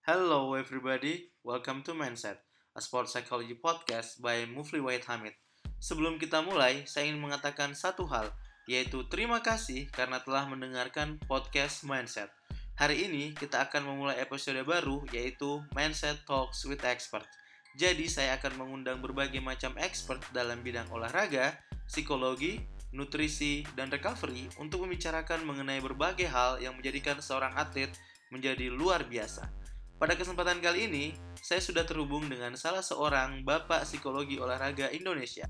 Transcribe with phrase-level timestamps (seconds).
[0.00, 2.40] Hello everybody, welcome to Mindset,
[2.72, 5.36] a sport psychology podcast by Mufli White Hamid.
[5.76, 8.32] Sebelum kita mulai, saya ingin mengatakan satu hal,
[8.64, 12.32] yaitu terima kasih karena telah mendengarkan podcast Mindset.
[12.80, 17.28] Hari ini kita akan memulai episode baru yaitu Mindset Talks with Expert.
[17.76, 22.56] Jadi saya akan mengundang berbagai macam expert dalam bidang olahraga, psikologi,
[22.96, 27.92] nutrisi, dan recovery untuk membicarakan mengenai berbagai hal yang menjadikan seorang atlet
[28.32, 29.59] menjadi luar biasa.
[30.00, 35.44] Pada kesempatan kali ini, saya sudah terhubung dengan salah seorang bapak psikologi olahraga Indonesia.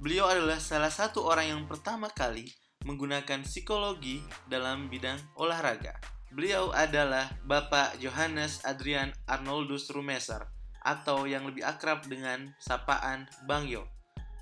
[0.00, 2.48] Beliau adalah salah satu orang yang pertama kali
[2.88, 5.92] menggunakan psikologi dalam bidang olahraga.
[6.32, 10.48] Beliau adalah Bapak Johannes Adrian Arnoldus Rumeser
[10.80, 13.84] atau yang lebih akrab dengan sapaan Bang Yo.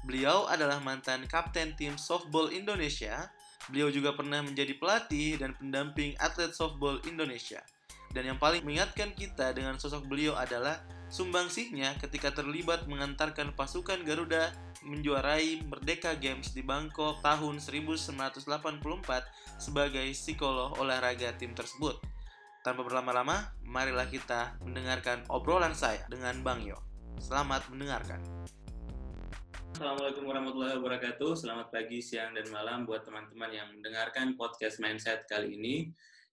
[0.06, 3.26] Beliau adalah mantan kapten tim softball Indonesia.
[3.74, 7.58] Beliau juga pernah menjadi pelatih dan pendamping atlet softball Indonesia.
[8.10, 14.50] Dan yang paling mengingatkan kita dengan sosok beliau adalah sumbangsihnya ketika terlibat mengantarkan pasukan Garuda
[14.82, 18.42] menjuarai Merdeka Games di Bangkok tahun 1984
[19.60, 21.98] sebagai psikolog olahraga tim tersebut.
[22.60, 26.76] Tanpa berlama-lama, marilah kita mendengarkan obrolan saya dengan Bang Yo.
[27.16, 28.20] Selamat mendengarkan.
[29.80, 31.40] Assalamualaikum warahmatullahi wabarakatuh.
[31.40, 35.88] Selamat pagi, siang, dan malam buat teman-teman yang mendengarkan podcast Mindset kali ini.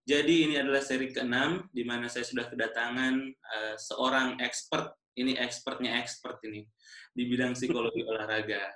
[0.08, 6.00] Jadi ini adalah seri ke-6 di mana saya sudah kedatangan uh, seorang expert, ini expertnya
[6.00, 6.64] expert ini
[7.12, 8.72] di bidang psikologi olahraga.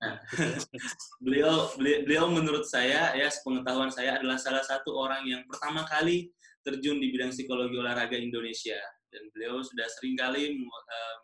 [0.00, 0.16] Nah,
[1.24, 6.32] beliau, beliau menurut saya ya sepengetahuan saya adalah salah satu orang yang pertama kali
[6.64, 8.80] terjun di bidang psikologi olahraga Indonesia
[9.12, 11.16] dan beliau sudah sering kali uh,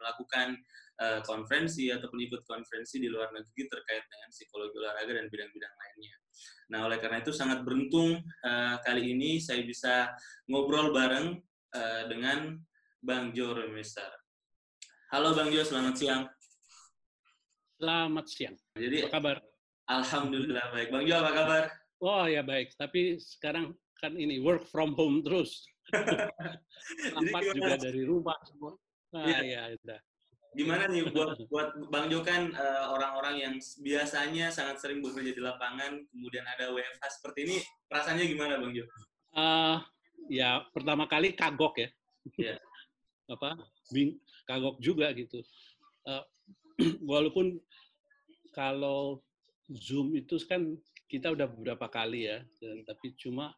[0.00, 0.56] melakukan
[1.04, 6.16] uh, konferensi ataupun ikut konferensi di luar negeri terkait dengan psikologi olahraga dan bidang-bidang lainnya.
[6.66, 10.10] Nah, oleh karena itu sangat beruntung uh, kali ini saya bisa
[10.50, 11.38] ngobrol bareng
[11.74, 12.58] uh, dengan
[12.98, 14.10] Bang Jo Remister.
[15.14, 16.22] Halo Bang Jo, selamat siang.
[17.78, 18.56] Selamat siang.
[18.74, 19.36] Jadi, apa kabar?
[19.86, 20.88] Alhamdulillah baik.
[20.90, 21.62] Bang Jo, apa kabar?
[22.02, 23.72] Oh ya baik, tapi sekarang
[24.02, 25.64] kan ini work from home terus.
[27.14, 28.74] Nampak juga dari rumah semua.
[29.14, 30.00] Nah, ya, ya udah
[30.56, 35.42] gimana nih buat buat Bang Jo kan uh, orang-orang yang biasanya sangat sering bekerja di
[35.44, 37.56] lapangan, kemudian ada WFH seperti ini,
[37.92, 38.88] rasanya gimana Bang Jo?
[39.36, 39.76] Uh,
[40.32, 41.88] ya pertama kali kagok ya.
[42.40, 42.58] Yeah.
[43.28, 43.60] Apa?
[43.92, 44.16] Bing,
[44.48, 45.44] kagok juga gitu.
[46.08, 46.24] Uh,
[47.12, 47.60] walaupun
[48.56, 49.20] kalau
[49.68, 50.72] Zoom itu kan
[51.06, 53.52] kita udah beberapa kali ya, dan, tapi cuma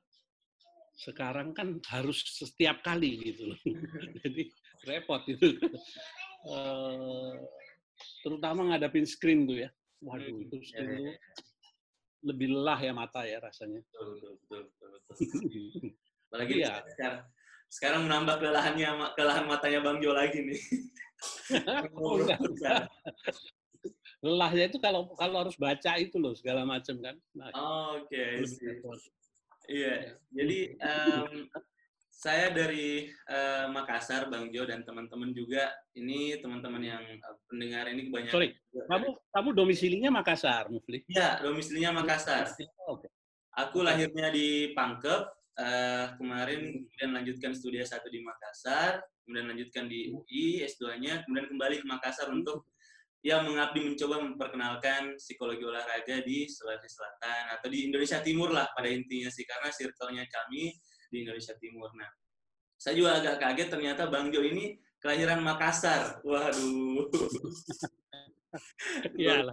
[0.99, 3.61] sekarang kan harus setiap kali gitu loh.
[4.27, 4.51] Jadi
[4.83, 5.55] repot itu.
[6.47, 7.35] Eh,
[8.23, 9.71] terutama ngadapin screen tuh ya.
[9.99, 11.15] Waduh, hmm, itu iya, screen ya, ya.
[12.23, 13.83] lebih lelah ya mata ya rasanya.
[13.83, 14.89] Betul, betul, betul.
[15.11, 15.43] betul,
[16.29, 16.85] Apalagi ya.
[16.95, 17.23] sekarang,
[17.67, 18.89] sekarang menambah kelelahannya
[19.19, 20.61] kelelahan matanya Bang Jo lagi nih.
[21.99, 22.23] oh,
[24.19, 27.17] Lelahnya itu kalau kalau harus baca itu loh segala macam kan.
[27.35, 28.77] Nah, oh, Oke, okay,
[29.69, 31.45] Iya, jadi um,
[32.19, 35.71] saya dari uh, Makassar, Bang Jo dan teman-teman juga.
[35.95, 38.35] Ini teman-teman yang uh, pendengar ini kebanyakan.
[38.35, 38.51] Sorry,
[38.91, 41.07] kamu kamu domisilinya Makassar, Mufli?
[41.07, 42.51] Iya, domisilinya Makassar.
[42.91, 43.07] Oh, okay.
[43.55, 45.39] Aku lahirnya di Pangkep.
[45.59, 51.83] Uh, kemarin kemudian lanjutkan studi S1 di Makassar, kemudian lanjutkan di UI S2-nya, kemudian kembali
[51.83, 52.67] ke Makassar untuk
[53.23, 58.87] ya mengabdi mencoba memperkenalkan psikologi olahraga di Sulawesi Selatan atau di Indonesia Timur lah pada
[58.87, 61.91] intinya sih karena circle-nya kami di Indonesia Timur.
[61.97, 62.09] Nah,
[62.79, 66.23] saya juga agak kaget ternyata Bang Jo ini kelahiran Makassar.
[66.23, 67.09] Waduh.
[69.21, 69.45] Iya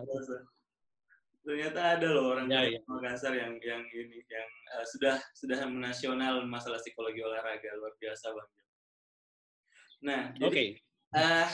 [1.45, 2.79] Ternyata ada loh orang ya, ya.
[2.87, 8.49] Makassar yang yang ini yang uh, sudah sudah menasional masalah psikologi olahraga luar biasa Bang
[8.49, 8.63] Jo.
[10.05, 10.67] Nah, jadi okay.
[11.13, 11.49] uh, eh,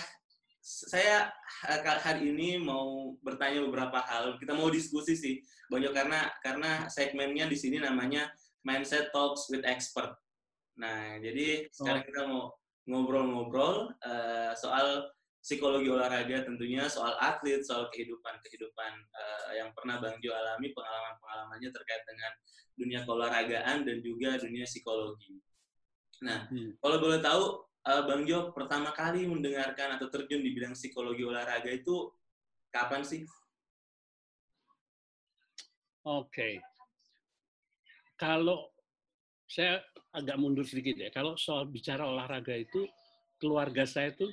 [0.61, 1.33] saya
[1.67, 4.37] eh, hari ini mau bertanya beberapa hal.
[4.39, 5.35] Kita mau diskusi sih,
[5.67, 10.13] Bang Jo karena karena segmennya di sini namanya Mindset Talks with Expert.
[10.77, 12.07] Nah, jadi sekarang oh.
[12.07, 12.43] kita mau
[12.89, 15.09] ngobrol-ngobrol uh, soal
[15.41, 22.03] psikologi olahraga tentunya, soal atlet, soal kehidupan-kehidupan uh, yang pernah Bang Jo alami, pengalaman-pengalamannya terkait
[22.05, 22.31] dengan
[22.77, 25.41] dunia keolahragaan dan juga dunia psikologi.
[26.21, 26.77] Nah, hmm.
[26.77, 27.43] kalau boleh tahu,
[27.89, 32.13] uh, Bang Jo pertama kali mendengarkan atau terjun di bidang psikologi olahraga itu
[32.69, 33.25] kapan sih?
[36.01, 36.57] Oke.
[36.57, 36.70] Okay
[38.21, 38.69] kalau
[39.49, 39.81] saya
[40.13, 42.85] agak mundur sedikit ya, kalau soal bicara olahraga itu,
[43.41, 44.29] keluarga saya itu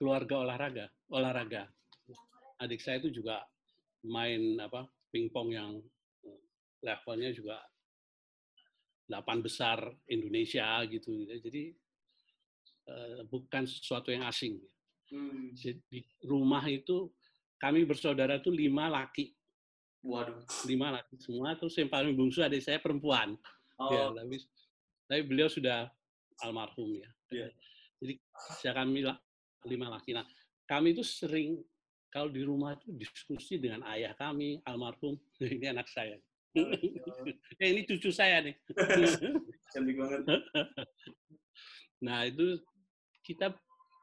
[0.00, 1.68] keluarga olahraga, olahraga.
[2.64, 3.44] Adik saya itu juga
[4.08, 5.84] main apa pingpong yang
[6.80, 7.60] levelnya juga
[9.04, 9.78] delapan besar
[10.08, 11.28] Indonesia gitu.
[11.28, 11.76] Jadi
[12.88, 14.56] uh, bukan sesuatu yang asing.
[15.12, 15.52] Hmm.
[15.60, 17.12] Di rumah itu
[17.60, 19.36] kami bersaudara itu lima laki.
[20.04, 20.44] Waduh.
[20.68, 21.56] Lima laki semua.
[21.56, 23.40] Terus yang paling bungsu adik saya perempuan.
[23.80, 23.88] Oh.
[23.90, 24.36] Ya, tapi,
[25.08, 25.88] tapi beliau sudah
[26.44, 27.08] almarhum ya.
[27.32, 27.50] Yeah.
[27.98, 28.20] Jadi
[28.60, 29.00] saya kami
[29.64, 30.12] lima laki.
[30.12, 30.28] Nah,
[30.68, 31.56] kami itu sering
[32.12, 36.20] kalau di rumah itu diskusi dengan ayah kami almarhum ini anak saya.
[36.54, 36.70] Oh,
[37.58, 38.54] eh, ini cucu saya nih.
[39.74, 40.22] Cantik banget.
[41.98, 42.62] nah itu
[43.26, 43.50] kita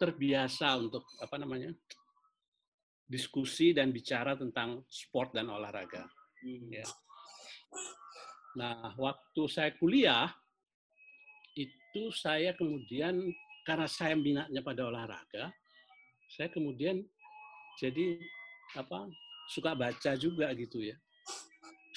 [0.01, 1.71] terbiasa untuk apa namanya
[3.11, 6.07] diskusi dan bicara tentang sport dan olahraga.
[6.39, 6.71] Hmm.
[6.71, 6.87] Ya.
[8.55, 10.31] Nah waktu saya kuliah
[11.59, 13.19] itu saya kemudian
[13.67, 15.51] karena saya minatnya pada olahraga,
[16.31, 17.03] saya kemudian
[17.83, 18.15] jadi
[18.79, 19.11] apa
[19.51, 20.95] suka baca juga gitu ya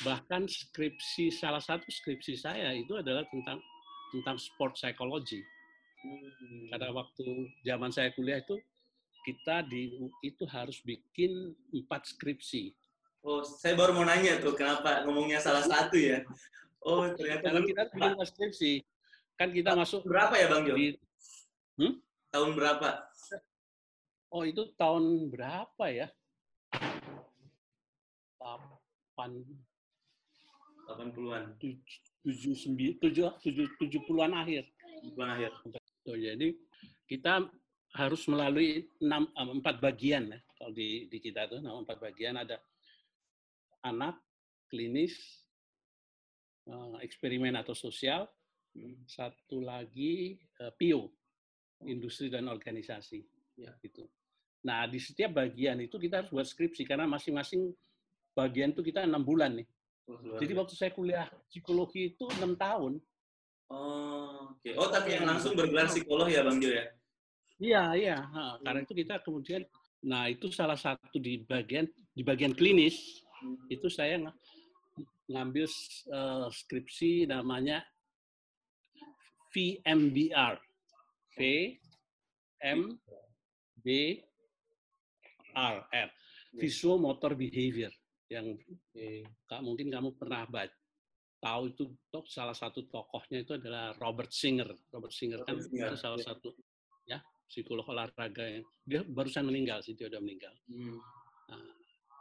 [0.03, 3.63] bahkan skripsi salah satu skripsi saya itu adalah tentang
[4.11, 5.39] tentang sport psychology
[6.03, 6.75] hmm.
[6.75, 7.27] karena waktu
[7.63, 8.59] zaman saya kuliah itu
[9.25, 12.77] kita di itu harus bikin empat skripsi
[13.25, 16.23] oh saya baru mau nanya tuh kenapa ngomongnya salah satu ya
[16.85, 18.73] oh ternyata kita bikin empat skripsi
[19.35, 20.75] kan kita masuk berapa ya bang Jo
[21.81, 21.95] hmm?
[22.31, 22.89] tahun berapa
[24.35, 26.11] Oh itu tahun berapa ya?
[26.75, 27.31] 8
[30.91, 31.55] 80-an.
[31.55, 34.67] 79 70-an akhir.
[35.07, 35.55] 70-an akhir.
[36.03, 36.51] So, jadi
[37.07, 37.47] kita
[37.95, 40.39] harus melalui enam empat bagian ya.
[40.59, 42.59] Kalau di, di kita tuh enam empat bagian ada
[43.87, 44.19] anak,
[44.67, 45.15] klinis,
[46.67, 48.27] eh, eksperimen atau sosial,
[48.75, 49.07] hmm.
[49.07, 51.07] satu lagi uh, PIO,
[51.87, 53.23] industri dan organisasi.
[53.55, 53.71] Ya.
[53.79, 54.03] Gitu.
[54.67, 57.71] Nah, di setiap bagian itu kita harus buat skripsi karena masing-masing
[58.35, 59.69] bagian itu kita enam bulan nih.
[60.05, 62.99] Oh, Jadi waktu saya kuliah psikologi itu enam tahun.
[63.73, 64.61] Oh, oke.
[64.61, 64.75] Okay.
[64.77, 66.85] Oh, tapi yang langsung bergelar psikolog ya, Bang Jo ya?
[67.63, 68.19] Iya, iya.
[68.63, 69.63] Karena itu kita kemudian,
[70.03, 73.71] nah itu salah satu di bagian di bagian klinis hmm.
[73.71, 74.31] itu saya ng
[75.31, 75.65] ngambil
[76.13, 77.81] uh, skripsi namanya
[79.55, 80.59] VMBR,
[81.39, 81.39] V
[82.65, 82.81] M
[83.81, 83.87] B
[85.55, 86.09] R, R.
[86.55, 87.91] Visual Motor Behavior
[88.31, 88.57] yang
[88.99, 89.23] eh,
[89.63, 90.75] mungkin kamu pernah baca
[91.45, 94.65] tahu itu top salah satu tokohnya itu adalah Robert Singer.
[94.89, 96.57] Robert Singer kan Singer, salah satu
[97.05, 97.21] ya
[97.55, 100.51] psikolog olahraga yang dia barusan meninggal sih dia udah meninggal.
[100.67, 100.99] Hmm.
[101.55, 101.63] Nah,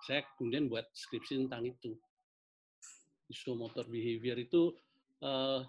[0.06, 1.98] saya kemudian buat skripsi tentang itu.
[3.26, 4.78] Visual motor behavior itu
[5.26, 5.66] uh,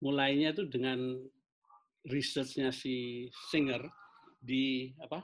[0.00, 1.20] mulainya itu dengan
[2.08, 3.84] researchnya si Singer
[4.40, 5.20] di apa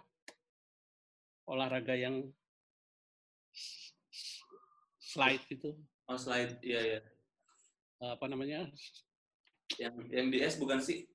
[1.48, 2.28] olahraga yang
[5.00, 5.72] slide itu.
[6.04, 7.00] Oh slide, iya ya.
[8.12, 8.68] Apa namanya?
[9.80, 11.08] Yang yang di S bukan sih?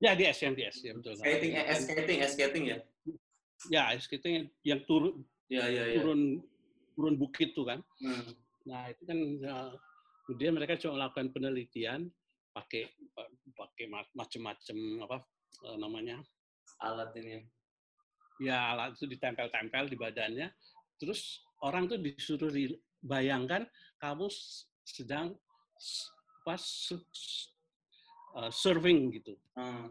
[0.00, 1.12] Ya di S yang di S ya betul.
[1.20, 2.78] Skating, eh, skating, skating ya?
[3.68, 5.20] Ya skating yang turun,
[5.52, 6.00] ya, ya, ya.
[6.00, 6.40] turun
[6.96, 7.84] turun bukit tuh kan.
[8.00, 8.32] Hmm.
[8.64, 9.56] Nah itu kan ya,
[10.24, 12.00] kemudian mereka coba melakukan penelitian
[12.56, 12.88] pakai
[13.54, 13.86] pakai
[14.16, 14.76] macam-macam
[15.06, 15.16] apa
[15.68, 16.16] eh, namanya
[16.80, 17.44] alat ini
[18.40, 20.48] ya alat itu ditempel-tempel di badannya
[20.96, 22.50] terus orang tuh disuruh
[23.04, 23.68] bayangkan
[24.00, 24.26] kamu
[24.84, 25.36] sedang
[26.42, 26.62] pas
[28.36, 29.88] uh, surfing gitu hmm.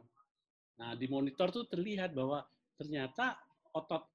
[0.80, 2.44] nah di monitor tuh terlihat bahwa
[2.80, 3.36] ternyata
[3.76, 4.08] otot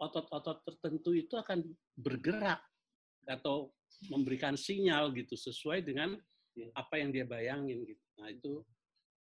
[0.00, 1.62] otot-otot tertentu itu akan
[1.94, 2.60] bergerak
[3.24, 3.70] atau
[4.10, 6.18] memberikan sinyal gitu sesuai dengan
[6.58, 6.68] iya.
[6.76, 8.04] apa yang dia bayangin gitu.
[8.20, 8.52] Nah itu,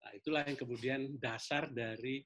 [0.02, 2.24] nah itulah yang kemudian dasar dari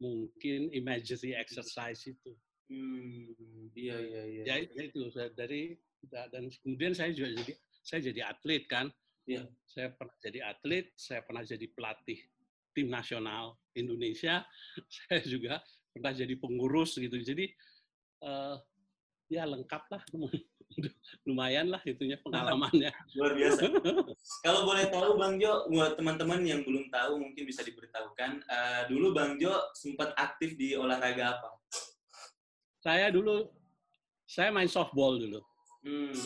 [0.00, 2.32] mungkin imagery exercise itu.
[2.70, 3.34] Hmm,
[3.74, 4.42] iya iya iya.
[4.46, 5.76] Ya, ya itu dari
[6.08, 7.52] dan kemudian saya juga jadi
[7.84, 8.86] saya jadi atlet kan.
[9.28, 9.44] Iya.
[9.68, 12.20] Saya pernah jadi atlet, saya pernah jadi pelatih
[12.70, 14.46] tim nasional Indonesia,
[14.96, 15.58] saya juga
[15.90, 17.18] pernah jadi pengurus gitu.
[17.18, 17.50] Jadi
[18.22, 18.56] uh,
[19.30, 20.02] ya lengkap lah
[21.28, 22.90] lumayan lah itunya pengalamannya.
[23.18, 23.62] Luar biasa.
[24.42, 28.46] Kalau boleh tahu Bang Jo, buat teman-teman yang belum tahu mungkin bisa diberitahukan.
[28.46, 31.50] Uh, dulu Bang Jo sempat aktif di olahraga apa?
[32.80, 33.50] Saya dulu,
[34.24, 35.42] saya main softball dulu.
[35.84, 36.16] Hmm.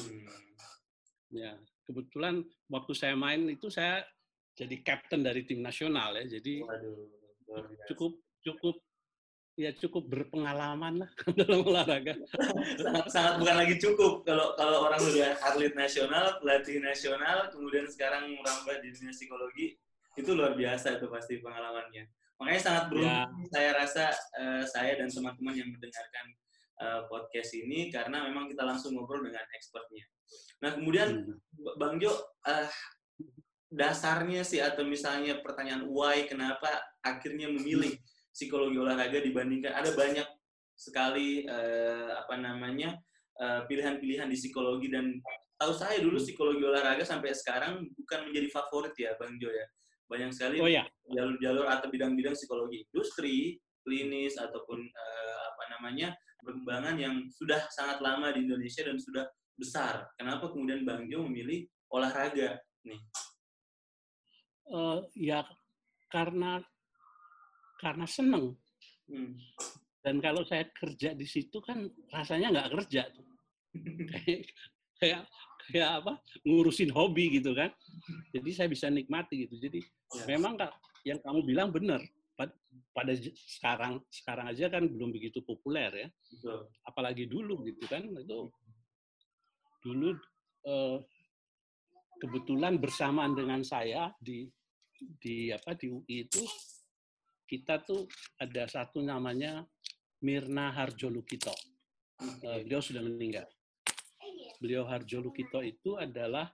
[1.34, 4.04] Ya, kebetulan waktu saya main itu saya
[4.54, 6.24] jadi captain dari tim nasional ya.
[6.38, 8.12] Jadi Waduh, cukup
[8.44, 8.76] cukup
[9.54, 11.10] ya cukup berpengalaman lah
[11.40, 12.18] dalam olahraga.
[12.74, 18.34] sangat, sangat bukan lagi cukup kalau kalau orang udah atlet nasional, pelatih nasional, kemudian sekarang
[18.34, 19.78] merambah di dunia psikologi,
[20.18, 22.10] itu luar biasa itu pasti pengalamannya.
[22.34, 23.50] Makanya sangat beruntung ya.
[23.54, 26.26] saya rasa uh, saya dan teman-teman yang mendengarkan
[26.82, 30.02] uh, podcast ini karena memang kita langsung ngobrol dengan expertnya.
[30.64, 31.76] Nah kemudian hmm.
[31.80, 32.12] Bang Jo,
[32.48, 32.68] uh,
[33.74, 36.70] dasarnya sih atau misalnya pertanyaan why kenapa
[37.02, 37.90] akhirnya memilih
[38.30, 40.26] psikologi olahraga dibandingkan ada banyak
[40.74, 42.98] sekali uh, apa namanya
[43.38, 45.22] eh, pilihan-pilihan di psikologi dan
[45.58, 49.66] tahu saya dulu psikologi olahraga sampai sekarang bukan menjadi favorit ya Bang Jo ya
[50.10, 50.82] banyak sekali oh, ya.
[51.10, 58.34] jalur-jalur atau bidang-bidang psikologi industri klinis ataupun uh, apa namanya perkembangan yang sudah sangat lama
[58.34, 63.00] di Indonesia dan sudah besar kenapa kemudian Bang Jo memilih olahraga nih
[64.70, 65.44] uh, ya
[66.08, 66.62] karena
[67.82, 68.54] karena seneng.
[69.10, 69.36] Hmm.
[70.04, 73.26] Dan kalau saya kerja di situ kan rasanya nggak kerja tuh.
[74.12, 74.40] kayak,
[75.00, 75.22] kayak
[75.68, 76.12] kayak apa
[76.44, 77.72] ngurusin hobi gitu kan.
[78.32, 79.56] Jadi saya bisa nikmati gitu.
[79.58, 80.24] Jadi ya.
[80.28, 80.72] memang kak
[81.04, 82.00] yang kamu bilang benar.
[82.94, 86.08] Pada sekarang sekarang aja kan belum begitu populer ya.
[86.10, 86.58] Betul.
[86.86, 88.50] Apalagi dulu gitu kan itu
[89.84, 90.16] dulu
[90.64, 90.98] eh,
[92.16, 94.48] kebetulan bersamaan dengan saya di
[94.96, 96.40] di apa di UI itu
[97.44, 98.08] kita tuh
[98.40, 99.60] ada satu namanya
[100.24, 101.52] Mirna Harjo Lukito.
[102.16, 103.44] Uh, beliau sudah meninggal.
[104.56, 106.48] Beliau Harjo Lukito itu adalah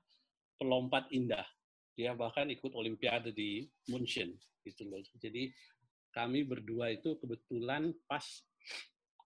[0.58, 1.46] pelompat indah.
[1.94, 4.34] Dia bahkan ikut Olimpiade di München
[4.66, 4.98] gitu loh.
[5.22, 5.46] Jadi
[6.10, 8.24] kami berdua itu kebetulan pas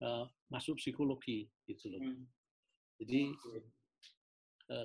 [0.05, 2.01] uh, masuk psikologi gitu loh.
[2.05, 2.29] Hmm.
[3.01, 3.33] Jadi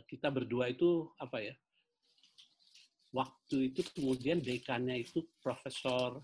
[0.08, 1.54] kita berdua itu apa ya?
[3.10, 6.22] waktu itu kemudian dekannya itu Profesor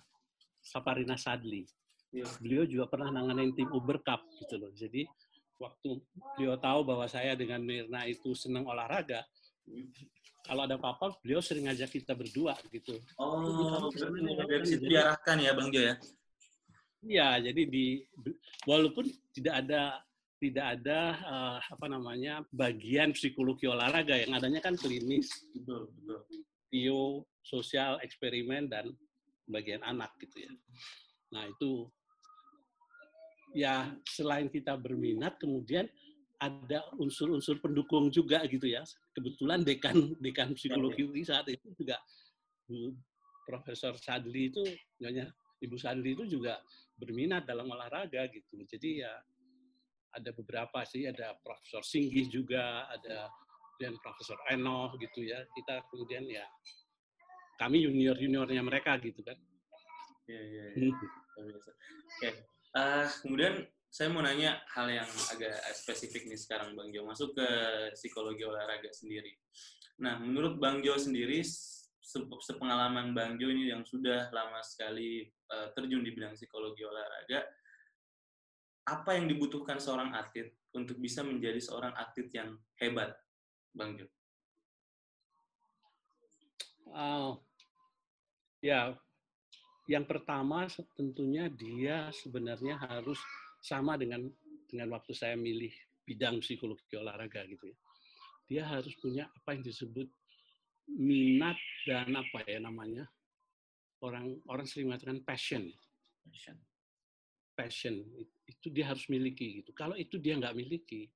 [0.63, 1.67] Saparina Sadli.
[2.15, 2.27] Ya.
[2.39, 4.71] Beliau juga pernah nanganin tim Uber Cup gitu loh.
[4.73, 5.05] Jadi
[5.59, 5.99] waktu
[6.39, 9.27] beliau tahu bahwa saya dengan Mirna itu senang olahraga,
[10.47, 12.95] kalau ada apa-apa beliau sering ngajak kita berdua gitu.
[13.19, 15.95] Oh, berarti diarahkan ya Bang Jo ya?
[17.07, 18.03] Iya, jadi di
[18.67, 20.03] walaupun tidak ada
[20.37, 25.33] tidak ada uh, apa namanya bagian psikologi olahraga yang adanya kan klinis.
[25.57, 26.21] Betul, betul
[26.71, 28.91] bio, sosial, eksperimen, dan
[29.47, 30.53] bagian anak gitu ya.
[31.33, 31.87] Nah itu
[33.55, 35.87] ya selain kita berminat kemudian
[36.37, 38.83] ada unsur-unsur pendukung juga gitu ya.
[39.15, 41.97] Kebetulan dekan dekan psikologi UI saat itu juga
[42.67, 42.93] Bu
[43.47, 44.63] Profesor Sadli itu
[44.99, 45.31] nyonya
[45.63, 46.59] Ibu Sadli itu juga
[46.99, 48.59] berminat dalam olahraga gitu.
[48.67, 49.15] Jadi ya
[50.17, 53.29] ada beberapa sih, ada Profesor Singgih juga, ada
[53.77, 55.45] dan Profesor Eno gitu ya.
[55.53, 56.45] Kita kemudian ya
[57.61, 59.37] kami junior juniornya mereka gitu kan.
[60.27, 60.65] Iya iya.
[60.73, 60.91] Ya.
[61.37, 61.61] Oke.
[62.19, 62.33] Okay.
[62.77, 63.55] Uh, eh, kemudian
[63.93, 67.49] saya mau nanya hal yang agak spesifik nih sekarang Bang Jo masuk ke
[67.97, 69.33] psikologi olahraga sendiri.
[70.05, 71.41] Nah, menurut Bang Jo sendiri
[72.45, 77.41] sepengalaman Bang Jo ini yang sudah lama sekali uh, terjun di bidang psikologi olahraga,
[78.87, 83.19] apa yang dibutuhkan seorang atlet untuk bisa menjadi seorang atlet yang hebat?
[83.75, 84.07] Bang Jo?
[86.87, 87.35] Uh,
[88.63, 88.95] ya,
[89.91, 93.19] yang pertama tentunya dia sebenarnya harus
[93.59, 94.31] sama dengan
[94.71, 95.75] dengan waktu saya milih
[96.07, 97.79] bidang psikologi olahraga gitu ya.
[98.47, 100.07] Dia harus punya apa yang disebut
[100.87, 103.11] minat dan apa ya namanya
[104.07, 105.67] orang orang sering mengatakan passion.
[106.23, 106.55] Passion.
[107.57, 108.05] Passion
[108.45, 109.73] itu dia harus miliki gitu.
[109.73, 111.09] Kalau itu dia nggak miliki,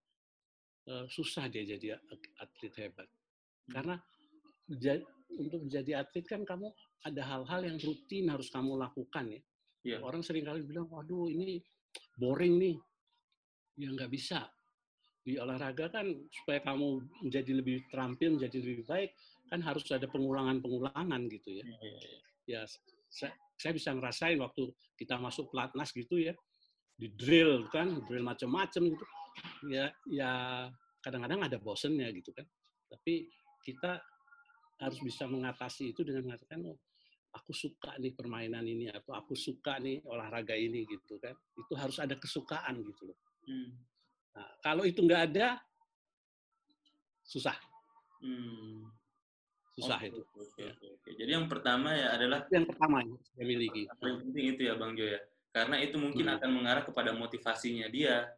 [0.91, 2.01] Eh, susah dia jadi
[2.41, 3.07] atlet hebat.
[3.07, 3.73] Hmm.
[3.79, 3.95] Karena
[5.37, 6.67] untuk menjadi atlet kan kamu
[7.07, 9.41] ada hal-hal yang rutin harus kamu lakukan ya.
[9.87, 10.01] Yeah.
[10.03, 11.63] Orang sering kali bilang, waduh ini
[12.19, 12.77] boring nih.
[13.79, 14.51] Ya nggak bisa.
[15.21, 19.11] Di olahraga kan supaya kamu menjadi lebih terampil, menjadi lebih baik,
[19.53, 21.65] kan harus ada pengulangan-pengulangan gitu ya.
[21.65, 21.81] Yeah.
[21.85, 22.19] Iya, iya.
[22.51, 22.61] Ya,
[23.13, 26.33] saya, saya bisa ngerasain waktu kita masuk pelatnas gitu ya,
[26.97, 29.05] di drill kan, drill macam-macam gitu
[29.69, 30.33] ya ya
[31.01, 32.45] kadang-kadang ada bosennya gitu kan.
[32.89, 33.29] Tapi
[33.65, 34.01] kita
[34.81, 36.81] harus bisa mengatasi itu dengan mengatakan oh,
[37.37, 41.37] aku suka nih permainan ini atau aku suka nih olahraga ini gitu kan.
[41.57, 43.19] Itu harus ada kesukaan gitu loh.
[43.45, 43.71] Hmm.
[44.37, 45.61] Nah, kalau itu nggak ada
[47.25, 47.57] susah.
[48.21, 49.00] Hmm.
[49.81, 50.21] Susah okay, itu.
[50.37, 50.73] Okay, ya.
[50.77, 51.13] okay.
[51.17, 53.83] Jadi yang pertama ya adalah yang pertama yang saya miliki.
[54.05, 55.21] Yang penting itu ya Bang Jo ya.
[55.51, 56.37] Karena itu mungkin hmm.
[56.39, 58.29] akan mengarah kepada motivasinya dia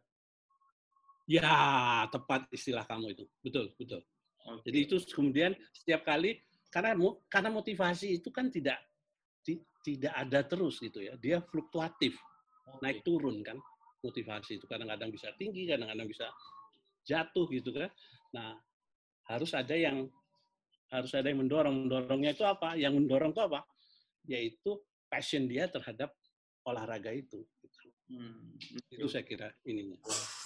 [1.23, 3.23] Ya, tepat istilah kamu itu.
[3.39, 4.03] Betul, betul.
[4.43, 4.63] Okay.
[4.67, 6.91] Jadi itu kemudian setiap kali karena
[7.31, 8.75] karena motivasi itu kan tidak
[9.39, 11.15] ti, tidak ada terus gitu ya.
[11.15, 12.19] Dia fluktuatif.
[12.67, 12.79] Okay.
[12.83, 13.55] Naik turun kan
[14.03, 16.27] motivasi itu kadang-kadang bisa tinggi, kadang-kadang bisa
[17.07, 17.87] jatuh gitu kan.
[18.35, 18.59] Nah,
[19.31, 20.11] harus ada yang
[20.93, 21.89] harus ada yang mendorong.
[21.89, 22.77] Mendorongnya itu apa?
[22.77, 23.59] Yang mendorong itu apa?
[24.29, 24.77] Yaitu
[25.09, 26.13] passion dia terhadap
[26.69, 27.41] olahraga itu.
[28.13, 28.53] Hmm.
[28.93, 29.97] Itu saya kira ininya.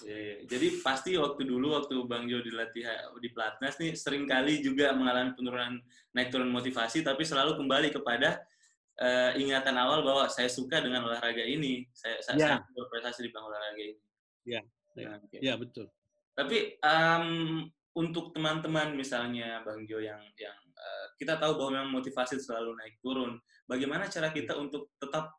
[0.08, 0.36] Ya, ya.
[0.48, 2.88] Jadi pasti waktu dulu waktu Bang Jo dilatih
[3.20, 5.82] di pelatnas nih sering kali juga mengalami penurunan
[6.16, 8.40] naik turun motivasi tapi selalu kembali kepada
[9.04, 11.84] uh, ingatan awal bahwa saya suka dengan olahraga ini.
[11.92, 12.48] Saya saya, ya.
[12.62, 14.02] saya berprestasi di bidang olahraga ini.
[14.48, 14.62] Ya.
[14.98, 15.40] Ya, nah, okay.
[15.46, 15.86] ya betul.
[16.34, 17.26] Tapi um,
[17.98, 23.02] untuk teman-teman misalnya Bang Jo yang yang uh, kita tahu bahwa memang motivasi selalu naik
[23.02, 23.42] turun.
[23.66, 25.34] Bagaimana cara kita untuk tetap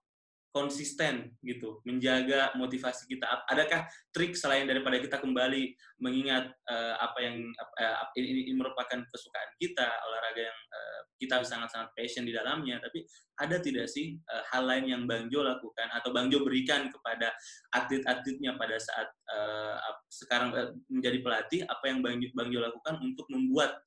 [0.49, 3.45] konsisten gitu, menjaga motivasi kita.
[3.47, 9.51] Adakah trik selain daripada kita kembali mengingat uh, apa yang uh, ini, ini merupakan kesukaan
[9.61, 13.05] kita, olahraga yang uh, kita sangat-sangat passion di dalamnya, tapi
[13.39, 17.35] ada tidak sih uh, hal lain yang Bang Jo lakukan atau Bang Jo berikan kepada
[17.77, 19.77] atlet-atletnya pada saat uh,
[20.09, 23.79] sekarang uh, menjadi pelatih, apa yang Bang, Bang Jo lakukan untuk membuat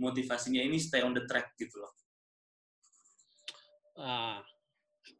[0.00, 1.92] motivasinya ini stay on the track gitu loh?
[3.96, 4.44] Ah,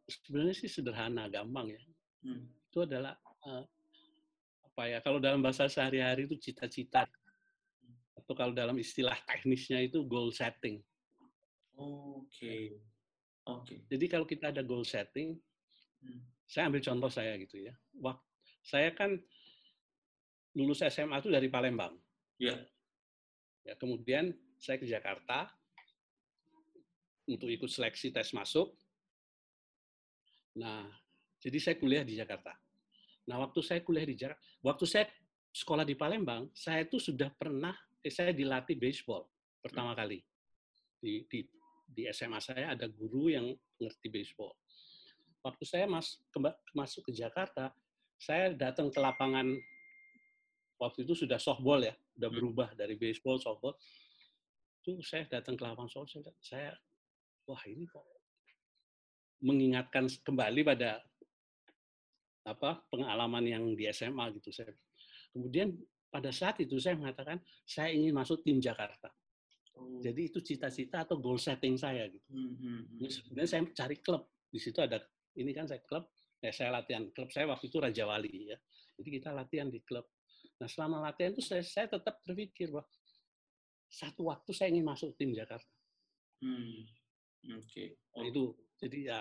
[0.07, 1.81] sebenarnya sih sederhana, gampang ya.
[2.23, 2.47] Hmm.
[2.71, 3.63] Itu adalah uh,
[4.63, 4.97] apa ya?
[5.03, 7.05] Kalau dalam bahasa sehari-hari itu cita-cita
[8.17, 10.79] atau kalau dalam istilah teknisnya itu goal setting.
[11.77, 12.25] Oke.
[12.33, 12.63] Okay.
[13.47, 13.63] Oke.
[13.63, 13.77] Okay.
[13.87, 15.37] Jadi kalau kita ada goal setting,
[16.03, 16.19] hmm.
[16.49, 17.73] saya ambil contoh saya gitu ya.
[17.99, 18.27] Waktu
[18.67, 19.15] saya kan
[20.57, 21.95] lulus SMA itu dari Palembang.
[22.35, 22.59] Iya.
[22.59, 22.59] Yeah.
[23.67, 25.51] Ya, kemudian saya ke Jakarta
[27.27, 28.75] untuk ikut seleksi tes masuk.
[30.57, 30.89] Nah,
[31.37, 32.57] jadi saya kuliah di Jakarta.
[33.29, 35.05] Nah, waktu saya kuliah di Jakarta, waktu saya
[35.53, 39.29] sekolah di Palembang, saya itu sudah pernah, eh, saya dilatih baseball
[39.61, 39.99] pertama hmm.
[39.99, 40.19] kali.
[40.97, 41.45] Di, di,
[41.85, 44.57] di SMA saya ada guru yang ngerti baseball.
[45.45, 46.41] Waktu saya mas, ke,
[46.73, 47.69] masuk ke Jakarta,
[48.17, 49.45] saya datang ke lapangan,
[50.81, 52.37] waktu itu sudah softball ya, udah hmm.
[52.41, 53.77] berubah dari baseball, softball.
[54.81, 56.73] Itu saya datang ke lapangan softball, saya,
[57.45, 58.16] wah ini kok
[59.41, 61.01] mengingatkan kembali pada
[62.47, 64.71] apa pengalaman yang di SMA gitu saya.
[65.35, 65.75] Kemudian
[66.07, 69.11] pada saat itu saya mengatakan saya ingin masuk tim Jakarta.
[69.77, 70.01] Oh.
[70.01, 72.23] Jadi itu cita-cita atau goal setting saya gitu.
[72.31, 73.09] Hmm, hmm, hmm.
[73.11, 74.23] Sebenarnya saya cari klub.
[74.47, 74.97] Di situ ada
[75.37, 76.09] ini kan saya klub,
[76.41, 78.57] ya saya latihan klub saya waktu itu Raja Wali ya.
[78.97, 80.07] Jadi kita latihan di klub.
[80.57, 82.87] Nah selama latihan itu saya, saya tetap berpikir bahwa
[83.91, 85.69] satu waktu saya ingin masuk tim Jakarta.
[86.41, 86.87] Hmm.
[87.53, 87.67] Oke.
[87.69, 87.87] Okay.
[88.17, 88.25] Oh.
[88.25, 88.43] Itu
[88.77, 89.19] jadi ya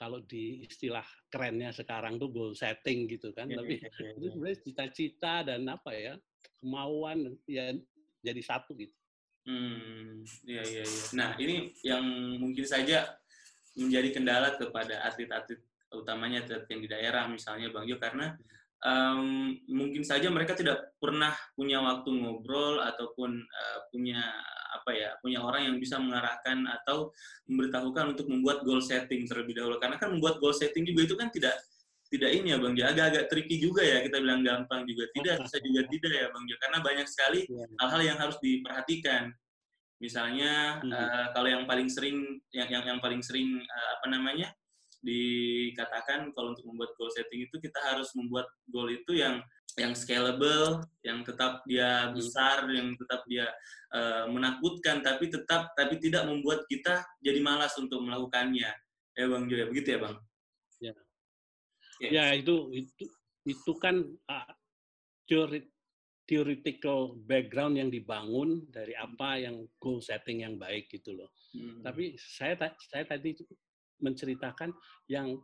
[0.00, 3.52] kalau di istilah kerennya sekarang tuh goal setting gitu kan.
[3.52, 6.14] Yeah, Tapi yeah, yeah, itu sebenarnya cita-cita dan apa ya
[6.60, 7.76] kemauan ya
[8.24, 8.96] jadi satu gitu.
[9.44, 11.04] Hmm, iya iya iya.
[11.16, 12.04] Nah ini yang
[12.40, 13.12] mungkin saja
[13.76, 15.60] menjadi kendala kepada atlet-atlet
[15.90, 18.36] utamanya atlet yang di daerah misalnya Bang Jo karena
[18.84, 24.20] um, mungkin saja mereka tidak pernah punya waktu ngobrol ataupun uh, punya
[24.80, 27.12] apa ya punya orang yang bisa mengarahkan atau
[27.44, 29.76] memberitahukan untuk membuat goal setting terlebih dahulu.
[29.76, 31.60] Karena kan membuat goal setting juga itu kan tidak
[32.10, 35.06] tidak ini ya bang Jo agak-agak tricky juga ya kita bilang gampang juga.
[35.12, 37.64] Tidak bisa juga tidak ya bang Jo karena banyak sekali iya.
[37.78, 39.30] hal-hal yang harus diperhatikan.
[40.00, 40.90] Misalnya hmm.
[40.90, 44.48] uh, kalau yang paling sering yang yang yang paling sering uh, apa namanya
[45.00, 49.40] dikatakan kalau untuk membuat goal setting itu kita harus membuat goal itu yang
[49.78, 52.16] yang scalable, yang tetap dia hmm.
[52.16, 53.46] besar, yang tetap dia
[53.94, 58.70] uh, menakutkan, tapi tetap tapi tidak membuat kita jadi malas untuk melakukannya.
[59.14, 60.16] Ya bang Joya, begitu ya bang?
[60.80, 60.94] Ya,
[62.00, 62.10] yes.
[62.10, 63.04] ya itu itu
[63.44, 64.52] itu kan uh,
[65.28, 65.60] teori
[66.30, 71.30] theoretical background yang dibangun dari apa yang goal setting yang baik gitu loh.
[71.50, 71.82] Hmm.
[71.82, 72.54] Tapi saya
[72.86, 73.34] saya tadi
[73.98, 74.70] menceritakan
[75.10, 75.34] yang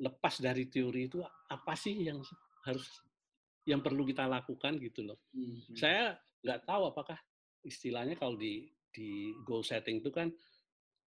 [0.00, 1.20] lepas dari teori itu
[1.52, 2.24] apa sih yang
[2.66, 2.86] harus
[3.68, 5.18] yang perlu kita lakukan gitu loh.
[5.32, 5.60] Hmm.
[5.76, 7.18] Saya nggak tahu apakah
[7.64, 10.32] istilahnya kalau di di goal setting itu kan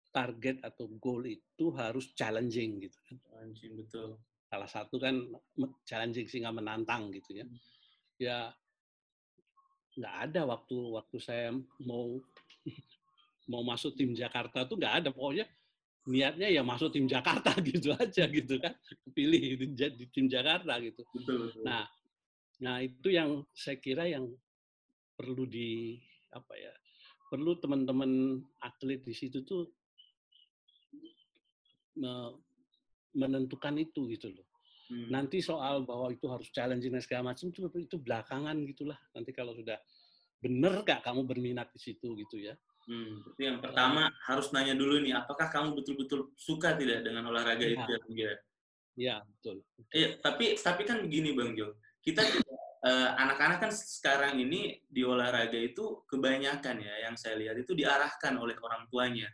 [0.10, 3.16] target atau goal itu harus challenging gitu kan.
[3.30, 4.10] Challenging betul.
[4.50, 5.16] Salah satu kan
[5.86, 7.46] challenging sehingga menantang gitu ya.
[7.46, 7.60] Hmm.
[8.20, 8.40] Ya
[10.00, 11.52] nggak ada waktu waktu saya
[11.84, 12.18] mau
[13.52, 15.46] mau masuk tim Jakarta tuh nggak ada pokoknya
[16.10, 18.74] niatnya ya masuk tim Jakarta gitu aja gitu kan.
[19.14, 21.06] Pilih di tim Jakarta gitu.
[21.14, 21.64] Betul, betul.
[21.64, 21.86] nah
[22.60, 24.28] nah itu yang saya kira yang
[25.16, 25.96] perlu di
[26.36, 26.74] apa ya
[27.32, 29.70] perlu teman-teman atlet di situ tuh
[33.16, 34.48] menentukan itu gitu loh.
[34.90, 35.06] Hmm.
[35.14, 38.98] nanti soal bahwa itu harus challenging dan segala macam itu itu belakangan gitulah.
[39.14, 39.78] Nanti kalau sudah
[40.42, 42.56] bener gak kamu berminat di situ gitu ya
[42.90, 47.62] Hmm, itu yang pertama harus nanya dulu nih, apakah kamu betul-betul suka tidak dengan olahraga
[47.62, 47.78] ya.
[47.78, 48.34] itu ya, Iya,
[48.98, 49.56] ya, betul.
[49.94, 52.26] Iya, tapi tapi kan begini Bang Jo, kita
[52.82, 58.34] uh, anak-anak kan sekarang ini di olahraga itu kebanyakan ya, yang saya lihat itu diarahkan
[58.42, 59.30] oleh orang tuanya,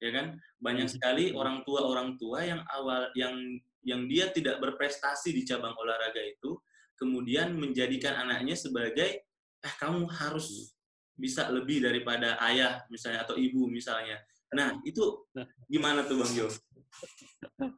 [0.00, 0.40] ya kan?
[0.56, 0.94] Banyak hmm.
[0.96, 3.36] sekali orang tua orang tua yang awal yang
[3.84, 6.56] yang dia tidak berprestasi di cabang olahraga itu,
[6.96, 9.28] kemudian menjadikan anaknya sebagai,
[9.60, 10.79] eh kamu harus
[11.16, 14.18] bisa lebih daripada ayah misalnya atau ibu misalnya.
[14.50, 15.26] Nah itu
[15.70, 16.48] gimana tuh Bang Jo?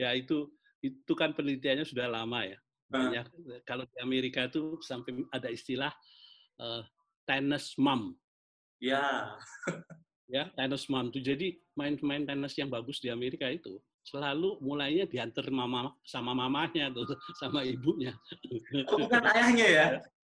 [0.00, 0.50] ya itu
[0.82, 2.58] itu kan penelitiannya sudah lama ya.
[2.92, 3.24] Banyak,
[3.64, 5.88] kalau di Amerika itu sampai ada istilah
[6.60, 6.84] uh,
[7.24, 8.12] tennis mom.
[8.82, 9.32] Ya.
[10.28, 15.46] ya, tennis mom itu jadi main-main tenis yang bagus di Amerika itu selalu mulainya diantar
[15.54, 17.06] mama sama mamanya tuh
[17.38, 18.12] sama ibunya.
[18.90, 19.86] Oh, bukan ayahnya ya?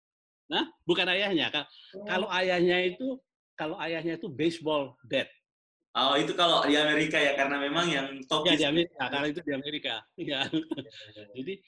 [0.51, 1.51] Nah, bukan ayahnya.
[2.09, 2.39] Kalau oh.
[2.39, 3.19] ayahnya itu
[3.55, 5.29] kalau ayahnya itu baseball dad.
[5.93, 9.41] Oh, itu kalau di Amerika ya karena memang yang top Ya, di Amerika, karena itu
[9.45, 9.95] di Amerika.
[10.17, 10.41] Ya.
[11.37, 11.61] Jadi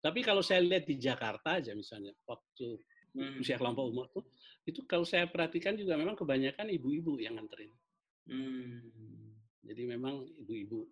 [0.00, 2.80] tapi kalau saya lihat di Jakarta aja misalnya waktu
[3.16, 3.40] hmm.
[3.40, 4.24] usia kelompok umur tuh
[4.68, 7.72] itu kalau saya perhatikan juga memang kebanyakan ibu-ibu yang nganterin.
[8.28, 8.84] Hmm.
[9.64, 10.88] Jadi memang ibu-ibu.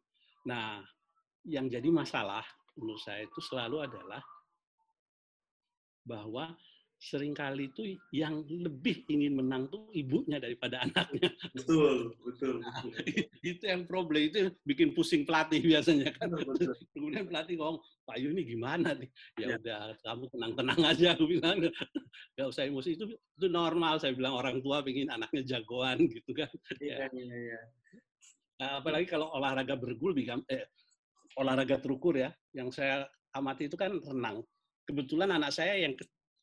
[0.49, 0.81] Nah,
[1.45, 2.45] yang jadi masalah
[2.77, 4.23] menurut saya itu selalu adalah
[6.09, 6.57] bahwa
[6.99, 11.31] sering kali itu yang lebih ingin menang tuh ibunya daripada anaknya.
[11.55, 12.59] Betul, betul.
[12.59, 12.83] Nah,
[13.55, 16.35] itu yang problem itu bikin pusing pelatih biasanya kan.
[16.35, 16.75] Betul, betul.
[16.95, 19.11] Kemudian pelatih ngomong, Pak Yu ini gimana nih?
[19.39, 19.57] Ya, ya.
[19.63, 21.57] udah, kamu tenang-tenang aja, aku bilang.
[22.35, 24.03] Gak usah emosi itu itu normal.
[24.03, 26.51] Saya bilang orang tua ingin anaknya jagoan gitu kan.
[26.83, 27.09] Iya, ya.
[27.15, 27.61] iya, iya.
[28.59, 30.67] Nah, apalagi kalau olahraga bergul, eh,
[31.39, 34.43] olahraga terukur ya, yang saya amati itu kan renang.
[34.83, 35.95] Kebetulan anak saya yang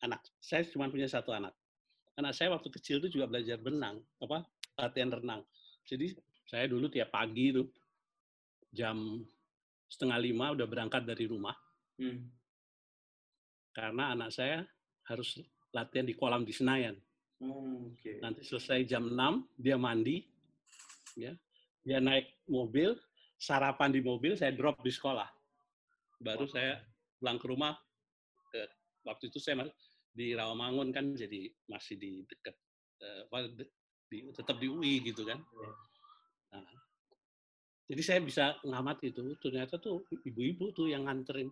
[0.06, 1.52] anak saya cuma punya satu anak.
[2.16, 4.46] Anak saya waktu kecil itu juga belajar berenang, apa
[4.80, 5.42] latihan renang.
[5.84, 6.16] Jadi
[6.48, 7.68] saya dulu tiap pagi itu
[8.72, 9.26] jam
[9.90, 11.56] setengah lima udah berangkat dari rumah.
[12.00, 12.30] Hmm.
[13.76, 14.64] Karena anak saya
[15.12, 15.44] harus
[15.76, 16.96] latihan di kolam di Senayan.
[17.44, 18.24] Oh, okay.
[18.24, 20.24] Nanti selesai jam 6, dia mandi,
[21.20, 21.36] ya,
[21.84, 22.96] dia naik mobil,
[23.36, 25.28] sarapan di mobil, saya drop di sekolah.
[26.24, 26.54] Baru wow.
[26.56, 26.80] saya
[27.20, 27.76] pulang ke rumah.
[28.48, 28.64] Ke,
[29.04, 29.68] waktu itu saya
[30.16, 32.56] di Rawamangun kan jadi masih di dekat
[33.04, 33.52] uh,
[34.08, 35.44] di, tetap di UI gitu kan.
[35.44, 35.72] Iya.
[36.56, 36.64] Nah,
[37.92, 41.52] jadi saya bisa ngamat itu, ternyata tuh ibu-ibu tuh yang nganterin.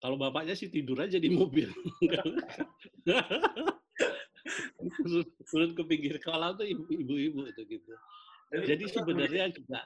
[0.00, 1.68] Kalau bapaknya sih tidur aja di mobil.
[5.50, 7.92] Turun ke pinggir kolam tuh ibu-ibu itu gitu.
[8.64, 9.82] Jadi sebenarnya juga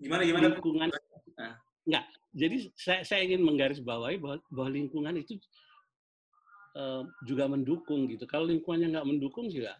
[0.00, 0.88] gimana gimana lingkungan
[1.36, 1.54] nah.
[1.84, 2.04] enggak.
[2.30, 5.34] Jadi saya, saya ingin menggarisbawahi bahwa, bahwa lingkungan itu
[6.76, 8.28] uh, juga mendukung gitu.
[8.28, 9.78] Kalau lingkungannya nggak mendukung juga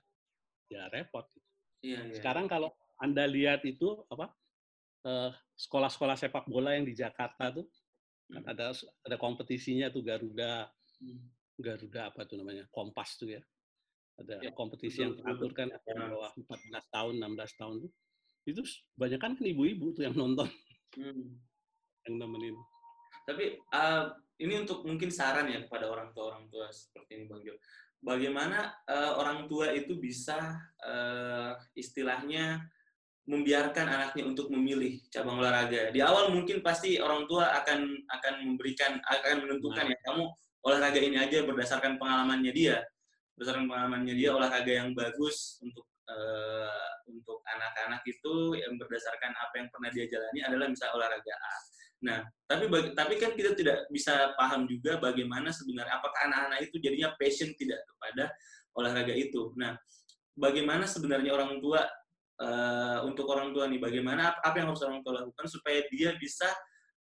[0.71, 1.27] ya repot.
[1.31, 1.49] Gitu.
[1.81, 2.15] Iya, iya.
[2.17, 4.31] Sekarang kalau anda lihat itu apa
[5.09, 7.67] uh, sekolah-sekolah sepak bola yang di Jakarta tuh
[8.31, 8.53] kan hmm.
[8.53, 8.65] ada
[9.05, 10.71] ada kompetisinya tuh Garuda
[11.03, 11.21] hmm.
[11.59, 13.43] Garuda apa tuh namanya Kompas tuh ya
[14.21, 15.81] ada ya, kompetisi betul, yang teratur kan ya.
[16.13, 17.91] bawah 14 tahun 16 tahun tuh
[18.49, 18.63] itu
[18.97, 20.49] banyak kan ibu-ibu tuh yang nonton
[20.97, 21.27] hmm.
[22.07, 22.57] yang nemenin
[23.27, 27.45] tapi uh, ini untuk mungkin saran ya kepada orang tua orang tua seperti ini Bang
[27.45, 27.55] Jo.
[28.01, 32.65] Bagaimana uh, orang tua itu bisa uh, istilahnya
[33.29, 35.93] membiarkan anaknya untuk memilih cabang olahraga.
[35.93, 39.93] Di awal mungkin pasti orang tua akan akan memberikan akan menentukan nah.
[39.93, 40.25] ya kamu
[40.65, 42.81] olahraga ini aja berdasarkan pengalamannya dia.
[43.37, 49.69] Berdasarkan pengalamannya dia olahraga yang bagus untuk uh, untuk anak-anak itu yang berdasarkan apa yang
[49.69, 51.55] pernah dia jalani adalah misalnya olahraga A
[52.01, 52.65] Nah, tapi
[52.97, 57.85] tapi kan kita tidak bisa paham juga bagaimana sebenarnya apakah anak-anak itu jadinya passion tidak
[57.85, 58.33] kepada
[58.73, 59.53] olahraga itu.
[59.61, 59.77] Nah,
[60.33, 61.85] bagaimana sebenarnya orang tua
[62.41, 66.49] uh, untuk orang tua nih bagaimana apa yang harus orang tua lakukan supaya dia bisa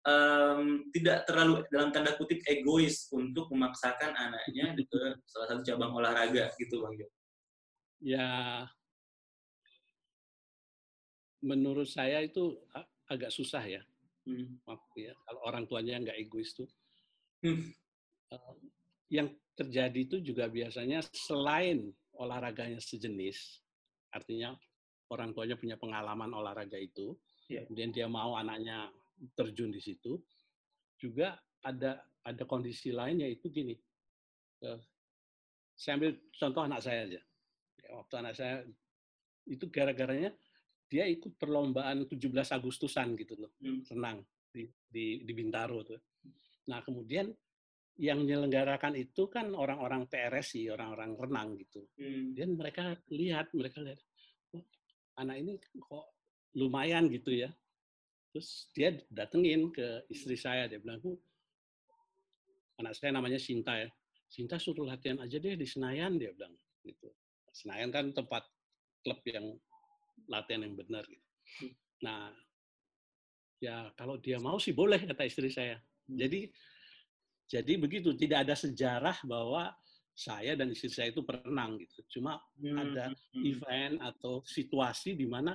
[0.07, 6.55] um, tidak terlalu dalam tanda kutip egois untuk memaksakan anaknya ke salah satu cabang olahraga
[6.57, 7.07] gitu Bang Jo.
[8.05, 8.69] Ya
[11.45, 12.57] menurut saya itu
[13.05, 13.85] agak susah ya
[14.25, 14.57] Hmm.
[14.97, 16.69] ya, kalau orang tuanya nggak egois tuh.
[17.45, 17.73] Hmm.
[18.33, 18.57] Uh,
[19.13, 23.61] yang terjadi itu juga biasanya selain olahraganya sejenis,
[24.11, 24.57] artinya
[25.13, 27.13] orang tuanya punya pengalaman olahraga itu,
[27.53, 27.63] yeah.
[27.69, 28.89] kemudian dia mau anaknya
[29.37, 30.19] terjun di situ,
[30.97, 33.77] juga ada ada kondisi lain yaitu gini.
[34.65, 34.81] Uh,
[35.77, 37.21] saya ambil contoh anak saya aja.
[37.85, 38.65] Ya, waktu anak saya
[39.45, 40.33] itu gara-garanya
[40.89, 43.89] dia ikut perlombaan 17 Agustusan gitu loh, hmm.
[43.91, 46.01] renang di, di, di Bintaro tuh.
[46.71, 47.29] Nah kemudian
[47.95, 51.87] yang menyelenggarakan itu kan orang-orang PRSI, orang-orang renang gitu.
[51.95, 52.35] Hmm.
[52.35, 54.01] Dan mereka lihat, mereka lihat,
[54.55, 54.65] oh,
[55.23, 56.07] anak ini kok
[56.59, 57.51] lumayan gitu ya.
[58.35, 61.15] Terus dia datengin ke istri saya, dia bilang, Bu,
[62.83, 63.87] anak saya namanya Sinta ya.
[64.27, 66.55] Sinta suruh latihan aja deh di Senayan, dia bilang.
[66.83, 67.09] gitu.
[67.55, 68.43] Senayan kan tempat
[69.07, 69.55] klub yang
[70.29, 71.05] latihan yang benar.
[71.07, 71.27] Gitu.
[71.61, 71.73] Hmm.
[72.05, 72.23] Nah,
[73.61, 75.79] ya kalau dia mau sih boleh kata istri saya.
[76.09, 76.19] Hmm.
[76.19, 76.41] Jadi
[77.45, 79.69] jadi begitu, tidak ada sejarah bahwa
[80.15, 82.19] saya dan istri saya itu berenang gitu.
[82.19, 82.77] Cuma hmm.
[82.79, 83.45] ada hmm.
[83.45, 85.53] event atau situasi di mana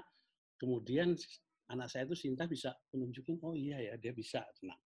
[0.60, 1.15] kemudian
[1.72, 4.82] anak saya itu Sinta bisa menunjukkan oh iya ya dia bisa renang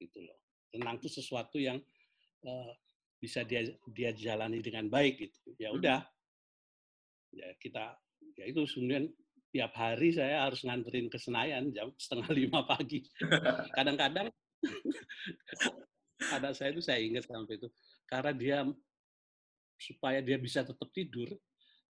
[0.00, 0.38] gitu loh.
[0.72, 1.76] Renang itu sesuatu yang
[2.48, 2.72] uh,
[3.20, 5.52] bisa dia dia jalani dengan baik gitu.
[5.60, 6.00] Ya udah.
[7.30, 7.94] Ya kita
[8.36, 9.08] ya itu kemudian
[9.50, 13.02] tiap hari saya harus nganterin ke Senayan jam setengah lima pagi.
[13.74, 14.30] Kadang-kadang
[16.36, 17.68] ada saya itu saya ingat sampai itu
[18.06, 18.58] karena dia
[19.80, 21.28] supaya dia bisa tetap tidur.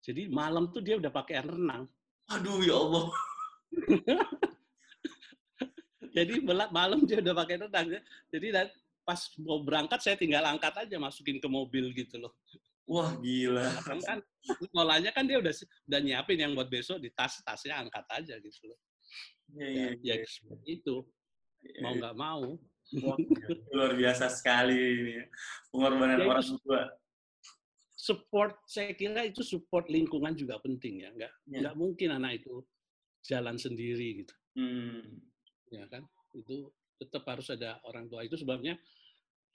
[0.00, 1.84] Jadi malam tuh dia udah pakai air renang.
[2.32, 3.06] Aduh ya Allah.
[6.16, 7.86] Jadi malam dia udah pakai renang.
[8.32, 8.48] Jadi
[9.04, 12.32] pas mau berangkat saya tinggal angkat aja masukin ke mobil gitu loh.
[12.90, 13.70] Wah gila.
[13.86, 14.18] Kan, kan
[14.74, 15.54] polanya kan dia udah
[15.86, 18.78] udah nyiapin yang buat besok di tas tasnya angkat aja gitu loh.
[19.54, 20.26] Ya, ya, ya, ya.
[20.26, 21.06] seperti itu.
[21.62, 22.58] Ya, mau nggak mau.
[23.06, 23.16] Wah,
[23.78, 25.22] luar biasa sekali ini
[25.70, 26.82] pengorbanan ya, orang tua.
[27.94, 31.14] Support saya kira itu support lingkungan juga penting ya.
[31.14, 31.58] Nggak ya.
[31.62, 32.66] nggak mungkin anak itu
[33.22, 34.34] jalan sendiri gitu.
[34.58, 35.22] Hmm.
[35.70, 36.02] Ya kan
[36.34, 38.74] itu tetap harus ada orang tua itu sebabnya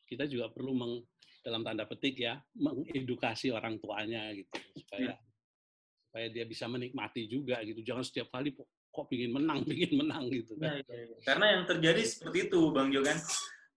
[0.08, 1.04] kita juga perlu meng,
[1.46, 4.50] dalam tanda petik ya mengedukasi orang tuanya gitu
[4.82, 5.16] supaya ya.
[6.10, 10.58] supaya dia bisa menikmati juga gitu jangan setiap kali kok pingin menang pingin menang gitu
[10.58, 11.18] kan ya, ya, ya.
[11.22, 13.18] karena yang terjadi seperti itu bang Jo kan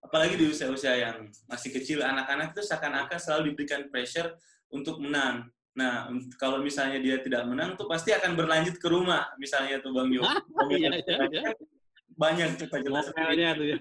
[0.01, 4.33] apalagi di usia-usia yang masih kecil anak-anak itu seakan-akan selalu diberikan pressure
[4.73, 6.11] untuk menang Nah,
[6.43, 10.27] kalau misalnya dia tidak menang tuh pasti akan berlanjut ke rumah, misalnya tuh Bang Jo.
[10.75, 11.43] iya, iya, iya
[12.19, 13.23] banyak kita jelaskan.
[13.31, 13.79] tuh ya.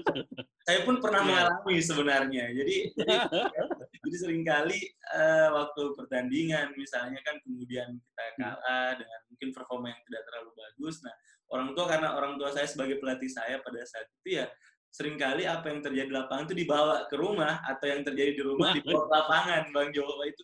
[0.68, 1.28] Saya pun pernah yeah.
[1.32, 2.44] mengalami sebenarnya.
[2.52, 3.14] Jadi jadi,
[4.04, 4.78] jadi sering kali
[5.16, 8.36] uh, waktu pertandingan misalnya kan kemudian kita hmm.
[8.36, 10.96] kalah dengan mungkin performa yang tidak terlalu bagus.
[11.00, 11.14] Nah,
[11.56, 14.46] orang tua karena orang tua saya sebagai pelatih saya pada saat itu ya
[14.90, 18.42] sering kali apa yang terjadi di lapangan itu dibawa ke rumah atau yang terjadi di
[18.42, 20.42] rumah di lapangan Bang Jawa itu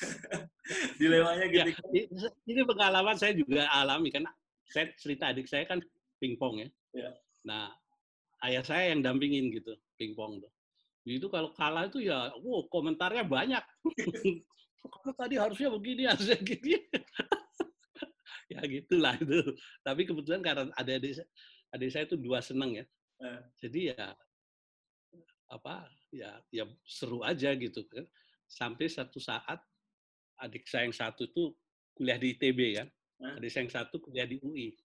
[1.02, 1.66] dilemanya gitu.
[1.90, 4.22] Ya, ini pengalaman saya juga alami kan
[4.70, 5.82] saya cerita adik saya kan
[6.20, 6.68] pingpong ya.
[6.92, 7.10] ya.
[7.48, 7.72] Nah,
[8.44, 10.52] ayah saya yang dampingin gitu pingpong tuh.
[11.08, 13.64] Itu kalau kalah itu ya, wow komentarnya banyak.
[14.80, 16.76] Kamu tadi harusnya begini, harusnya gini.
[18.52, 19.56] ya gitulah itu.
[19.80, 21.24] Tapi kebetulan karena ada adik,
[21.72, 22.84] adik saya itu dua seneng ya.
[23.20, 23.40] Eh.
[23.64, 24.04] Jadi ya
[25.50, 28.04] apa ya ya seru aja gitu kan.
[28.50, 29.60] Sampai satu saat
[30.40, 31.52] adik saya yang satu itu
[31.96, 32.88] kuliah di ITB kan.
[33.24, 33.38] Eh.
[33.40, 34.76] Adik saya yang satu kuliah di UI.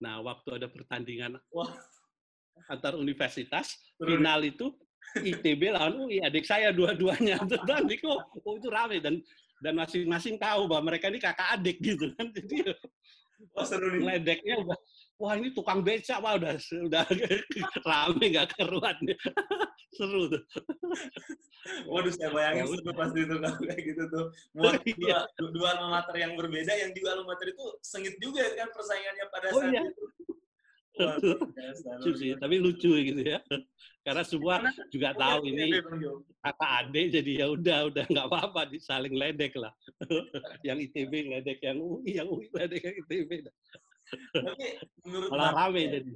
[0.00, 1.70] Nah, waktu ada pertandingan wah
[2.72, 4.72] antar universitas, final itu
[5.20, 7.40] ITB lawan UI, adik saya dua-duanya.
[7.68, 9.18] Dan itu, oh, itu rame dan
[9.60, 12.32] dan masing-masing tahu bahwa mereka ini kakak adik gitu kan.
[12.32, 12.72] Jadi
[13.56, 14.16] oh, seru nih.
[14.16, 14.78] ledeknya udah
[15.20, 17.04] wah ini tukang becak wah udah udah
[17.88, 18.96] rame nggak keruan
[19.96, 20.42] seru tuh
[21.92, 25.20] waduh saya bayangin ya, seru pasti itu kalau kayak gitu tuh buat iya.
[25.36, 29.24] dua, dua alma mater yang berbeda yang juga alma mater itu sengit juga kan persaingannya
[29.28, 29.82] pada oh, saat iya.
[29.84, 30.04] itu
[31.00, 33.40] lucu sih, tapi lucu gitu ya.
[34.04, 35.80] Karena semua Karena, juga tahu ini
[36.44, 39.72] kakak adik, jadi ya udah udah nggak apa-apa, saling ledek lah.
[40.66, 43.30] yang ITB ledek yang UI, yang UI ledek yang ITB.
[44.34, 44.66] Tapi
[45.06, 46.12] menurut Malah rame jadi.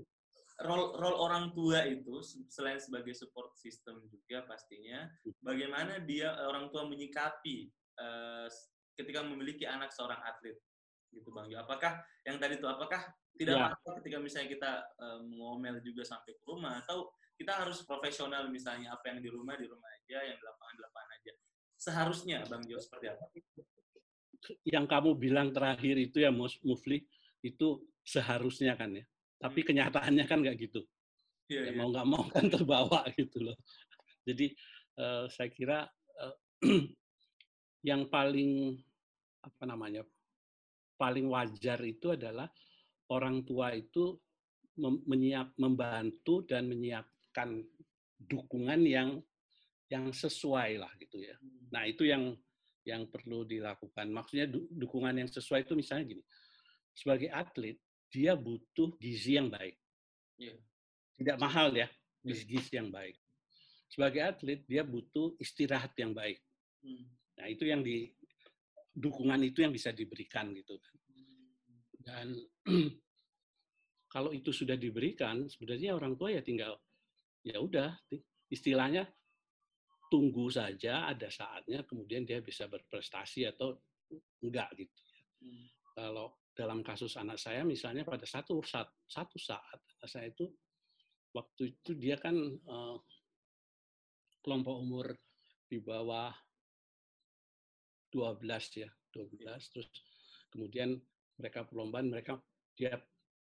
[0.54, 5.10] Role, role orang tua itu selain sebagai support system juga pastinya,
[5.42, 8.46] bagaimana dia orang tua menyikapi uh,
[8.94, 10.54] ketika memiliki anak seorang atlet
[11.10, 11.62] gitu bang Jo.
[11.66, 13.02] Apakah yang tadi itu apakah
[13.34, 13.66] tidak ya.
[13.74, 18.94] apa ketika misalnya kita uh, ngomel juga sampai ke rumah atau kita harus profesional misalnya
[18.94, 21.32] apa yang di rumah di rumah aja, yang di lapangan di lapangan aja.
[21.74, 23.24] Seharusnya bang Jo seperti apa?
[24.62, 27.02] Yang kamu bilang terakhir itu ya Mufli,
[27.44, 29.04] itu seharusnya kan ya.
[29.36, 29.68] Tapi hmm.
[29.68, 30.80] kenyataannya kan nggak gitu.
[31.52, 31.74] Yeah, ya, yeah.
[31.76, 33.56] Mau nggak mau kan terbawa gitu loh.
[34.24, 34.56] Jadi
[34.96, 35.84] uh, saya kira
[36.24, 36.36] uh,
[37.88, 38.80] yang paling
[39.44, 40.00] apa namanya
[40.96, 42.48] paling wajar itu adalah
[43.12, 44.16] orang tua itu
[44.80, 47.60] menyiap membantu dan menyiapkan
[48.16, 49.20] dukungan yang
[49.92, 51.36] yang sesuai lah gitu ya.
[51.36, 51.68] Hmm.
[51.68, 52.32] Nah itu yang
[52.88, 54.08] yang perlu dilakukan.
[54.08, 56.24] Maksudnya dukungan yang sesuai itu misalnya gini
[56.94, 57.76] sebagai atlet
[58.08, 59.74] dia butuh gizi yang baik.
[60.38, 60.58] Yeah.
[61.18, 61.90] Tidak mahal ya,
[62.22, 62.34] iya.
[62.46, 63.18] gizi yang baik.
[63.90, 66.38] Sebagai atlet dia butuh istirahat yang baik.
[66.82, 67.10] Hmm.
[67.38, 68.10] Nah itu yang di
[68.94, 70.78] dukungan itu yang bisa diberikan gitu.
[71.98, 72.38] Dan
[74.14, 76.78] kalau itu sudah diberikan, sebenarnya orang tua ya tinggal
[77.44, 77.92] ya udah
[78.48, 79.04] istilahnya
[80.08, 83.74] tunggu saja ada saatnya kemudian dia bisa berprestasi atau
[84.40, 84.94] enggak gitu.
[84.94, 85.22] Ya.
[85.42, 85.66] Hmm.
[85.94, 90.46] Kalau dalam kasus anak saya misalnya pada satu saat satu saat anak saya itu
[91.34, 92.34] waktu itu dia kan
[92.70, 92.96] uh,
[94.38, 95.06] kelompok umur
[95.66, 96.30] di bawah
[98.14, 98.46] 12
[98.86, 99.90] ya 12 terus
[100.54, 100.94] kemudian
[101.34, 102.38] mereka perlombaan mereka
[102.78, 102.94] dia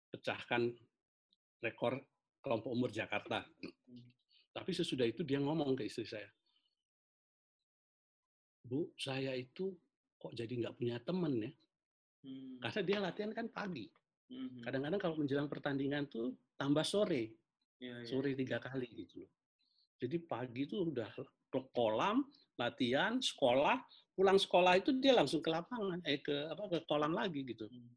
[0.07, 0.71] pecahkan
[1.59, 1.99] rekor
[2.39, 3.43] kelompok umur Jakarta.
[4.55, 6.31] Tapi sesudah itu dia ngomong ke istri saya
[8.65, 9.77] Bu saya itu
[10.17, 11.51] kok jadi nggak punya teman ya
[12.25, 12.57] Hmm.
[12.57, 13.85] Karena dia latihan kan pagi.
[14.25, 14.65] Hmm.
[14.65, 17.37] Kadang-kadang kalau menjelang pertandingan tuh tambah sore.
[17.77, 18.07] Ya, ya.
[18.09, 19.31] Sore tiga kali gitu loh.
[20.01, 21.07] Jadi pagi itu udah
[21.53, 22.25] ke kolam,
[22.57, 23.79] latihan, sekolah,
[24.17, 27.69] pulang sekolah itu dia langsung ke lapangan, eh ke apa ke kolam lagi gitu.
[27.69, 27.93] Hmm.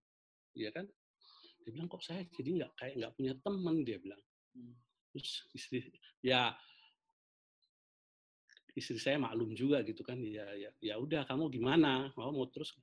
[0.53, 0.85] Iya kan?
[1.65, 4.21] Dia bilang kok saya jadi nggak kayak nggak punya teman dia bilang.
[4.53, 4.77] Hmm.
[5.17, 5.79] Terus istri
[6.21, 6.53] ya
[8.79, 12.79] istri saya maklum juga gitu kan ya ya ya udah kamu gimana mau mau terus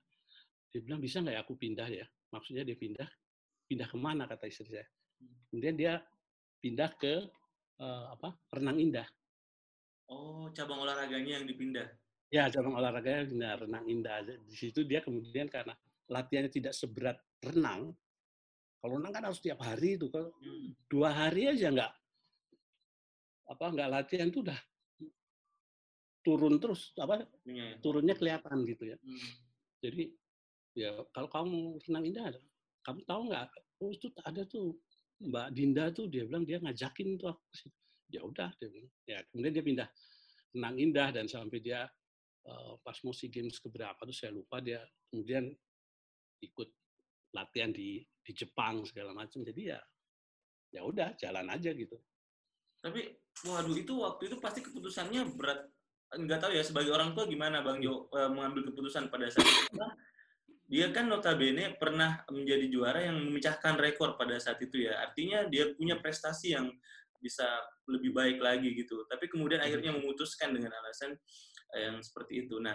[0.75, 2.03] dia bilang bisa nggak ya aku pindah ya?
[2.35, 3.07] Maksudnya dia pindah
[3.63, 4.83] pindah ke mana kata istri saya.
[5.47, 6.03] Kemudian dia
[6.59, 7.23] pindah ke
[7.79, 9.07] uh, apa renang indah.
[10.11, 11.87] Oh cabang olahraganya yang dipindah?
[12.27, 14.19] Ya cabang olahraganya pindah renang indah.
[14.27, 15.71] Di situ dia kemudian karena
[16.11, 17.95] latihannya tidak seberat renang
[18.85, 20.77] kalau renang kan harus tiap hari itu kalau hmm.
[20.85, 21.93] dua hari aja nggak
[23.49, 24.59] apa nggak latihan itu udah
[26.21, 27.81] turun terus apa ya.
[27.81, 28.97] turunnya kelihatan gitu ya.
[29.01, 29.29] Hmm.
[29.81, 30.13] jadi
[30.75, 32.35] ya kalau kamu senang indah
[32.85, 33.49] kamu tahu nggak?
[33.81, 34.77] Oh itu ada tuh
[35.25, 37.43] Mbak Dinda tuh dia bilang dia ngajakin tuh aku
[38.13, 38.93] ya udah dia bilang.
[39.09, 39.89] Ya kemudian dia pindah.
[40.53, 41.89] Senang indah dan sampai dia
[42.45, 45.49] uh, pas mau sea games keberapa tuh saya lupa dia kemudian
[46.45, 46.69] ikut
[47.33, 49.41] latihan di di Jepang segala macam.
[49.41, 49.81] Jadi ya
[50.69, 51.97] ya udah jalan aja gitu.
[52.85, 53.01] Tapi
[53.49, 55.65] waduh itu waktu itu pasti keputusannya berat.
[56.15, 59.73] Nggak tahu ya sebagai orang tua gimana bang Jo uh, mengambil keputusan pada saat itu
[60.65, 64.97] dia kan notabene pernah menjadi juara yang memecahkan rekor pada saat itu ya.
[64.97, 66.73] Artinya dia punya prestasi yang
[67.21, 67.45] bisa
[67.85, 69.05] lebih baik lagi gitu.
[69.05, 69.67] Tapi kemudian hmm.
[69.69, 71.13] akhirnya memutuskan dengan alasan
[71.77, 72.57] eh, yang seperti itu.
[72.57, 72.73] Nah,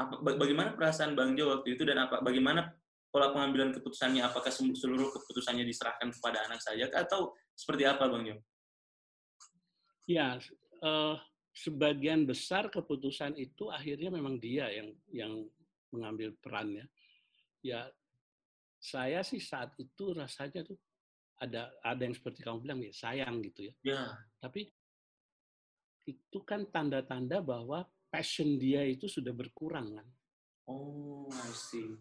[0.00, 2.72] apa, bagaimana perasaan Bang Jo waktu itu dan apa bagaimana
[3.12, 4.24] pola pengambilan keputusannya?
[4.24, 8.36] Apakah seluruh keputusannya diserahkan kepada anak saja atau seperti apa Bang Jo?
[10.08, 10.40] Ya,
[10.80, 11.20] uh,
[11.52, 15.32] sebagian besar keputusan itu akhirnya memang dia yang yang
[15.92, 16.88] mengambil perannya
[17.60, 17.88] ya
[18.80, 20.76] saya sih saat itu rasanya tuh
[21.40, 23.74] ada ada yang seperti kamu bilang ya sayang gitu ya.
[23.84, 24.02] Ya.
[24.40, 24.68] Tapi
[26.08, 30.08] itu kan tanda-tanda bahwa passion dia itu sudah berkurang kan.
[30.68, 31.96] Oh, I see.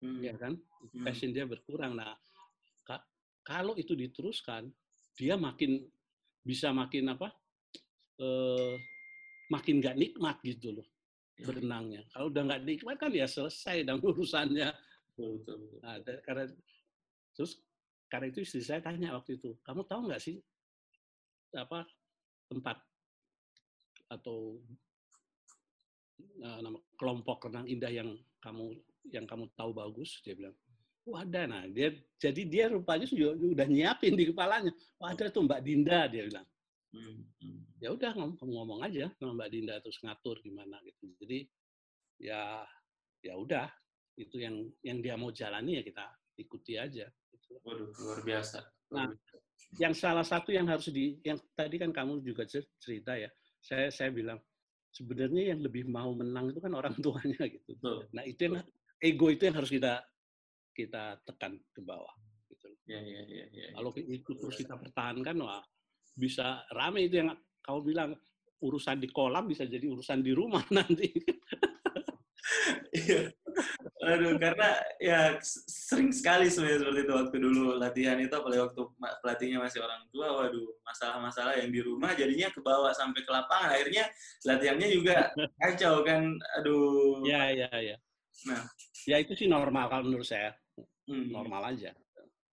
[0.00, 0.20] Hmm.
[0.20, 0.56] Ya kan?
[0.56, 1.04] Hmm.
[1.04, 1.96] Passion dia berkurang.
[1.96, 2.16] Nah,
[2.84, 3.00] ka
[3.44, 4.68] kalau itu diteruskan,
[5.16, 5.84] dia makin
[6.44, 7.28] bisa makin apa?
[8.20, 8.76] Eh,
[9.48, 10.86] makin nggak nikmat gitu loh
[11.42, 12.02] berenangnya.
[12.12, 14.70] Kalau udah nggak nikmat kan ya selesai dan urusannya.
[15.14, 16.44] Betul, betul, Nah, karena
[17.36, 17.60] terus
[18.10, 20.40] karena itu istri saya tanya waktu itu, kamu tahu nggak sih
[21.54, 21.82] apa
[22.46, 22.78] tempat
[24.10, 24.58] atau
[26.42, 28.10] uh, nama kelompok renang indah yang
[28.42, 28.74] kamu
[29.12, 30.20] yang kamu tahu bagus?
[30.24, 30.56] Dia bilang,
[31.06, 31.46] oh ada.
[31.46, 34.72] Nah, dia jadi dia rupanya sudah, sudah nyiapin di kepalanya.
[35.00, 36.46] Oh ada tuh Mbak Dinda dia bilang.
[36.90, 37.22] Hmm.
[37.78, 41.06] Ya udah ngomong-ngomong aja sama Mbak Dinda terus ngatur gimana gitu.
[41.22, 41.46] Jadi
[42.18, 42.66] ya
[43.22, 43.70] ya udah
[44.18, 46.04] itu yang yang dia mau jalani ya kita
[46.36, 47.06] ikuti aja.
[47.30, 47.62] Gitu.
[47.62, 48.58] Waduh luar biasa.
[48.90, 49.06] Nah,
[49.78, 52.42] yang salah satu yang harus di yang tadi kan kamu juga
[52.82, 53.30] cerita ya.
[53.62, 54.42] Saya saya bilang
[54.90, 57.78] sebenarnya yang lebih mau menang itu kan orang tuanya gitu.
[57.78, 58.10] Betul.
[58.10, 58.54] Nah itu yang
[58.98, 60.02] ego itu yang harus kita
[60.74, 62.12] kita tekan ke bawah.
[62.50, 62.66] Gitu.
[62.90, 65.62] Ya, ya, ya, ya, Kalau itu terus kita pertahankan, wah
[66.20, 67.32] bisa rame itu yang
[67.64, 68.12] kau bilang
[68.60, 71.08] urusan di kolam bisa jadi urusan di rumah nanti.
[72.90, 73.32] Iya.
[74.00, 75.36] Aduh, karena ya
[75.68, 78.82] sering sekali sebenarnya seperti itu waktu dulu latihan itu apalagi waktu
[79.20, 83.70] pelatihnya masih orang tua, waduh, masalah-masalah yang di rumah jadinya kebawa sampai ke lapangan.
[83.76, 84.04] Akhirnya
[84.48, 85.16] latihannya juga
[85.62, 86.32] kacau kan.
[86.60, 87.22] Aduh.
[87.28, 87.96] Ya, ya, ya.
[88.48, 88.64] Nah,
[89.04, 90.56] ya itu sih normal kalau menurut saya.
[91.06, 91.28] Hmm.
[91.30, 91.92] Normal aja.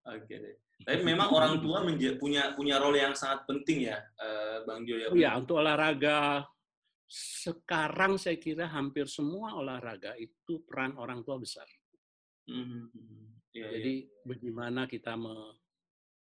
[0.07, 0.55] Oke okay, deh.
[0.77, 1.81] Tapi memang orang tua
[2.21, 5.07] punya punya role yang sangat penting ya, uh, Bang Jo ya.
[5.09, 6.45] Iya, untuk olahraga
[7.07, 11.65] sekarang saya kira hampir semua olahraga itu peran orang tua besar.
[12.51, 13.55] Mm-hmm.
[13.55, 14.23] Ya, Jadi ya.
[14.27, 15.35] bagaimana kita me,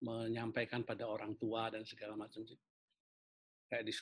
[0.04, 2.60] menyampaikan pada orang tua dan segala macam sih.
[3.70, 3.94] Kayak di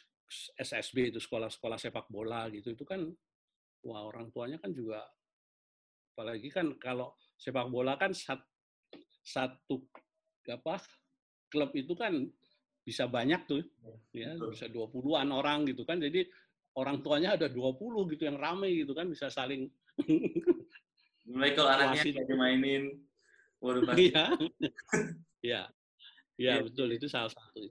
[0.57, 3.03] SSB itu sekolah-sekolah sepak bola gitu itu kan
[3.83, 5.03] wah orang tuanya kan juga
[6.15, 9.75] apalagi kan kalau sepak bola kan satu
[10.51, 10.79] apa
[11.47, 12.27] klub itu kan
[12.81, 13.61] bisa banyak tuh
[14.11, 14.51] ya Betul.
[14.53, 16.25] bisa 20-an orang gitu kan jadi
[16.73, 17.77] orang tuanya ada 20
[18.15, 19.69] gitu yang ramai gitu kan bisa saling
[21.27, 22.21] mulai kalau anaknya Wasit.
[22.25, 22.83] aja mainin
[23.61, 24.25] waduh pasti Iya.
[25.41, 25.61] Iya.
[26.37, 26.63] Iya, Iya.
[26.65, 27.65] betul itu salah satu.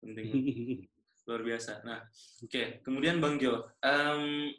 [0.00, 0.28] penting
[1.26, 1.82] luar biasa.
[1.82, 2.06] Nah,
[2.38, 2.86] oke.
[2.86, 4.54] Kemudian Bang Jo, em,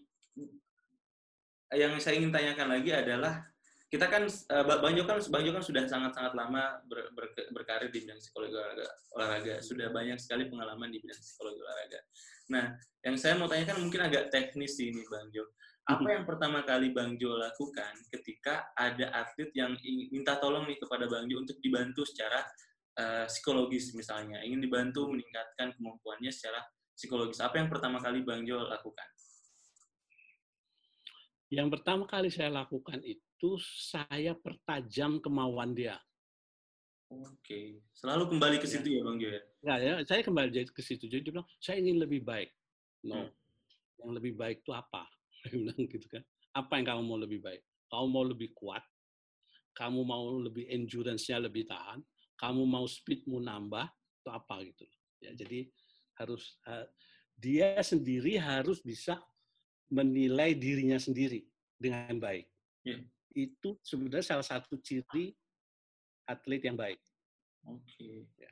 [1.72, 3.40] yang saya ingin tanyakan lagi adalah
[3.88, 7.50] kita kan eh, Ba- Bang Jo kan Bang Jo kan sudah sangat-sangat lama ber- ber-
[7.56, 9.56] berkarir di bidang psikologi olahraga, olahraga.
[9.64, 12.00] Sudah banyak sekali pengalaman di bidang psikologi olahraga.
[12.52, 12.66] Nah,
[13.08, 15.48] yang saya mau tanyakan mungkin agak teknis sih ini Bang Jo.
[15.88, 20.76] Apa yang pertama kali Bang Jo lakukan ketika ada atlet yang ingin minta tolong nih
[20.84, 22.44] kepada Bang Jo untuk dibantu secara
[23.00, 26.60] eh, psikologis misalnya, ingin dibantu meningkatkan kemampuannya secara
[26.92, 27.40] psikologis.
[27.40, 29.08] Apa yang pertama kali Bang Jo lakukan?
[31.48, 33.27] Yang pertama kali saya lakukan itu
[33.62, 35.98] saya pertajam kemauan dia.
[37.08, 38.74] Oke, selalu kembali ke Ya.
[38.76, 39.42] situ ya Bang Jo ya.
[39.64, 41.08] Ya, ya, saya kembali ke situ.
[41.08, 42.52] Jadi dia bilang, saya ingin lebih baik.
[43.08, 43.32] No, Hmm.
[44.04, 45.08] yang lebih baik itu apa?
[45.48, 46.24] Dia bilang gitu kan.
[46.52, 47.62] Apa yang kamu mau lebih baik?
[47.88, 48.84] Kamu mau lebih kuat?
[49.72, 52.04] Kamu mau lebih endurance-nya lebih tahan?
[52.36, 53.88] Kamu mau speed-mu nambah?
[54.20, 54.84] Itu apa gitu.
[55.24, 55.70] Ya, jadi
[56.20, 56.90] harus eh,
[57.38, 59.22] dia sendiri harus bisa
[59.88, 61.48] menilai dirinya sendiri
[61.80, 62.50] dengan baik.
[62.84, 63.00] Ya.
[63.36, 65.34] Itu sebenarnya salah satu ciri
[66.28, 67.00] atlet yang baik.
[67.68, 68.28] Oke.
[68.40, 68.52] Ya.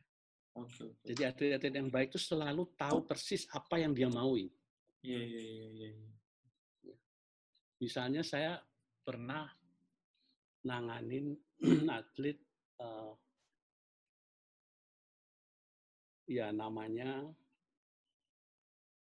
[0.55, 1.03] Oke, oke.
[1.03, 4.47] Jadi atlet-atlet yang baik itu selalu tahu persis apa yang dia maui.
[5.03, 5.89] Iya, iya, iya, iya.
[6.88, 6.95] iya.
[7.84, 8.63] Misalnya saya
[9.03, 9.51] pernah
[10.63, 11.36] nanganin
[11.99, 12.39] atlet,
[12.80, 13.13] eh,
[16.32, 17.28] ya namanya,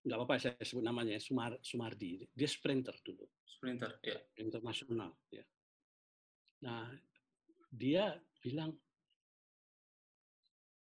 [0.01, 2.26] nggak apa-apa saya sebut namanya, Sumar, Sumardi.
[2.34, 4.18] Dia sprinter dulu, Sprinter, ya.
[4.41, 5.13] internasional.
[5.30, 5.45] Ya.
[6.66, 6.89] Nah,
[7.70, 8.74] dia bilang,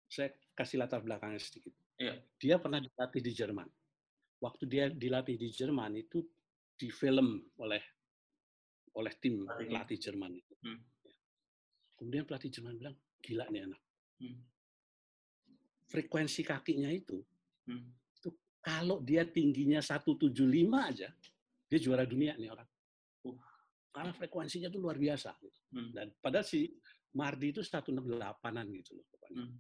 [0.06, 1.74] saya kasih latar belakangnya sedikit.
[1.98, 2.22] Iya.
[2.38, 3.66] Dia pernah dilatih di Jerman.
[4.38, 6.22] Waktu dia dilatih di Jerman itu
[6.74, 7.82] di film oleh
[8.94, 10.54] oleh tim pelatih Jerman itu.
[10.62, 10.78] Hmm.
[11.98, 13.82] Kemudian pelatih Jerman bilang, gila nih anak.
[14.22, 14.38] Hmm.
[15.90, 17.18] Frekuensi kakinya itu,
[17.64, 17.96] Hmm.
[18.60, 21.08] kalau dia tingginya 175 aja,
[21.68, 22.68] dia juara dunia nih orang.
[23.24, 23.53] Uh.
[23.95, 25.30] Karena frekuensinya tuh luar biasa.
[25.70, 25.95] Hmm.
[25.95, 26.66] Dan padahal si
[27.14, 29.07] Mardi itu 168-an gitu loh.
[29.07, 29.38] pokoknya.
[29.38, 29.55] Hmm.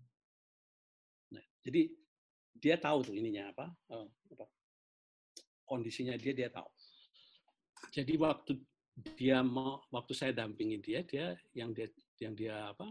[1.38, 1.82] Nah, jadi
[2.54, 4.46] dia tahu tuh ininya apa, eh, apa
[5.64, 6.68] kondisinya dia dia tahu.
[7.90, 8.52] Jadi waktu
[9.18, 11.90] dia mau waktu saya dampingi dia dia yang dia
[12.22, 12.86] yang dia apa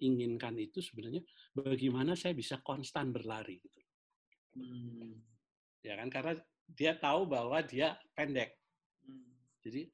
[0.00, 1.20] inginkan itu sebenarnya
[1.52, 3.80] bagaimana saya bisa konstan berlari gitu.
[4.56, 5.20] Hmm.
[5.84, 6.32] Ya kan karena
[6.64, 8.56] dia tahu bahwa dia pendek.
[9.64, 9.88] Jadi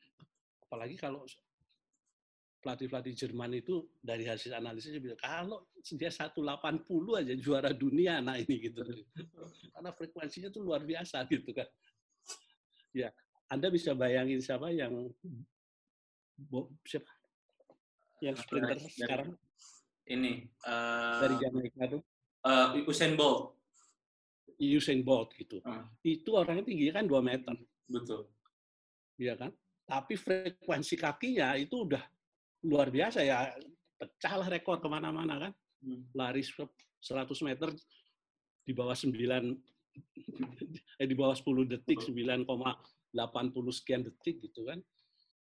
[0.66, 1.23] apalagi kalau
[2.61, 5.64] pelatih-pelatih Jerman itu dari hasil analisis dia bilang kalau
[5.97, 6.37] dia 180
[7.16, 8.83] aja juara dunia nah ini gitu.
[9.73, 11.64] Karena frekuensinya tuh luar biasa gitu kan.
[12.93, 13.14] Ya,
[13.49, 15.09] Anda bisa bayangin siapa yang
[16.37, 17.09] Bo- siapa?
[18.21, 19.31] Yang sprinter Dari- sekarang
[20.11, 22.03] Ini eh dari Jamaika tuh
[22.43, 23.55] eh, Usain Bolt.
[24.59, 25.62] Usain Bolt gitu.
[25.62, 25.87] Hmm.
[26.03, 27.55] Itu orangnya tingginya kan 2 meter,
[27.87, 28.27] Betul.
[29.21, 29.53] Ya kan?
[29.85, 32.01] Tapi frekuensi kakinya itu udah
[32.64, 33.53] luar biasa ya.
[34.01, 35.53] Pecahlah rekor ke mana-mana kan.
[35.85, 36.09] Hmm.
[36.16, 37.05] Lari 100
[37.45, 37.68] meter
[38.64, 39.12] di bawah 9
[41.03, 42.47] eh di bawah 10 detik 9,80
[43.77, 44.81] sekian detik gitu kan.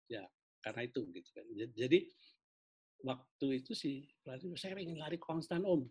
[0.10, 0.26] Ya,
[0.64, 1.46] karena itu gitu kan.
[1.76, 2.10] Jadi
[3.06, 5.86] waktu itu sih pelatih saya ingin lari konstan om.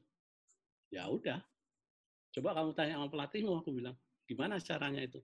[0.90, 1.38] Ya udah.
[2.34, 3.96] Coba kamu tanya sama pelatihmu aku bilang,
[4.28, 5.20] gimana caranya itu?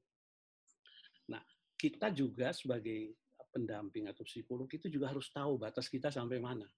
[1.83, 3.19] Kita juga sebagai
[3.51, 6.71] pendamping atau psikolog itu juga harus tahu batas kita sampai mana.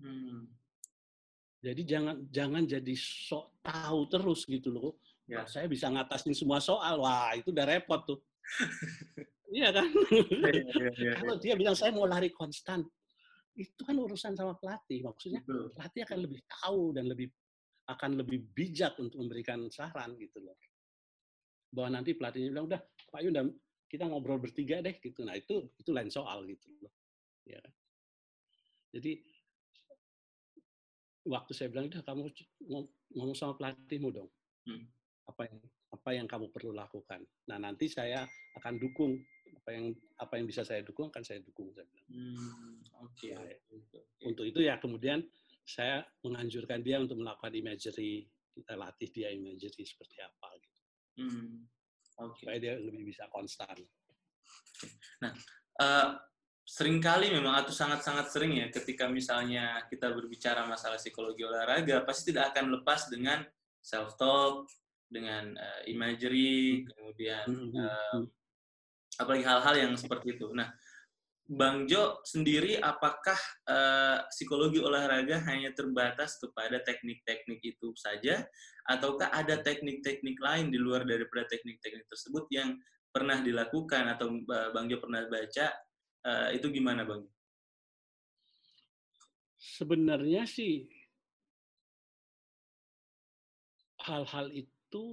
[0.00, 0.48] Hmm.
[1.60, 4.96] Jadi jangan jangan jadi sok tahu terus gitu loh.
[5.28, 5.44] Ya.
[5.44, 6.96] Saya bisa ngatasin semua soal.
[7.04, 8.18] Wah, itu udah repot tuh.
[9.58, 9.84] iya kan?
[9.84, 11.12] Iya, iya, iya.
[11.20, 12.80] Kalau dia bilang saya mau lari konstan,
[13.52, 15.04] itu kan urusan sama pelatih.
[15.04, 15.76] Maksudnya Betul.
[15.76, 17.28] pelatih akan lebih tahu dan lebih
[17.84, 20.56] akan lebih bijak untuk memberikan saran gitu loh.
[21.68, 22.80] Bahwa nanti pelatihnya bilang udah
[23.12, 23.44] Pak Yunda
[23.88, 25.24] kita ngobrol bertiga deh gitu.
[25.24, 26.92] Nah itu itu lain soal gitu loh.
[27.48, 27.72] Ya kan?
[28.92, 29.24] Jadi
[31.28, 32.28] waktu saya bilang udah kamu
[32.68, 34.30] ngom- ngomong sama pelatihmu dong.
[34.68, 34.84] Hmm.
[35.28, 35.58] Apa yang
[35.88, 37.24] apa yang kamu perlu lakukan.
[37.48, 38.28] Nah nanti saya
[38.60, 39.16] akan dukung
[39.56, 41.72] apa yang apa yang bisa saya dukung akan saya dukung.
[41.72, 42.08] Saya bilang.
[42.12, 42.76] Hmm.
[43.08, 43.32] Oke.
[43.32, 43.40] Ya.
[44.24, 45.24] Untuk itu ya kemudian
[45.64, 48.28] saya menganjurkan dia untuk melakukan imagery.
[48.52, 50.78] Kita latih dia imagery seperti apa gitu.
[51.24, 51.68] Hmm.
[52.18, 52.44] Oke.
[52.44, 53.74] Supaya dia lebih bisa konstan.
[55.78, 56.08] Eh,
[56.66, 62.34] sering kali memang atau sangat-sangat sering ya ketika misalnya kita berbicara masalah psikologi olahraga pasti
[62.34, 63.40] tidak akan lepas dengan
[63.78, 64.66] self talk
[65.06, 68.18] dengan eh, imagery kemudian eh,
[69.18, 70.46] apalagi hal-hal yang seperti itu.
[70.54, 70.70] Nah,
[71.48, 78.44] Bang Jo sendiri apakah uh, psikologi olahraga hanya terbatas kepada teknik-teknik itu saja
[78.84, 82.76] ataukah ada teknik-teknik lain di luar daripada teknik-teknik tersebut yang
[83.08, 85.72] pernah dilakukan atau uh, Bang Jo pernah baca
[86.28, 87.24] uh, itu gimana Bang?
[89.56, 90.84] Sebenarnya sih
[94.04, 95.04] hal-hal itu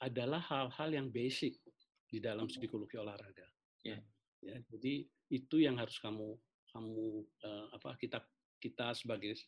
[0.00, 1.60] adalah hal-hal yang basic
[2.08, 3.44] di dalam psikologi olahraga.
[3.84, 4.00] Yeah.
[4.42, 6.34] Ya, jadi itu yang harus kamu
[6.72, 8.18] kamu uh, apa kita
[8.58, 9.38] kita sebagai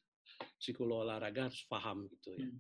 [0.60, 2.58] psikolog olahraga harus paham gitu ya hmm.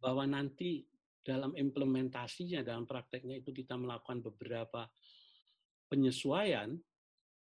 [0.00, 0.84] bahwa nanti
[1.20, 4.88] dalam implementasinya dalam prakteknya itu kita melakukan beberapa
[5.92, 6.74] penyesuaian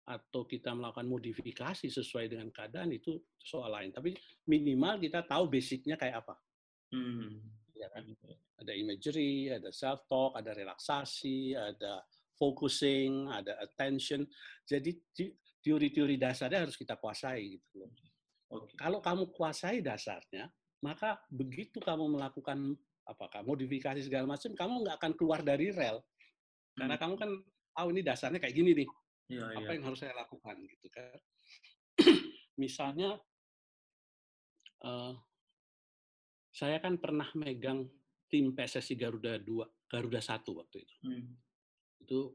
[0.08, 4.16] atau kita melakukan modifikasi sesuai dengan keadaan itu soal lain tapi
[4.48, 6.34] minimal kita tahu basicnya kayak apa
[6.96, 7.36] hmm.
[7.76, 8.04] ya kan
[8.64, 12.00] ada imagery ada self talk ada relaksasi ada
[12.40, 14.24] focusing, ada attention.
[14.64, 14.96] Jadi
[15.60, 17.92] teori-teori dasarnya harus kita kuasai gitu loh.
[18.50, 18.80] Okay.
[18.80, 20.48] Kalau kamu kuasai dasarnya,
[20.80, 22.72] maka begitu kamu melakukan
[23.04, 26.00] apakah modifikasi segala macam, kamu nggak akan keluar dari rel.
[26.72, 27.02] Karena hmm.
[27.04, 27.30] kamu kan
[27.76, 28.88] tahu oh, ini dasarnya kayak gini nih.
[29.30, 29.78] Ya, apa ya.
[29.78, 31.18] yang harus saya lakukan gitu kan.
[32.62, 33.14] Misalnya
[34.82, 35.14] uh,
[36.50, 37.86] saya kan pernah megang
[38.26, 40.96] tim PSSI Garuda 2, Garuda 1 waktu itu.
[41.06, 41.49] Hmm
[42.00, 42.32] itu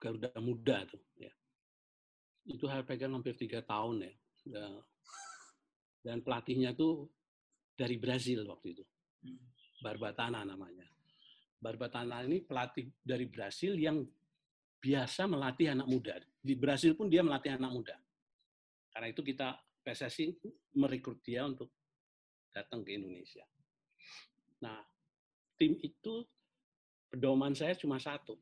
[0.00, 1.32] Garuda Muda tuh ya.
[2.48, 4.12] Itu saya pegang hampir tiga tahun ya.
[6.00, 7.06] Dan pelatihnya tuh
[7.76, 8.84] dari Brazil waktu itu.
[9.24, 9.40] Hmm.
[9.80, 10.88] Barbatana namanya.
[11.60, 14.00] Barbatana ini pelatih dari Brazil yang
[14.80, 16.16] biasa melatih anak muda.
[16.40, 17.96] Di Brazil pun dia melatih anak muda.
[18.90, 20.40] Karena itu kita PSSI
[20.80, 21.68] merekrut dia untuk
[22.50, 23.44] datang ke Indonesia.
[24.64, 24.80] Nah
[25.60, 26.24] tim itu
[27.12, 28.40] pedoman saya cuma satu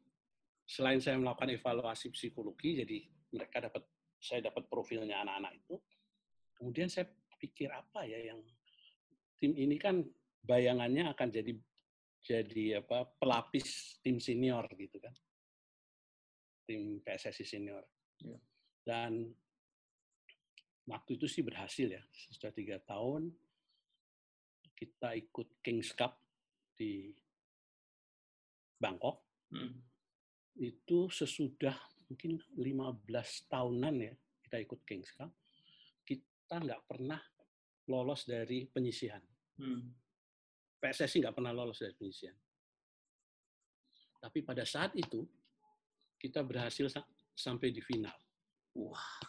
[0.68, 3.00] selain saya melakukan evaluasi psikologi, jadi
[3.32, 3.88] mereka dapat
[4.20, 5.80] saya dapat profilnya anak-anak itu.
[6.60, 7.08] Kemudian saya
[7.40, 8.44] pikir apa ya yang
[9.40, 10.04] tim ini kan
[10.44, 11.56] bayangannya akan jadi
[12.20, 15.14] jadi apa pelapis tim senior gitu kan,
[16.68, 17.88] tim PSSI senior.
[18.20, 18.36] Ya.
[18.84, 19.32] Dan
[20.84, 23.32] waktu itu sih berhasil ya, sudah tiga tahun
[24.76, 26.20] kita ikut Kings Cup
[26.76, 27.08] di
[28.76, 29.24] Bangkok.
[29.48, 29.88] Hmm
[30.58, 31.74] itu sesudah
[32.10, 33.04] mungkin 15
[33.46, 34.14] tahunan ya
[34.48, 35.28] kita ikut Kings Cup,
[36.08, 37.20] kita nggak pernah
[37.88, 39.20] lolos dari penyisihan.
[39.60, 39.92] Hmm.
[40.80, 42.36] PSSI nggak pernah lolos dari penyisihan.
[44.18, 45.20] Tapi pada saat itu
[46.16, 46.88] kita berhasil
[47.36, 48.16] sampai di final.
[48.80, 49.20] Wah.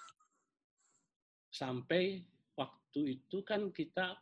[1.52, 2.24] Sampai
[2.56, 4.18] waktu itu kan kita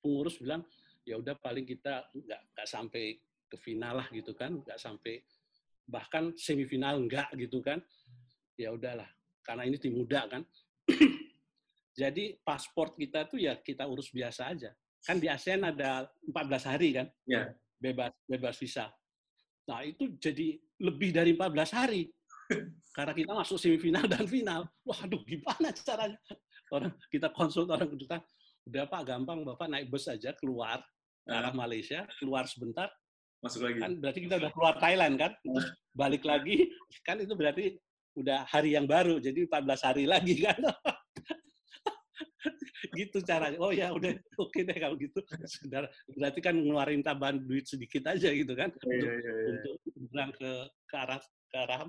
[0.00, 0.64] pengurus bilang
[1.04, 5.20] ya udah paling kita nggak nggak sampai ke final lah gitu kan, nggak sampai
[5.90, 7.82] bahkan semifinal enggak gitu kan.
[8.54, 9.08] Ya udahlah
[9.42, 10.42] karena ini tim muda kan.
[12.00, 14.70] Jadi paspor kita tuh ya kita urus biasa aja.
[15.02, 17.06] Kan di ASEAN ada 14 hari kan?
[17.26, 17.50] Ya.
[17.80, 18.92] bebas bebas visa.
[19.64, 22.12] Nah itu jadi lebih dari 14 hari.
[22.96, 24.68] Karena kita masuk semifinal dan final.
[24.84, 26.20] Waduh gimana caranya?
[26.68, 28.20] Orang kita konsul orang kedutaan.
[28.68, 29.40] Udah pak gampang.
[29.40, 30.84] Bapak naik bus aja keluar.
[31.24, 32.92] Ke arah Malaysia keluar sebentar
[33.40, 33.80] masuk lagi.
[33.80, 35.32] Kan berarti kita udah keluar Thailand kan?
[35.92, 36.68] Balik lagi
[37.06, 37.76] kan itu berarti
[38.16, 40.60] udah hari yang baru jadi 14 hari lagi kan?
[42.90, 43.60] Gitu caranya.
[43.60, 45.22] Oh ya udah oke okay deh kalau gitu.
[45.46, 48.72] Sebentar, berarti kan ngeluarin tambahan duit sedikit aja gitu kan?
[48.82, 49.50] Yeah, untuk, yeah, yeah.
[49.54, 49.74] untuk
[50.10, 50.50] berang ke
[50.90, 51.20] ke arah
[51.50, 51.80] ke arah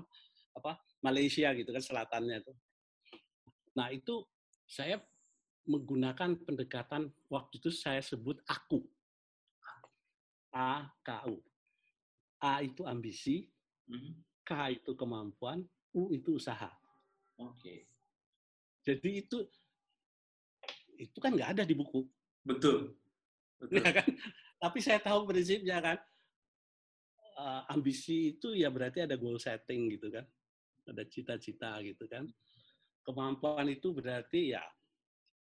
[0.56, 2.52] apa Malaysia gitu kan selatannya itu
[3.72, 4.20] nah itu
[4.68, 5.00] saya
[5.64, 8.84] menggunakan pendekatan waktu itu saya sebut aku
[10.52, 11.40] A, K, U.
[12.42, 13.48] A itu ambisi,
[13.88, 14.44] hmm.
[14.44, 15.64] K itu kemampuan,
[15.96, 16.68] U itu usaha.
[17.40, 17.56] Oke.
[17.58, 17.78] Okay.
[18.82, 19.38] Jadi itu
[20.98, 22.02] itu kan nggak ada di buku.
[22.42, 22.94] Betul.
[23.58, 23.78] Betul.
[23.78, 24.08] Ya kan?
[24.58, 25.98] Tapi saya tahu prinsipnya kan.
[27.32, 30.26] Uh, ambisi itu ya berarti ada goal setting gitu kan.
[30.86, 32.28] Ada cita-cita gitu kan.
[33.02, 34.62] Kemampuan itu berarti ya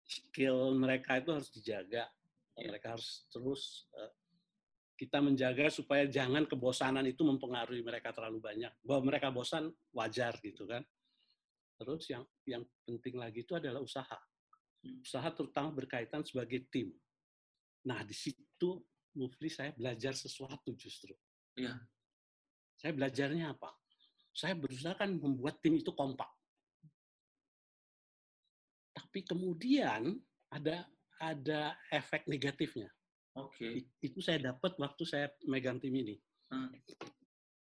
[0.07, 2.11] skill mereka itu harus dijaga.
[2.59, 2.75] Yeah.
[2.75, 4.13] Mereka harus terus uh,
[5.03, 8.71] kita menjaga supaya jangan kebosanan itu mempengaruhi mereka terlalu banyak.
[8.87, 10.87] Bahwa mereka bosan wajar gitu kan.
[11.75, 14.15] Terus yang yang penting lagi itu adalah usaha.
[14.87, 15.03] Hmm.
[15.03, 16.95] Usaha terutama berkaitan sebagai tim.
[17.83, 18.79] Nah, di situ
[19.19, 21.19] Mufli saya belajar sesuatu justru.
[21.59, 21.75] Ya.
[22.79, 23.75] Saya belajarnya apa?
[24.31, 26.31] Saya berusaha kan membuat tim itu kompak.
[28.95, 30.15] Tapi kemudian
[30.47, 30.87] ada
[31.19, 32.87] ada efek negatifnya.
[33.39, 33.57] Oke.
[33.57, 33.75] Okay.
[34.05, 36.17] Itu saya dapat waktu saya megang tim ini.
[36.53, 36.69] Hmm.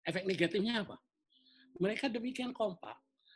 [0.05, 1.01] Efek negatifnya apa?
[1.81, 2.95] Mereka demikian kompak,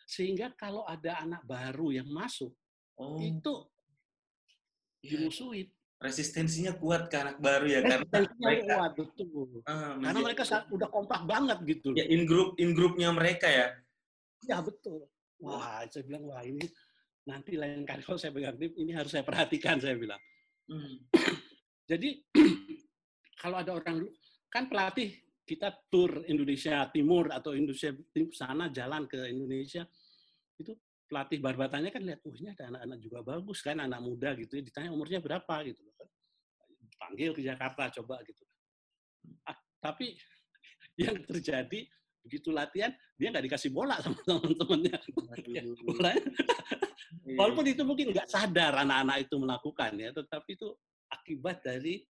[0.09, 2.49] sehingga kalau ada anak baru yang masuk
[2.97, 3.21] oh.
[3.21, 3.55] itu
[5.05, 5.21] iya.
[5.21, 5.69] dimusuhin
[5.99, 8.07] resistensinya kuat ke anak baru ya karena
[8.39, 13.11] mereka kuat betul uh, karena mereka udah kompak banget gitu ya in group in grupnya
[13.13, 13.67] mereka ya
[14.47, 15.05] ya betul
[15.43, 16.63] wah saya bilang wah ini
[17.27, 20.19] nanti lain kali kalau saya pegang tim ini harus saya perhatikan saya bilang
[20.71, 21.11] hmm.
[21.89, 22.09] Jadi
[23.41, 24.05] kalau ada orang
[24.53, 25.17] kan pelatih
[25.49, 27.89] kita tur Indonesia Timur atau Indonesia
[28.29, 29.81] sana jalan ke Indonesia
[30.61, 30.77] itu
[31.09, 34.61] pelatih barbatannya kan lihat, oh ini ada anak-anak juga bagus kan, anak muda gitu.
[34.61, 34.61] Ya.
[34.61, 35.81] Ditanya umurnya berapa gitu.
[37.01, 38.45] Panggil ke Jakarta coba gitu.
[39.49, 40.13] Ah, tapi
[41.01, 44.93] yang terjadi begitu latihan dia nggak dikasih bola sama teman-temannya.
[47.33, 50.69] Walaupun itu mungkin nggak sadar anak-anak itu melakukan ya, tetapi itu
[51.29, 52.01] akibat dari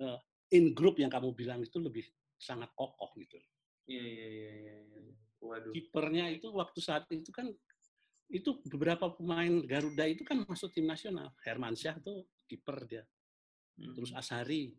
[0.00, 0.16] uh,
[0.56, 2.08] in group yang kamu bilang itu lebih
[2.40, 3.36] sangat kokoh gitu.
[3.84, 4.52] Iya iya iya.
[4.56, 5.02] iya.
[5.44, 5.72] Waduh.
[5.76, 7.52] Kipernya itu waktu saat itu kan
[8.32, 11.36] itu beberapa pemain Garuda itu kan masuk tim nasional.
[11.44, 13.04] Herman Syah tuh kiper dia.
[13.76, 13.92] Hmm.
[13.92, 14.72] Terus Asari,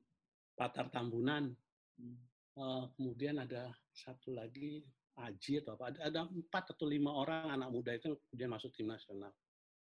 [0.58, 1.54] Patar Tambunan.
[2.02, 2.18] Hmm.
[2.58, 4.82] Uh, kemudian ada satu lagi
[5.18, 5.94] Aji atau apa.
[5.94, 9.30] Ada, ada empat atau lima orang anak muda itu kemudian masuk tim nasional.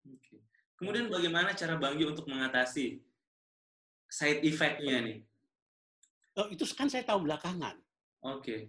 [0.07, 0.39] Okay.
[0.81, 3.10] Kemudian bagaimana cara Bang untuk mengatasi
[4.11, 5.19] side effect-nya nih?
[6.37, 7.79] Oh, itu kan saya tahu belakangan.
[8.27, 8.43] Oke.
[8.43, 8.61] Okay.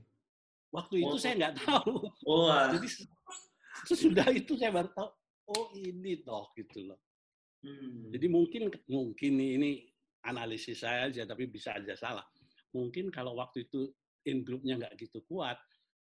[0.71, 1.19] Waktu itu oh.
[1.19, 1.93] saya nggak tahu.
[2.29, 2.87] Oh, Jadi
[3.89, 5.09] sesudah itu saya baru tahu,
[5.51, 6.99] oh ini toh gitu loh.
[7.61, 8.09] Hmm.
[8.09, 9.91] Jadi mungkin mungkin ini
[10.25, 12.25] analisis saya aja, tapi bisa aja salah.
[12.71, 13.91] Mungkin kalau waktu itu
[14.25, 15.59] in groupnya nggak gitu kuat,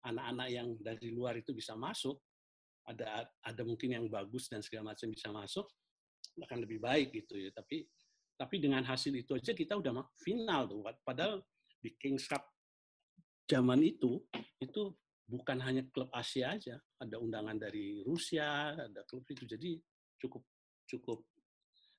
[0.07, 2.17] anak-anak yang dari luar itu bisa masuk,
[2.89, 5.67] ada ada mungkin yang bagus dan segala macam bisa masuk,
[6.41, 7.53] akan lebih baik gitu ya.
[7.53, 7.85] Tapi
[8.35, 10.83] tapi dengan hasil itu aja kita udah final tuh.
[11.03, 11.39] Padahal
[11.79, 12.43] di Kings Cup
[13.47, 14.19] zaman itu
[14.59, 14.91] itu
[15.25, 19.47] bukan hanya klub Asia aja, ada undangan dari Rusia, ada klub itu.
[19.47, 19.79] Jadi
[20.19, 20.43] cukup
[20.85, 21.19] cukup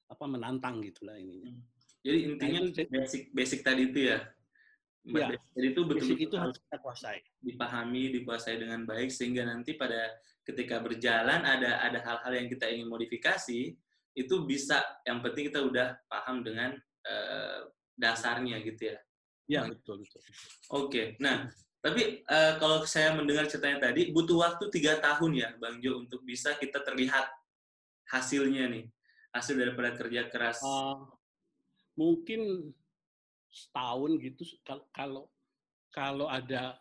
[0.06, 1.50] apa menantang gitulah ininya.
[1.50, 1.64] Hmm.
[2.06, 4.18] Jadi intinya nah, itu, basic basic tadi itu ya.
[5.06, 7.22] Ya, jadi itu betul, betul itu harus kita kuasai.
[7.38, 12.90] Dipahami, dikuasai dengan baik sehingga nanti pada ketika berjalan ada ada hal-hal yang kita ingin
[12.90, 13.70] modifikasi
[14.16, 16.72] itu bisa yang penting kita udah paham dengan
[17.04, 18.98] uh, dasarnya gitu ya.
[19.46, 20.18] Ya betul betul.
[20.24, 20.34] Oke,
[20.72, 21.06] okay.
[21.22, 21.46] nah
[21.86, 26.18] tapi uh, kalau saya mendengar ceritanya tadi, butuh waktu tiga tahun ya, Bang Jo, untuk
[26.26, 27.30] bisa kita terlihat
[28.10, 28.90] hasilnya nih,
[29.30, 30.58] hasil daripada kerja keras.
[30.66, 31.06] Uh,
[31.94, 32.74] mungkin
[33.54, 34.42] setahun gitu,
[34.90, 35.30] kalau
[35.94, 36.74] kalau ada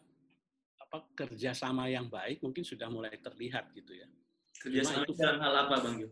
[0.82, 4.10] apa kerjasama yang baik, mungkin sudah mulai terlihat gitu ya.
[4.58, 6.10] Kerjasama itu dalam hal apa, Bang Jo?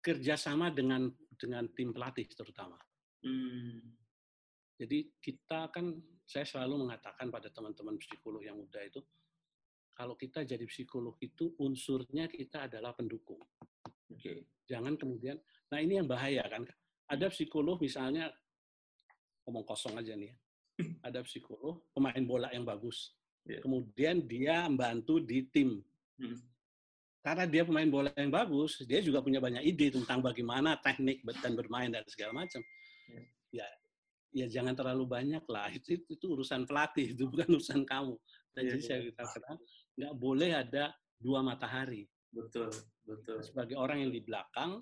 [0.00, 2.76] Kerjasama dengan dengan tim pelatih terutama.
[3.20, 4.00] Hmm
[4.80, 5.92] jadi kita kan,
[6.24, 9.04] saya selalu mengatakan pada teman-teman psikolog yang muda itu,
[9.92, 13.44] kalau kita jadi psikolog itu unsurnya kita adalah pendukung.
[14.08, 14.48] Okay.
[14.64, 15.36] Jangan kemudian,
[15.68, 16.64] nah ini yang bahaya kan.
[17.12, 18.32] Ada psikolog misalnya,
[19.44, 20.36] ngomong kosong aja nih ya,
[21.12, 23.12] ada psikolog, pemain bola yang bagus.
[23.44, 23.60] Yeah.
[23.60, 25.84] Kemudian dia membantu di tim.
[26.16, 26.40] Hmm.
[27.20, 31.52] Karena dia pemain bola yang bagus, dia juga punya banyak ide tentang bagaimana teknik dan
[31.52, 32.64] bermain dan segala macam.
[33.52, 33.68] Ya,
[34.32, 35.68] ya jangan terlalu banyak lah.
[35.68, 38.16] Itu itu, itu urusan pelatih itu bukan urusan kamu.
[38.56, 39.56] Dan yeah, jadi saya katakan
[40.00, 42.08] nggak boleh ada dua matahari.
[42.32, 42.72] Betul
[43.04, 43.44] betul.
[43.44, 44.80] Sebagai orang yang di belakang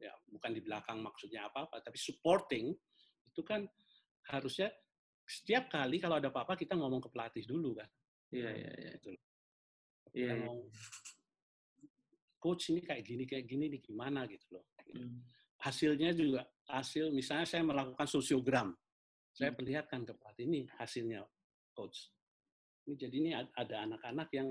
[0.00, 2.68] ya bukan di belakang maksudnya apa apa tapi supporting
[3.32, 3.64] itu kan
[4.28, 4.68] harusnya
[5.24, 7.88] setiap kali kalau ada apa-apa kita ngomong ke pelatih dulu kan.
[8.30, 8.90] Iya iya iya.
[8.96, 9.10] Gitu.
[10.16, 10.48] iya, iya.
[12.38, 14.64] Coach ini kayak gini kayak gini nih gimana gitu loh
[14.94, 15.20] hmm.
[15.60, 18.68] hasilnya juga hasil misalnya saya melakukan sosiogram,
[19.30, 19.58] saya hmm.
[19.58, 21.22] perlihatkan ke pelatih ini hasilnya
[21.74, 22.10] coach.
[22.86, 24.48] Ini jadi ini ada anak-anak yang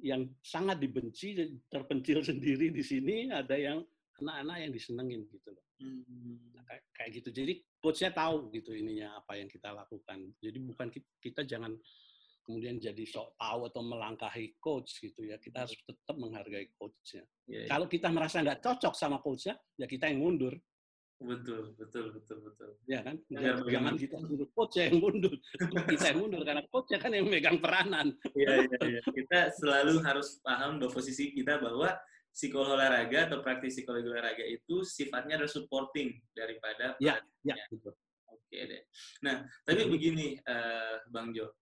[0.00, 1.36] yang sangat dibenci,
[1.68, 3.82] terpencil sendiri di sini, ada yang
[4.22, 5.64] anak-anak yang disenengin gitu loh.
[5.80, 6.36] Hmm.
[6.54, 7.28] Nah, kayak, kayak gitu.
[7.32, 10.30] Jadi coachnya tahu gitu ininya apa yang kita lakukan.
[10.38, 11.72] Jadi bukan kita, kita jangan
[12.44, 15.36] kemudian jadi sok tahu atau melangkahi coach gitu ya.
[15.38, 17.24] Kita harus tetap menghargai coachnya.
[17.46, 17.70] Yeah, yeah.
[17.70, 20.54] Kalau kita merasa nggak cocok sama coachnya, ya kita yang mundur.
[21.20, 22.70] Betul, betul, betul, betul.
[22.88, 23.20] Ya kan?
[23.28, 25.34] Jangan, jangan kita mundur, coach yang mundur.
[25.92, 28.16] kita yang mundur, karena coach kan yang megang peranan.
[28.32, 29.00] Iya, iya, iya.
[29.04, 31.92] Kita selalu harus paham bahwa posisi kita bahwa
[32.32, 37.92] psikolog olahraga atau praktis psikologi olahraga itu sifatnya adalah supporting daripada ya, ya, betul.
[38.30, 38.82] Oke deh.
[39.26, 41.52] Nah, tapi begini, uh, Bang Jo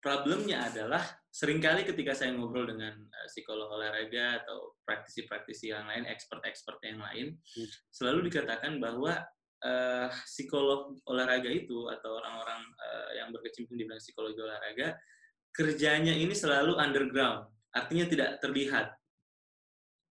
[0.00, 6.08] problemnya adalah sering kali ketika saya ngobrol dengan uh, psikolog olahraga atau praktisi-praktisi yang lain,
[6.08, 7.68] expert-expert yang lain, hmm.
[7.92, 9.20] selalu dikatakan bahwa
[9.62, 14.96] uh, psikolog olahraga itu atau orang-orang uh, yang berkecimpung di bidang psikologi olahraga
[15.54, 18.94] kerjanya ini selalu underground, artinya tidak terlihat.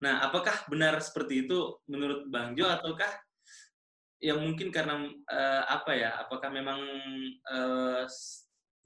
[0.02, 3.10] Nah, apakah benar seperti itu menurut Bang Jo ataukah
[4.22, 6.22] yang mungkin karena uh, apa ya?
[6.26, 6.82] Apakah memang
[7.50, 8.06] uh,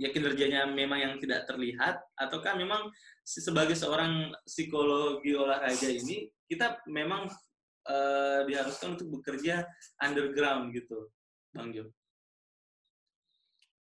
[0.01, 2.89] ya kinerjanya memang yang tidak terlihat ataukah memang
[3.21, 7.29] sebagai seorang psikologi olahraga ini kita memang
[7.85, 9.61] uh, diharuskan untuk bekerja
[10.01, 11.13] underground gitu,
[11.53, 11.93] Bang Jo?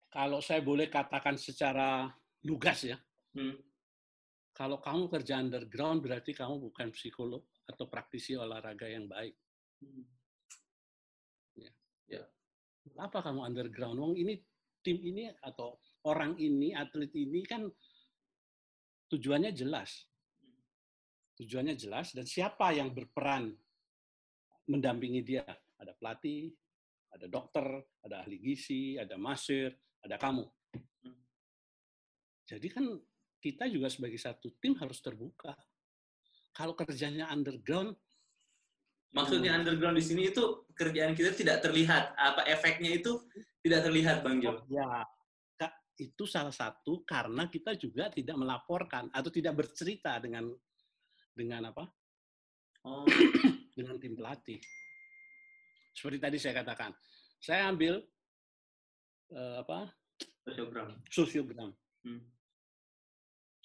[0.08, 2.08] Kalau saya boleh katakan secara
[2.48, 2.96] lugas ya,
[3.36, 3.68] hmm
[4.58, 9.38] kalau kamu kerja underground berarti kamu bukan psikolog atau praktisi olahraga yang baik.
[9.86, 10.02] Hmm.
[11.54, 11.70] Ya.
[12.10, 12.24] ya.
[12.98, 14.02] Apa kamu underground?
[14.02, 14.42] Wong ini
[14.82, 17.66] tim ini atau orang ini, atlet ini kan
[19.10, 20.06] tujuannya jelas.
[21.38, 23.54] Tujuannya jelas dan siapa yang berperan
[24.68, 25.46] mendampingi dia?
[25.78, 26.50] Ada pelatih,
[27.14, 27.66] ada dokter,
[28.02, 30.46] ada ahli gizi, ada masir, ada kamu.
[32.48, 32.86] Jadi kan
[33.38, 35.54] kita juga sebagai satu tim harus terbuka.
[36.56, 37.94] Kalau kerjanya underground,
[39.14, 39.60] maksudnya hmm.
[39.62, 42.18] underground di sini itu kerjaan kita tidak terlihat.
[42.18, 43.22] Apa efeknya itu
[43.62, 44.66] tidak terlihat, Bang Jo?
[44.72, 45.06] Ya,
[45.98, 50.50] itu salah satu karena kita juga tidak melaporkan atau tidak bercerita dengan
[51.34, 51.84] dengan apa?
[52.86, 53.06] Oh.
[53.78, 54.58] dengan tim pelatih.
[55.94, 56.94] Seperti tadi saya katakan,
[57.38, 58.02] saya ambil
[59.34, 59.90] uh, apa?
[60.46, 60.90] Sosiogram.
[61.10, 61.72] Sosiogram.
[62.06, 62.38] Hmm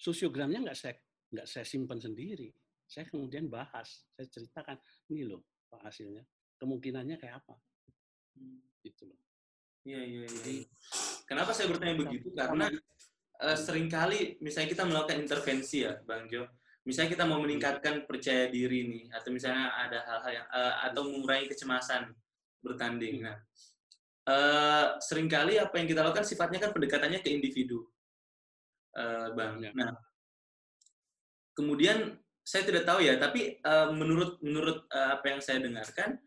[0.03, 0.95] sosiogramnya nggak saya
[1.31, 2.51] nggak saya simpan sendiri.
[2.83, 4.77] Saya kemudian bahas, saya ceritakan
[5.09, 6.21] ini loh pak hasilnya,
[6.59, 7.55] kemungkinannya kayak apa,
[8.37, 8.59] hmm.
[8.85, 9.17] gitu loh.
[9.83, 10.23] Iya iya.
[10.23, 10.27] iya.
[10.27, 10.57] Jadi,
[11.27, 12.31] kenapa saya bertanya begitu?
[12.31, 12.71] Karena
[13.43, 16.47] uh, sering kali misalnya kita melakukan intervensi ya, Bang Jo.
[16.83, 21.47] Misalnya kita mau meningkatkan percaya diri nih, atau misalnya ada hal-hal yang uh, atau mengurangi
[21.51, 22.11] kecemasan
[22.59, 23.23] bertanding.
[23.23, 23.39] Nah,
[24.27, 27.87] uh, sering kali apa yang kita lakukan sifatnya kan pendekatannya ke individu
[28.99, 29.63] uh, bang.
[29.63, 29.71] Ya.
[29.75, 29.95] Nah,
[31.55, 36.19] kemudian saya tidak tahu ya, tapi uh, menurut menurut uh, apa yang saya dengarkan,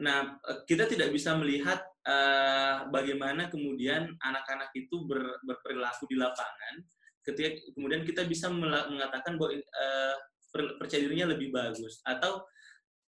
[0.00, 0.36] nah
[0.68, 6.74] kita tidak bisa melihat uh, bagaimana kemudian anak-anak itu ber, berperilaku di lapangan,
[7.24, 10.16] ketika kemudian kita bisa mengatakan bahwa uh,
[10.78, 12.46] percaya dirinya lebih bagus atau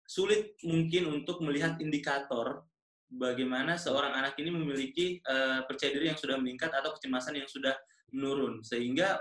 [0.08, 2.64] sulit mungkin untuk melihat indikator
[3.08, 7.76] bagaimana seorang anak ini memiliki uh, percaya diri yang sudah meningkat atau kecemasan yang sudah
[8.14, 9.20] menurun sehingga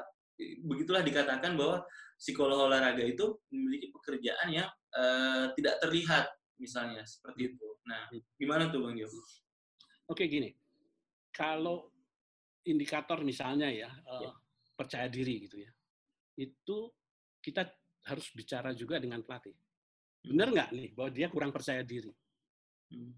[0.64, 1.84] begitulah dikatakan bahwa
[2.18, 6.26] psikolog olahraga itu memiliki pekerjaan yang uh, tidak terlihat
[6.58, 7.68] misalnya seperti itu.
[7.84, 8.08] Nah,
[8.40, 9.10] gimana tuh Bang Jo?
[10.10, 10.52] Oke gini,
[11.32, 11.88] kalau
[12.68, 14.32] indikator misalnya ya, uh, ya.
[14.76, 15.72] percaya diri gitu ya,
[16.40, 16.78] itu
[17.40, 17.64] kita
[18.08, 19.56] harus bicara juga dengan pelatih.
[19.56, 20.36] Hmm.
[20.36, 22.12] Benar nggak nih bahwa dia kurang percaya diri?
[22.92, 23.16] Hmm.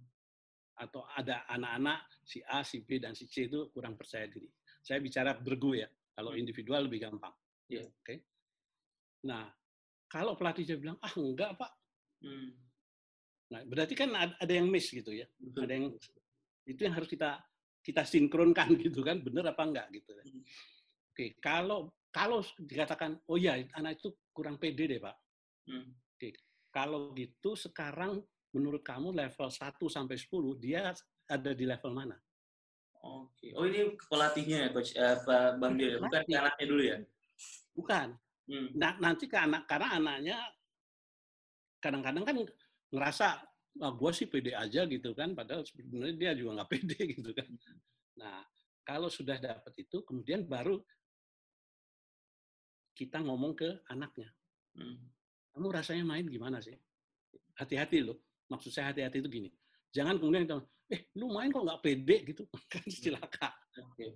[0.78, 4.50] Atau ada anak-anak si A, si B, dan si C itu kurang percaya diri
[4.86, 5.90] saya bicara bergu ya.
[6.14, 6.42] Kalau hmm.
[6.46, 7.34] individual lebih gampang.
[7.66, 7.90] Yeah.
[7.90, 7.98] Oke.
[8.06, 8.18] Okay?
[9.26, 9.50] Nah,
[10.06, 11.74] kalau pelatihnya bilang, ah enggak pak.
[12.22, 12.54] Hmm.
[13.50, 15.26] Nah, berarti kan ada yang miss gitu ya.
[15.42, 15.66] Betul.
[15.66, 15.86] Ada yang
[16.66, 17.42] itu yang harus kita
[17.86, 20.12] kita sinkronkan gitu kan, benar apa enggak gitu.
[20.14, 20.42] Hmm.
[20.42, 21.30] Oke, okay.
[21.38, 25.16] kalau kalau dikatakan, oh ya anak itu kurang pede deh pak.
[25.70, 25.94] Hmm.
[25.94, 26.32] Oke, okay.
[26.74, 28.20] kalau gitu sekarang
[28.56, 30.32] menurut kamu level 1 sampai 10
[30.64, 30.96] dia
[31.28, 32.16] ada di level mana?
[33.06, 33.54] Oke.
[33.54, 35.18] Oh ini pelatihnya ya coach eh,
[35.62, 35.98] Bang Dio, ya?
[36.02, 36.98] bukan ke anaknya dulu ya?
[37.76, 38.08] Bukan.
[38.46, 38.68] Hmm.
[38.78, 40.38] Nah, nanti ke anak karena anaknya
[41.84, 42.38] kadang-kadang kan
[42.90, 43.28] ngerasa
[43.84, 47.50] ah, gue sih pede aja gitu kan, padahal sebenarnya dia juga nggak pede gitu kan.
[48.20, 48.44] Nah,
[48.86, 50.80] kalau sudah dapat itu, kemudian baru
[52.96, 54.32] kita ngomong ke anaknya.
[54.80, 54.96] Hmm.
[55.52, 56.76] Kamu rasanya main gimana sih?
[57.60, 58.20] Hati-hati loh.
[58.48, 59.50] Maksud saya hati-hati itu gini.
[59.92, 60.60] Jangan kemudian kita,
[60.92, 63.54] eh lu main kok nggak pede gitu kan silakan.
[63.84, 64.16] Oke.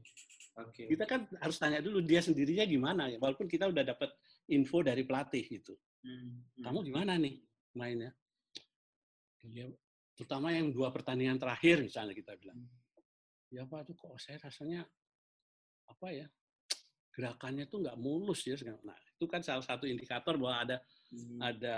[0.59, 0.85] Okay.
[0.91, 4.11] Kita kan harus tanya dulu dia sendirinya gimana ya, walaupun kita udah dapat
[4.51, 5.75] info dari pelatih gitu.
[6.03, 6.43] Hmm.
[6.59, 7.39] Kamu gimana nih
[7.75, 8.11] mainnya?
[9.47, 9.67] Ya,
[10.19, 12.59] terutama yang dua pertandingan terakhir misalnya kita bilang.
[12.59, 12.71] Hmm.
[13.49, 14.85] Ya Pak, tuh kok saya rasanya
[15.89, 16.27] apa ya
[17.15, 18.55] gerakannya tuh nggak mulus ya.
[18.85, 20.77] Nah itu kan salah satu indikator bahwa ada
[21.11, 21.39] hmm.
[21.43, 21.77] ada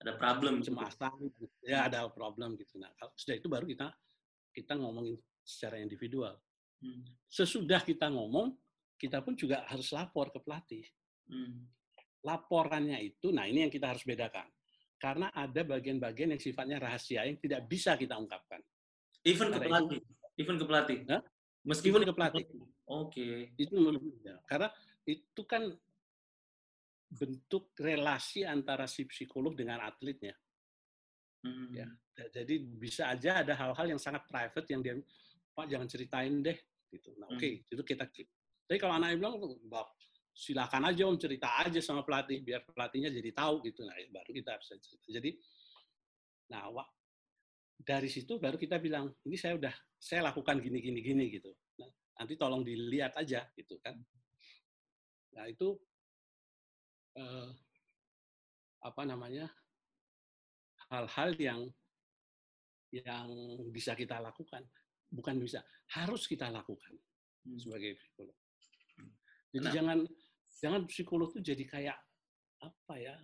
[0.00, 1.32] ada problem cemasan
[1.64, 3.88] ya ada problem gitu nah kalau sudah itu baru kita
[4.52, 6.36] kita ngomongin secara individual
[6.84, 7.04] hmm.
[7.28, 8.52] sesudah kita ngomong
[8.96, 10.84] kita pun juga harus lapor ke pelatih
[11.32, 11.64] hmm.
[12.24, 14.48] laporannya itu nah ini yang kita harus bedakan
[14.96, 18.60] karena ada bagian-bagian yang sifatnya rahasia yang tidak bisa kita ungkapkan
[19.22, 20.00] even ke pelatih
[20.40, 21.22] even ke pelatih huh?
[21.64, 22.44] meskipun ke pelatih
[22.88, 23.52] oke okay.
[23.60, 23.74] itu
[24.24, 24.36] ya.
[24.48, 24.68] karena
[25.06, 25.70] itu kan
[27.06, 30.34] bentuk relasi antara si psikolog dengan atletnya.
[31.46, 31.70] Hmm.
[31.70, 31.86] Ya,
[32.34, 34.94] jadi bisa aja ada hal-hal yang sangat private yang dia
[35.54, 36.58] Pak jangan ceritain deh
[36.90, 37.14] gitu.
[37.16, 37.72] Nah, oke, okay, hmm.
[37.72, 38.28] itu kita keep.
[38.66, 39.38] Tapi kalau anaknya bilang,
[40.36, 43.88] silakan aja om cerita aja sama pelatih biar pelatihnya jadi tahu gitu.
[43.88, 45.08] Nah baru kita bisa cerita.
[45.08, 45.30] Jadi,
[46.52, 46.68] nah
[47.80, 51.56] dari situ baru kita bilang ini saya udah saya lakukan gini gini gini gitu.
[51.80, 51.88] Nah,
[52.20, 53.96] nanti tolong dilihat aja gitu kan.
[55.32, 55.72] Nah itu
[57.16, 57.48] eh,
[58.84, 59.48] apa namanya
[60.92, 61.60] hal-hal yang
[62.92, 63.28] yang
[63.72, 64.62] bisa kita lakukan
[65.08, 65.64] bukan bisa
[65.96, 66.92] harus kita lakukan
[67.48, 67.56] hmm.
[67.56, 68.36] sebagai psikolog.
[69.56, 70.04] Jadi jangan
[70.60, 71.98] jangan psikolog itu jadi kayak
[72.64, 73.14] apa ya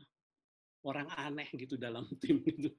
[0.85, 2.71] orang aneh gitu dalam tim itu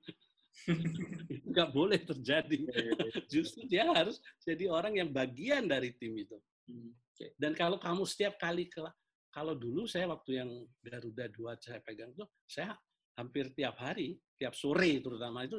[1.50, 3.22] nggak boleh terjadi iya, iya, iya.
[3.26, 6.38] justru dia harus jadi orang yang bagian dari tim itu
[6.70, 6.94] hmm,
[7.42, 8.86] dan kalau kamu setiap kali ke
[9.34, 12.78] kalau dulu saya waktu yang Garuda dua saya pegang itu saya
[13.18, 15.58] hampir tiap hari tiap sore terutama itu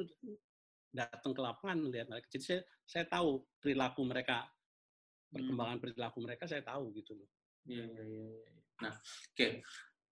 [0.95, 5.35] datang ke lapangan melihat mereka jadi saya saya tahu perilaku mereka hmm.
[5.35, 7.27] perkembangan perilaku mereka saya tahu gitu loh
[7.65, 8.64] Iya, iya, iya.
[8.83, 9.37] Nah, oke.
[9.37, 9.51] Okay.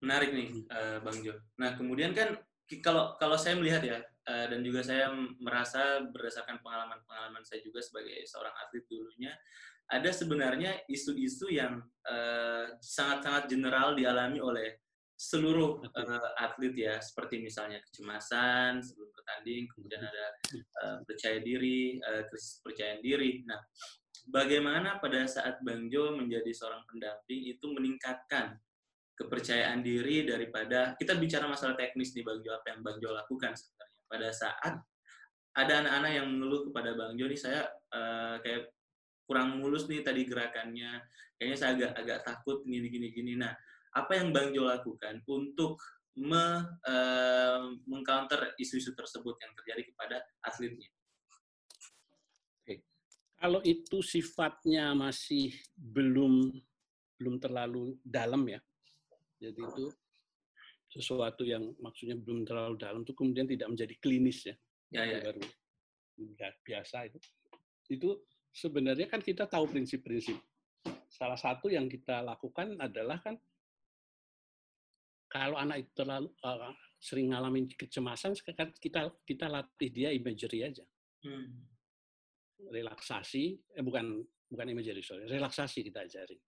[0.02, 1.38] Menarik nih, uh, Bang Jo.
[1.62, 2.34] Nah, kemudian kan
[2.82, 8.22] kalau kalau saya melihat ya, uh, dan juga saya merasa berdasarkan pengalaman-pengalaman saya juga sebagai
[8.26, 9.32] seorang atlet dulunya,
[9.90, 11.82] ada sebenarnya isu-isu yang
[12.82, 14.82] sangat-sangat uh, general dialami oleh
[15.22, 20.26] seluruh uh, atlet ya, seperti misalnya kecemasan sebelum bertanding, kemudian ada
[20.82, 23.46] uh, percaya diri, uh, krisis percaya diri.
[23.46, 23.62] Nah,
[24.27, 28.59] bagaimana pada saat Bang Jo menjadi seorang pendamping itu meningkatkan
[29.18, 33.53] kepercayaan diri daripada kita bicara masalah teknis nih Bang Jo apa yang Bang Jo lakukan
[33.55, 34.01] sebenarnya.
[34.07, 34.75] Pada saat
[35.53, 38.73] ada anak-anak yang mengeluh kepada Bang Jo nih saya uh, kayak
[39.27, 41.03] kurang mulus nih tadi gerakannya.
[41.37, 43.33] Kayaknya saya agak agak takut gini gini gini.
[43.37, 43.53] Nah
[43.93, 45.77] apa yang Bang Jo lakukan untuk
[46.12, 50.93] me, uh, mengcounter isu-isu tersebut yang terjadi kepada atletnya
[53.43, 56.55] kalau itu sifatnya masih belum
[57.18, 58.62] belum terlalu dalam ya.
[59.43, 59.90] Jadi itu
[60.86, 64.55] sesuatu yang maksudnya belum terlalu dalam itu kemudian tidak menjadi klinis ya.
[64.95, 65.18] Ya, ya.
[65.26, 65.43] Baru
[66.62, 67.18] biasa itu.
[67.90, 68.22] Itu
[68.55, 70.38] sebenarnya kan kita tahu prinsip-prinsip.
[71.11, 73.34] Salah satu yang kita lakukan adalah kan
[75.26, 76.70] kalau anak itu terlalu uh,
[77.03, 78.38] sering ngalamin kecemasan,
[78.78, 80.86] kita kita latih dia imagery aja.
[81.26, 81.72] Hmm
[82.70, 86.40] relaksasi, eh bukan bukan imagery sorry, relaksasi kita ajarin.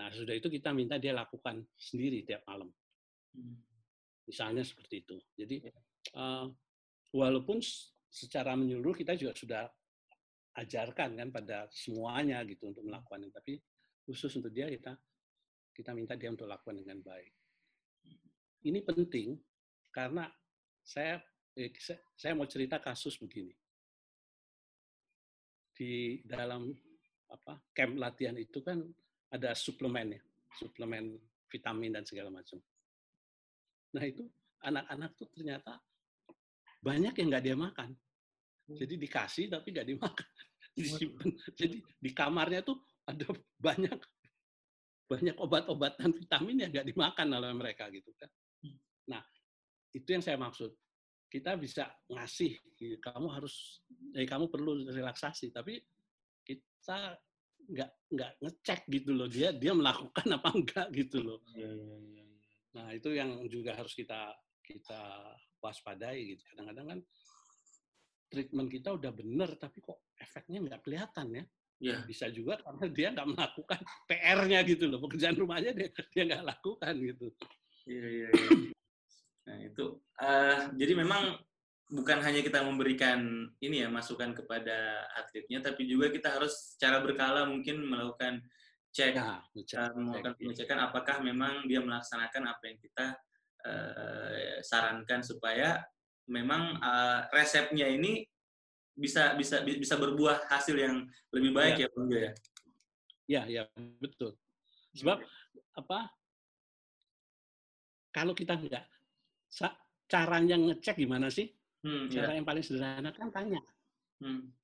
[0.00, 2.72] Nah sudah itu kita minta dia lakukan sendiri tiap malam.
[3.36, 3.60] Hmm.
[4.24, 5.16] Misalnya seperti itu.
[5.36, 5.56] Jadi
[6.16, 6.48] uh,
[7.12, 7.60] walaupun
[8.08, 9.64] secara menyeluruh kita juga sudah
[10.52, 13.56] ajarkan kan pada semuanya gitu untuk melakukan tapi
[14.04, 14.92] khusus untuk dia kita
[15.72, 17.32] kita minta dia untuk lakukan dengan baik.
[18.68, 19.36] Ini penting
[19.92, 20.28] karena
[20.84, 21.20] saya
[21.56, 21.72] eh,
[22.16, 23.52] saya mau cerita kasus begini
[25.72, 26.68] di dalam
[27.32, 28.84] apa camp latihan itu kan
[29.32, 30.22] ada suplemen ya,
[30.60, 31.16] suplemen
[31.48, 32.60] vitamin dan segala macam.
[33.96, 34.24] Nah itu
[34.64, 35.80] anak-anak tuh ternyata
[36.80, 37.90] banyak yang nggak dia makan.
[37.92, 38.76] Hmm.
[38.76, 40.28] Jadi dikasih tapi nggak dimakan,
[40.78, 41.28] disimpan.
[41.60, 43.26] Jadi di kamarnya tuh ada
[43.58, 43.98] banyak
[45.08, 48.30] banyak obat-obatan vitamin yang nggak dimakan oleh mereka gitu kan.
[48.64, 48.76] Hmm.
[49.08, 49.22] Nah
[49.92, 50.72] itu yang saya maksud
[51.32, 52.60] kita bisa ngasih
[53.00, 53.80] kamu harus
[54.12, 55.78] eh kamu perlu relaksasi tapi
[56.42, 57.16] kita
[57.62, 61.38] nggak nggak ngecek gitu loh dia dia melakukan apa enggak gitu loh.
[61.54, 62.24] Ya, ya, ya,
[62.74, 65.00] nah itu yang juga harus kita kita
[65.62, 66.42] waspadai gitu.
[66.52, 66.98] Kadang-kadang kan
[68.32, 71.44] treatment kita udah bener tapi kok efeknya nggak kelihatan ya.
[71.82, 71.98] Ya.
[72.06, 76.94] bisa juga karena dia nggak melakukan PR-nya gitu loh pekerjaan rumahnya dia dia nggak lakukan
[76.94, 77.26] gitu.
[77.90, 78.50] Iya iya ya.
[79.42, 79.86] Nah, itu
[80.22, 81.34] uh, jadi memang
[81.92, 87.44] bukan hanya kita memberikan ini ya masukan kepada atletnya tapi juga kita harus secara berkala
[87.44, 88.40] mungkin melakukan
[88.96, 93.06] cek ya, uh, melakukan pengecekan apakah memang dia melaksanakan apa yang kita
[93.68, 95.84] uh, sarankan supaya
[96.32, 98.24] memang uh, resepnya ini
[98.96, 102.32] bisa bisa bisa berbuah hasil yang lebih baik ya, ya Bang ya.
[103.30, 103.62] Ya, ya,
[104.00, 104.36] betul.
[104.92, 105.24] Sebab
[105.76, 106.12] apa?
[108.12, 108.84] Kalau kita nggak
[110.04, 111.48] caranya ngecek gimana sih?
[111.82, 112.38] Hmm, Cara ya.
[112.38, 113.58] yang paling sederhana kan tanya.
[114.22, 114.54] Hmm.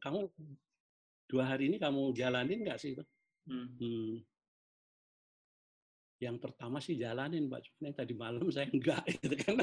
[0.00, 0.32] Kamu
[1.28, 3.04] dua hari ini kamu jalanin nggak sih itu?
[3.44, 3.68] Hmm.
[3.76, 4.24] Hmm.
[6.22, 7.60] Yang pertama sih jalanin, Mbak.
[7.68, 9.60] Cuma tadi malam saya enggak, gitu kan.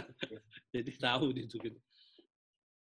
[0.69, 1.79] Jadi tahu itu gitu.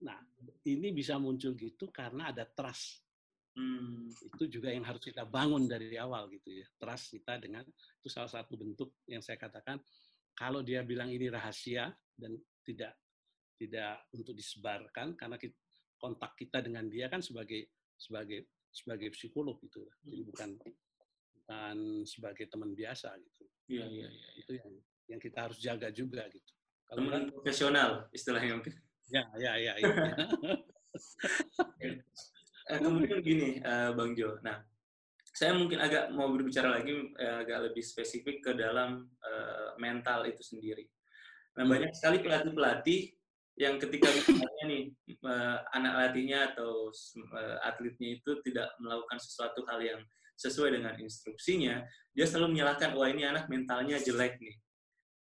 [0.05, 0.21] Nah,
[0.69, 3.03] ini bisa muncul gitu karena ada trust.
[3.55, 4.07] Hmm.
[4.11, 6.67] Itu juga yang harus kita bangun dari awal gitu ya.
[6.79, 9.83] Trust kita dengan itu salah satu bentuk yang saya katakan
[10.35, 12.35] kalau dia bilang ini rahasia dan
[12.67, 12.95] tidak
[13.55, 15.57] tidak untuk disebarkan karena kita,
[15.98, 20.28] kontak kita dengan dia kan sebagai sebagai sebagai psikolog gitu jadi hmm.
[20.28, 20.50] bukan
[21.44, 23.44] bukan sebagai teman biasa gitu.
[23.68, 24.28] Iya iya iya.
[24.40, 24.72] Itu yang
[25.12, 26.52] yang kita harus jaga juga gitu.
[26.88, 28.74] Kalau teman profesional istilahnya mungkin.
[29.12, 29.72] Ya ya ya.
[29.76, 29.92] ya.
[32.80, 34.40] kemudian gini uh, Bang Jo.
[34.40, 34.64] Nah
[35.34, 39.05] saya mungkin agak mau berbicara lagi uh, agak lebih spesifik ke dalam
[39.76, 40.88] mental itu sendiri.
[41.61, 43.14] Nah banyak sekali pelatih-pelatih
[43.55, 44.82] yang ketika misalnya nih
[45.22, 50.00] uh, anak latihnya atau uh, atletnya itu tidak melakukan sesuatu hal yang
[50.34, 54.57] sesuai dengan instruksinya, dia selalu menyalahkan, wah ini anak mentalnya jelek nih,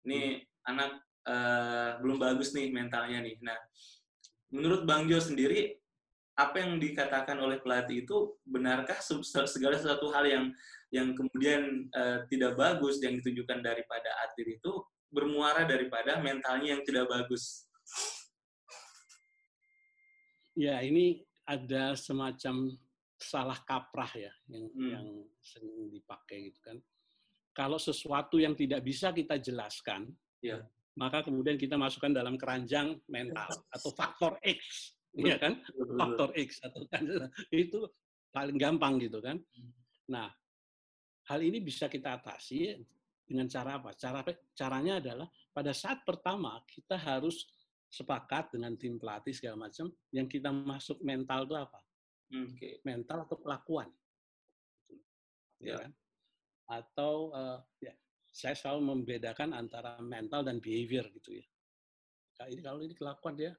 [0.08, 0.20] ini
[0.64, 3.36] anak uh, belum bagus nih mentalnya nih.
[3.44, 3.60] Nah,
[4.56, 5.76] menurut Bang Jo sendiri,
[6.40, 9.04] apa yang dikatakan oleh pelatih itu benarkah
[9.44, 10.46] segala sesuatu hal yang
[10.96, 14.72] yang kemudian uh, tidak bagus yang ditunjukkan daripada atlet itu
[15.12, 17.68] bermuara daripada mentalnya yang tidak bagus?
[20.56, 22.76] Ya, ini ada semacam
[23.22, 24.90] salah kaprah ya yang hmm.
[24.90, 25.06] yang
[25.38, 26.78] sering dipakai gitu kan.
[27.54, 30.08] Kalau sesuatu yang tidak bisa kita jelaskan,
[30.40, 30.64] ya.
[30.96, 35.60] maka kemudian kita masukkan dalam keranjang mental atau faktor X, ya kan?
[36.00, 37.04] Faktor X atau kan
[37.52, 37.86] itu
[38.32, 39.38] paling gampang gitu kan.
[39.38, 39.72] Hmm.
[40.10, 40.28] Nah,
[41.28, 42.80] hal ini bisa kita atasi
[43.28, 43.94] dengan cara apa?
[44.00, 44.24] Cara
[44.56, 47.48] caranya adalah pada saat pertama kita harus
[47.92, 51.80] sepakat dengan tim pelatih segala macam yang kita masuk mental itu apa?
[52.32, 52.80] Okay.
[52.88, 53.92] Mental atau kelakuan.
[55.60, 55.76] Ya.
[55.76, 55.92] Kan?
[56.72, 57.92] Atau uh, ya,
[58.32, 61.46] saya selalu membedakan antara mental dan behavior gitu ya.
[62.40, 63.54] Nah, ini kalau ini kelakuan dia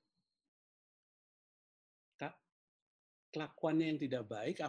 [3.32, 4.60] kelakuannya yang tidak baik,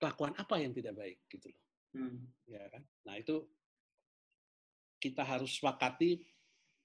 [0.00, 1.62] kelakuan apa yang tidak baik gitu loh.
[1.94, 2.18] Hmm.
[2.48, 2.82] Ya kan?
[3.04, 3.44] Nah, itu
[4.96, 6.24] kita harus sepakati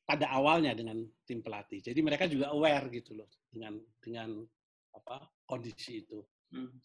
[0.05, 1.81] pada awalnya dengan tim pelatih.
[1.81, 4.45] Jadi mereka juga aware gitu loh dengan dengan
[4.93, 6.21] apa kondisi itu.
[6.53, 6.77] Hmm.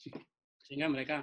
[0.56, 1.20] Sehingga mereka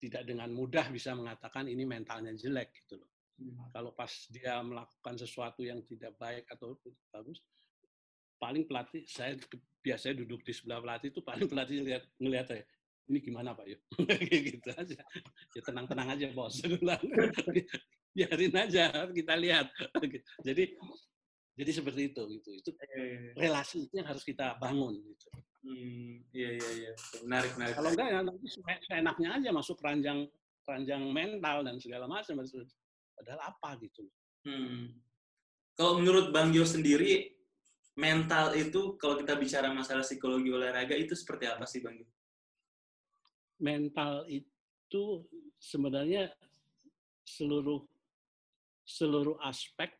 [0.00, 3.10] tidak dengan mudah bisa mengatakan ini mentalnya jelek gitu loh.
[3.36, 3.68] Hmm.
[3.70, 6.80] Kalau pas dia melakukan sesuatu yang tidak baik atau
[7.12, 7.44] bagus,
[8.40, 9.36] paling pelatih saya
[9.84, 12.64] biasanya duduk di sebelah pelatih itu paling pelatih lihat ngelihat saya
[13.08, 13.80] ini gimana pak yuk
[14.52, 15.00] gitu aja
[15.52, 16.60] ya tenang-tenang aja bos
[18.16, 19.68] biarin aja kita lihat
[20.46, 20.72] jadi
[21.54, 22.70] jadi seperti itu gitu itu
[23.38, 25.30] relasi itu yang harus kita bangun gitu
[25.64, 26.92] Hmm, iya iya iya,
[27.24, 27.74] menarik menarik.
[27.80, 28.46] Kalau enggak ya nanti
[28.92, 30.28] enaknya aja masuk ranjang
[30.68, 32.44] ranjang mental dan segala macam.
[33.16, 34.04] Padahal apa gitu.
[34.44, 34.92] Hmm.
[35.72, 37.32] Kalau menurut Bang Jo sendiri,
[37.96, 42.06] mental itu kalau kita bicara masalah psikologi olahraga itu seperti apa sih Bang Jo?
[43.56, 45.24] Mental itu
[45.56, 46.28] sebenarnya
[47.24, 47.80] seluruh
[48.84, 49.96] seluruh aspek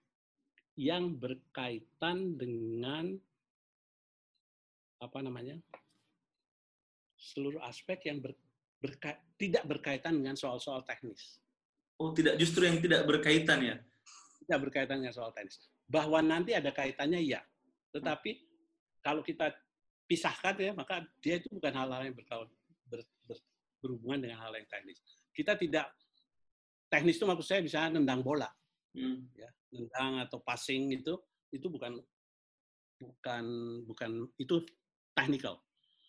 [0.74, 3.14] yang berkaitan dengan
[4.98, 5.58] apa namanya
[7.14, 8.34] seluruh aspek yang ber,
[8.82, 11.40] berka, tidak berkaitan dengan soal-soal teknis.
[11.96, 13.76] Oh, tidak justru yang tidak berkaitan ya?
[14.44, 15.62] Tidak berkaitan dengan soal teknis.
[15.86, 17.40] Bahwa nanti ada kaitannya ya,
[17.94, 18.44] tetapi
[19.00, 19.54] kalau kita
[20.04, 22.48] pisahkan ya, maka dia itu bukan hal-hal yang berkawan,
[22.90, 23.38] ber, ber,
[23.80, 25.00] berhubungan dengan hal yang teknis.
[25.32, 25.92] Kita tidak
[26.90, 28.48] teknis itu maksud saya bisa nendang bola,
[28.92, 29.32] hmm.
[29.38, 31.18] ya, nendang atau passing itu
[31.50, 31.98] itu bukan
[33.02, 33.44] bukan
[33.84, 34.62] bukan itu
[35.14, 35.58] technical.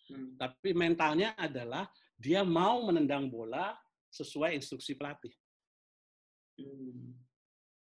[0.10, 0.38] Hmm.
[0.38, 3.74] Tapi mentalnya adalah dia mau menendang bola
[4.14, 5.34] sesuai instruksi pelatih.
[6.62, 7.18] Hmm.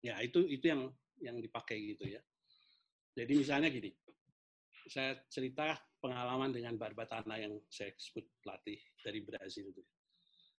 [0.01, 0.89] Ya itu itu yang
[1.21, 2.21] yang dipakai gitu ya.
[3.15, 3.95] Jadi misalnya gini,
[4.91, 9.81] saya cerita pengalaman dengan Barbatana yang saya sebut pelatih dari Brazil itu.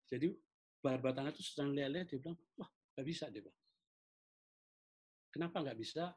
[0.08, 0.32] Jadi
[0.80, 3.65] Barbatana itu sedang lihat-lihat dia bilang, wah nggak bisa dia bilang.
[5.36, 6.16] Kenapa nggak bisa?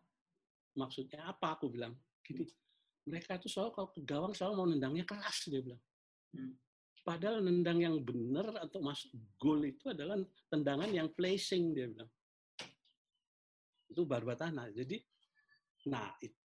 [0.79, 1.59] Maksudnya apa?
[1.59, 1.91] Aku bilang,
[2.23, 2.47] gini,
[3.03, 5.83] mereka itu selalu kalau ke gawang selalu mau nendangnya keras dia bilang.
[6.31, 6.55] Hmm.
[7.03, 10.15] Padahal nendang yang benar atau masuk gol itu adalah
[10.47, 12.07] tendangan yang placing dia bilang.
[13.91, 14.71] Itu barbatana.
[14.71, 15.03] Jadi,
[15.91, 16.39] nah itu,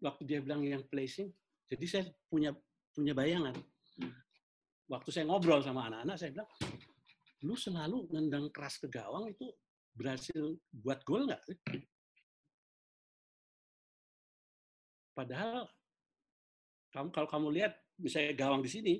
[0.00, 1.28] waktu dia bilang yang placing,
[1.68, 2.56] jadi saya punya
[2.96, 3.52] punya bayangan.
[4.00, 4.14] Hmm.
[4.88, 6.48] Waktu saya ngobrol sama anak-anak, saya bilang,
[7.44, 9.52] lu selalu nendang keras ke gawang itu
[9.94, 11.42] berhasil buat gol nggak?
[15.14, 15.70] Padahal
[16.90, 18.94] kamu kalau kamu lihat misalnya gawang di sini,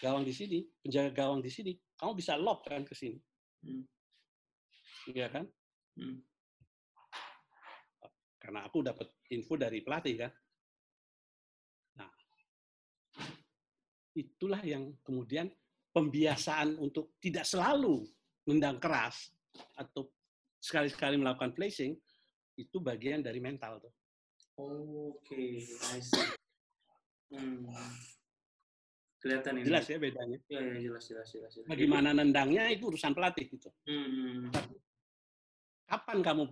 [0.00, 3.20] gawang di sini, penjaga gawang di sini, kamu bisa lob kan ke sini.
[3.64, 3.84] Hmm.
[5.12, 5.44] Iya kan?
[6.00, 6.24] Hmm.
[8.40, 10.32] Karena aku dapat info dari pelatih kan.
[12.00, 12.12] Nah,
[14.16, 15.52] itulah yang kemudian
[15.92, 18.08] pembiasaan untuk tidak selalu
[18.48, 19.37] nendang keras
[19.78, 20.10] atau
[20.58, 21.94] sekali-sekali melakukan placing
[22.58, 23.94] itu bagian dari mental tuh.
[24.58, 25.54] Oke, okay.
[25.94, 26.26] I see.
[27.28, 27.68] Hmm.
[29.18, 29.66] kelihatan ini.
[29.66, 30.38] Jelas ya bedanya.
[30.46, 31.52] Iya, ya, jelas, jelas, jelas.
[31.58, 31.68] jelas.
[31.68, 33.68] Bagaimana nendangnya itu urusan pelatih gitu.
[33.84, 34.78] Hmm, hmm, hmm.
[35.90, 36.44] Kapan kamu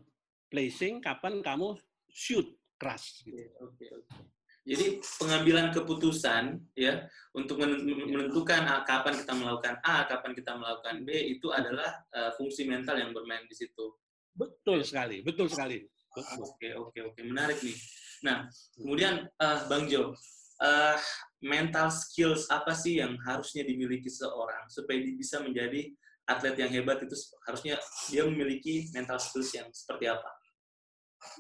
[0.51, 1.79] placing, kapan kamu
[2.11, 2.47] shoot
[2.77, 3.23] keras.
[3.23, 3.47] Gitu.
[3.63, 4.36] Oke, oke.
[4.67, 7.07] Jadi pengambilan keputusan ya
[7.39, 12.35] untuk men- menentukan ah, kapan kita melakukan A, kapan kita melakukan B itu adalah uh,
[12.35, 13.95] fungsi mental yang bermain di situ.
[14.35, 15.87] Betul sekali, betul sekali.
[16.19, 17.21] Oke, oke, oke.
[17.23, 17.79] Menarik nih.
[18.25, 20.17] Nah, kemudian eh, Bang Jo,
[20.65, 20.97] eh,
[21.45, 25.93] mental skills apa sih yang harusnya dimiliki seorang supaya dia bisa menjadi
[26.27, 27.15] atlet yang hebat itu
[27.47, 27.79] harusnya
[28.11, 30.31] dia memiliki mental skills yang seperti apa?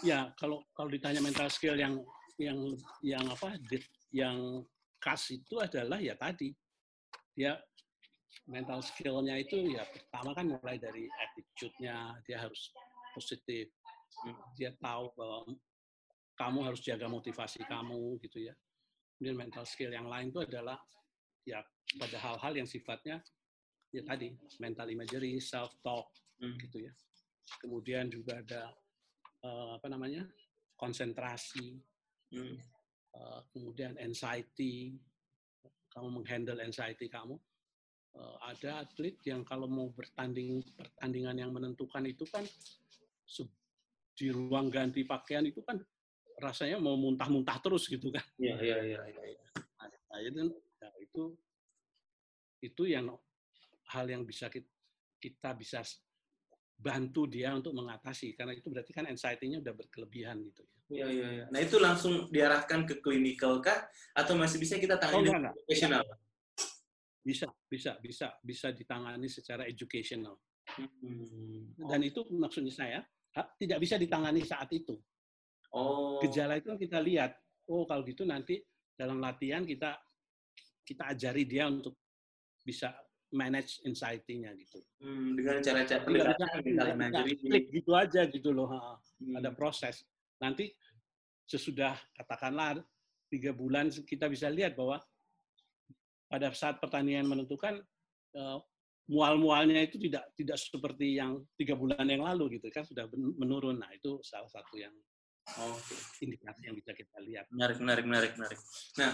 [0.04, 1.96] Ya, kalau kalau ditanya mental skill yang
[2.36, 2.58] yang
[3.00, 3.56] yang apa
[4.12, 4.64] yang
[5.00, 6.52] khas itu adalah ya tadi
[7.36, 7.56] dia
[8.48, 12.72] mental skillnya itu ya pertama kan mulai dari attitude-nya dia harus
[13.16, 13.72] positif
[14.56, 15.56] dia tahu bahwa
[16.36, 18.54] kamu harus jaga motivasi kamu gitu ya
[19.16, 20.76] kemudian mental skill yang lain itu adalah
[21.48, 21.64] ya
[21.96, 23.24] pada hal-hal yang sifatnya
[23.92, 26.52] ya tadi mental imagery self talk Hmm.
[26.60, 26.92] gitu ya
[27.64, 28.68] kemudian juga ada
[29.40, 30.28] eh, apa namanya
[30.76, 31.80] konsentrasi
[32.34, 32.58] Hmm.
[33.16, 34.98] eh, kemudian anxiety,
[35.92, 37.38] kamu menghandle anxiety kamu.
[38.16, 42.44] Eh, ada atlet yang kalau mau bertanding pertandingan yang menentukan itu kan
[44.16, 45.76] di ruang ganti pakaian itu kan
[46.40, 48.24] rasanya mau muntah-muntah terus gitu kan.
[48.40, 49.22] Iya, iya, iya, iya.
[49.36, 49.40] iya.
[50.08, 50.42] Nah, itu,
[50.80, 51.22] nah, itu
[52.64, 53.12] itu yang
[53.92, 54.68] hal yang bisa kita,
[55.20, 55.84] kita bisa
[56.76, 60.76] bantu dia untuk mengatasi karena itu berarti kan anxiety-nya udah berkelebihan gitu ya.
[60.86, 61.44] Iya, iya, iya.
[61.50, 65.54] Nah, itu langsung diarahkan ke klinikal kah atau masih bisa kita Oh, tangani enggak.
[65.58, 66.04] profesional?
[67.26, 70.38] Bisa, bisa, bisa, bisa ditangani secara educational.
[70.78, 71.74] Hmm.
[71.74, 73.00] Dan itu maksudnya saya
[73.58, 74.94] tidak bisa ditangani saat itu.
[75.74, 76.22] Oh.
[76.22, 77.34] Gejala itu kan kita lihat.
[77.66, 78.62] Oh kalau gitu nanti
[78.94, 79.98] dalam latihan kita
[80.86, 81.98] kita ajari dia untuk
[82.62, 82.94] bisa
[83.34, 84.78] manage anxiety-nya gitu.
[85.02, 86.46] Hmm, dengan cara-cara pendekatan
[87.42, 88.70] klik gitu aja gitu loh.
[88.70, 88.94] ha.
[89.18, 89.40] Hmm.
[89.42, 90.06] Ada proses.
[90.38, 90.70] Nanti
[91.46, 92.78] sesudah katakanlah
[93.30, 95.02] tiga bulan kita bisa lihat bahwa
[96.26, 97.82] pada saat pertandingan menentukan
[98.34, 98.58] eh,
[99.06, 103.78] mual-mualnya itu tidak tidak seperti yang tiga bulan yang lalu gitu kan sudah menurun.
[103.78, 104.94] Nah itu salah satu yang
[105.46, 105.94] Oke.
[106.26, 107.46] indikasi yang bisa kita lihat.
[107.54, 108.58] Menarik, menarik, menarik, menarik.
[108.98, 109.10] Nah,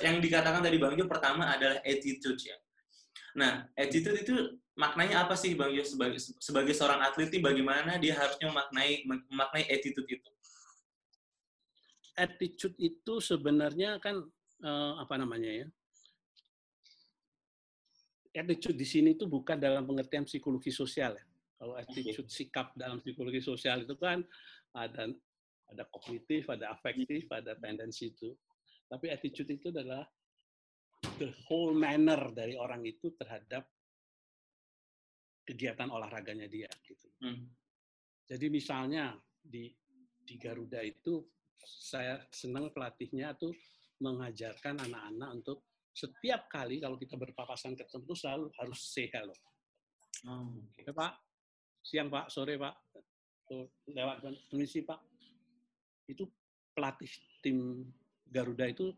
[0.00, 2.56] yang dikatakan tadi Bang Jo pertama adalah attitude ya.
[3.36, 4.34] Nah, attitude itu
[4.72, 9.64] maknanya apa sih Bang Jo sebagai sebagai seorang atlet ini bagaimana dia harusnya memaknai memaknai
[9.68, 10.30] attitude itu?
[12.16, 14.24] Attitude itu sebenarnya kan
[14.64, 15.66] eh, apa namanya ya?
[18.32, 21.24] Attitude di sini itu bukan dalam pengertian psikologi sosial ya.
[21.60, 24.24] Kalau attitude sikap dalam psikologi sosial itu kan
[24.72, 25.12] ada
[25.68, 28.32] ada kognitif, ada afektif, ada tendensi itu.
[28.88, 30.08] Tapi attitude itu adalah
[31.16, 33.64] the whole manner dari orang itu terhadap
[35.46, 37.08] kegiatan olahraganya dia gitu.
[37.22, 37.46] Hmm.
[38.26, 39.70] Jadi misalnya di
[40.26, 41.22] di Garuda itu
[41.62, 43.54] saya senang pelatihnya tuh
[44.02, 45.58] mengajarkan anak-anak untuk
[45.96, 49.32] setiap kali kalau kita berpapasan ketemu selalu harus say hello.
[50.28, 50.82] Oh, oke.
[50.84, 51.12] Ya, Pak,
[51.80, 52.74] siang Pak, sore Pak,
[53.48, 55.00] tuh lewat permisi Pak.
[56.10, 56.28] Itu
[56.76, 57.08] pelatih
[57.40, 57.88] tim
[58.28, 58.92] Garuda itu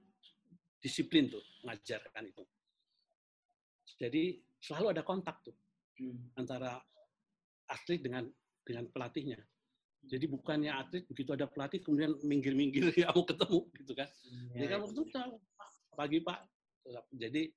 [0.79, 2.45] disiplin tuh mengajarkan itu.
[3.99, 5.55] Jadi selalu ada kontak tuh
[5.99, 6.31] Hmm.
[6.39, 6.79] antara
[7.67, 8.23] atlet dengan
[8.63, 9.35] dengan pelatihnya.
[10.07, 14.07] Jadi bukannya atlet begitu ada pelatih kemudian minggir-minggir ya mau ketemu gitu kan.
[14.55, 16.39] Jadi Ya, kamu tuh tahu, "Pak, pagi Pak.
[17.11, 17.51] Jadi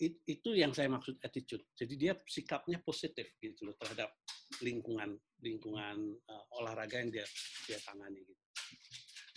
[0.00, 1.60] it- itu yang saya maksud attitude.
[1.76, 4.08] Jadi dia sikapnya positif gitu loh terhadap
[4.64, 7.26] lingkungan lingkungan uh, olahraga yang dia
[7.68, 8.40] dia tangani gitu.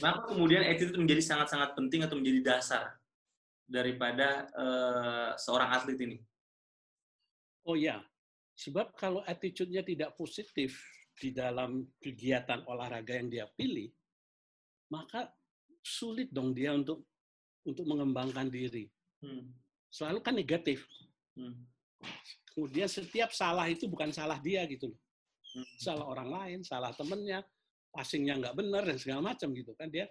[0.03, 2.91] Kenapa kemudian attitude menjadi sangat-sangat penting atau menjadi dasar
[3.63, 6.19] daripada eh, seorang atlet ini?
[7.63, 8.03] Oh ya,
[8.51, 10.75] sebab kalau attitude-nya tidak positif
[11.15, 13.87] di dalam kegiatan olahraga yang dia pilih,
[14.91, 15.31] maka
[15.79, 17.07] sulit dong dia untuk
[17.63, 18.91] untuk mengembangkan diri.
[19.23, 19.55] Hmm.
[19.87, 20.83] Selalu kan negatif.
[21.39, 21.63] Hmm.
[22.51, 24.99] Kemudian setiap salah itu bukan salah dia gitu loh.
[25.55, 25.67] Hmm.
[25.79, 27.39] Salah orang lain, salah temennya,
[27.93, 30.09] passingnya nggak benar dan segala macam gitu kan dia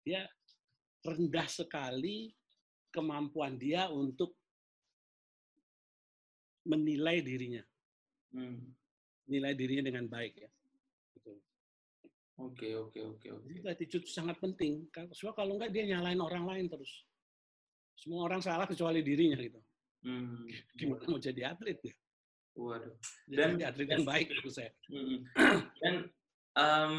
[0.00, 0.24] dia
[1.04, 2.32] rendah sekali
[2.88, 4.32] kemampuan dia untuk
[6.68, 7.64] menilai dirinya,
[8.32, 8.60] Hmm.
[9.24, 10.50] nilai dirinya dengan baik ya.
[11.16, 11.32] Gitu.
[12.38, 13.44] Oke, oke, oke, oke.
[13.48, 14.84] Jadi attitude sangat penting.
[14.92, 17.08] Sebab kalau enggak dia nyalain orang lain terus.
[17.96, 19.60] Semua orang salah kecuali dirinya gitu.
[20.04, 20.44] Hmm.
[20.76, 21.94] Gimana mau jadi atlet ya?
[22.54, 22.94] Waduh.
[23.26, 24.72] Jadi Dan- atlet yang baik menurut saya.
[24.92, 25.18] Mm-mm.
[25.82, 25.94] Dan
[26.54, 26.92] em,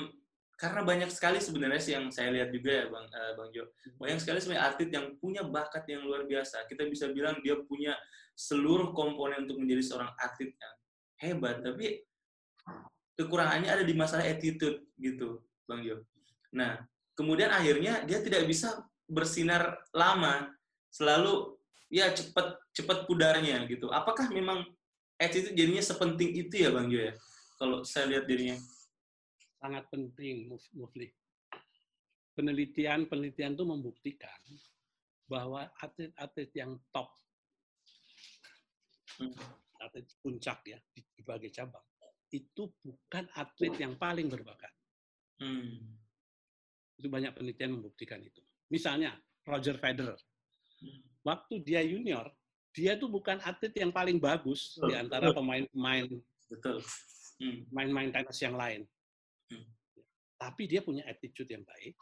[0.60, 3.64] karena banyak sekali sebenarnya sih yang saya lihat juga ya bang uh, bang Jo.
[3.96, 6.68] Banyak sekali sebenarnya atlet yang punya bakat yang luar biasa.
[6.68, 7.96] Kita bisa bilang dia punya
[8.36, 10.76] seluruh komponen untuk menjadi seorang atlet yang
[11.20, 12.04] hebat tapi
[13.20, 15.96] kekurangannya ada di masalah attitude gitu bang Jo.
[16.52, 16.84] Nah
[17.16, 20.52] kemudian akhirnya dia tidak bisa bersinar lama.
[20.92, 21.56] Selalu
[21.88, 23.88] ya cepat cepat pudarnya gitu.
[23.96, 24.68] Apakah memang
[25.16, 27.14] attitude jadinya sepenting itu ya bang Jo ya?
[27.56, 28.60] Kalau saya lihat dirinya
[29.60, 31.12] sangat penting, Mufli.
[32.34, 34.40] Penelitian-penelitian itu membuktikan
[35.28, 37.12] bahwa atlet-atlet yang top,
[39.20, 39.36] hmm.
[39.84, 41.84] atlet puncak ya di berbagai cabang,
[42.32, 44.72] itu bukan atlet yang paling berbakat.
[45.44, 46.00] Hmm.
[46.96, 48.40] Itu banyak penelitian membuktikan itu.
[48.72, 50.18] Misalnya Roger Federer,
[50.80, 51.28] hmm.
[51.28, 52.32] waktu dia junior,
[52.72, 54.88] dia itu bukan atlet yang paling bagus Betul.
[54.88, 57.60] di antara pemain-pemain hmm.
[57.76, 58.88] main-main tenis yang lain.
[60.40, 60.48] Hmm.
[60.48, 62.00] Tapi dia punya attitude yang baik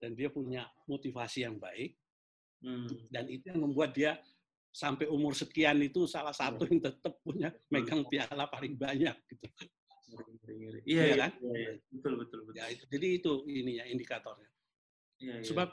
[0.00, 1.94] dan dia punya motivasi yang baik
[2.64, 3.12] hmm.
[3.12, 4.18] dan itu yang membuat dia
[4.72, 9.46] sampai umur sekian itu salah satu yang tetap punya megang piala paling banyak gitu.
[10.12, 11.32] Iya, iya, iya kan?
[11.40, 11.72] Iya, iya.
[11.92, 12.56] Betul, betul, betul.
[12.56, 14.50] Ya, itu, jadi itu ininya indikatornya.
[15.20, 15.46] Iya, iya.
[15.46, 15.68] Sebab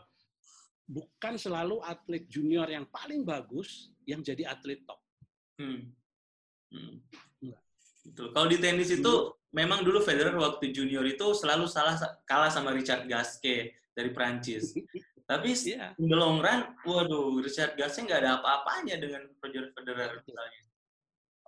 [0.84, 5.00] bukan selalu atlet junior yang paling bagus yang jadi atlet top.
[5.60, 5.96] Hmm.
[6.72, 7.00] Hmm.
[8.06, 8.28] Betul.
[8.32, 9.14] Kalau di tenis itu
[9.52, 14.72] memang dulu Federer waktu junior itu selalu salah kalah sama Richard Gasquet dari Prancis.
[15.30, 15.94] Tapi yeah.
[16.02, 20.62] in the long run, waduh, Richard Gasquet nggak ada apa-apanya dengan Roger Federer misalnya.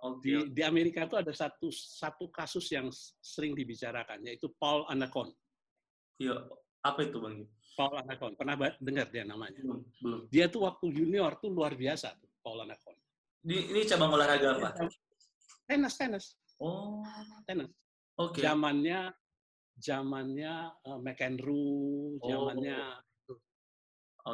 [0.02, 0.18] Okay.
[0.22, 2.90] Di, di Amerika itu ada satu satu kasus yang
[3.22, 5.30] sering dibicarakan, yaitu Paul Anacon.
[6.18, 6.46] Iya,
[6.82, 7.46] apa itu bang?
[7.78, 9.62] Paul Anacon, pernah dengar dia namanya?
[9.62, 10.20] Belum, belum.
[10.30, 12.98] Dia tuh waktu junior tuh luar biasa tuh, Paul Anacon.
[13.42, 14.90] Di, ini cabang olahraga apa?
[15.66, 16.34] Tenis, tenis.
[16.62, 17.02] Oh,
[17.42, 17.66] tenis.
[18.14, 18.38] Oke.
[18.38, 18.42] Okay.
[18.46, 19.10] Zamannya
[19.82, 20.54] zamannya
[20.86, 22.78] uh, McEnroe, zamannya
[23.26, 23.34] oh.
[23.34, 23.42] Oke.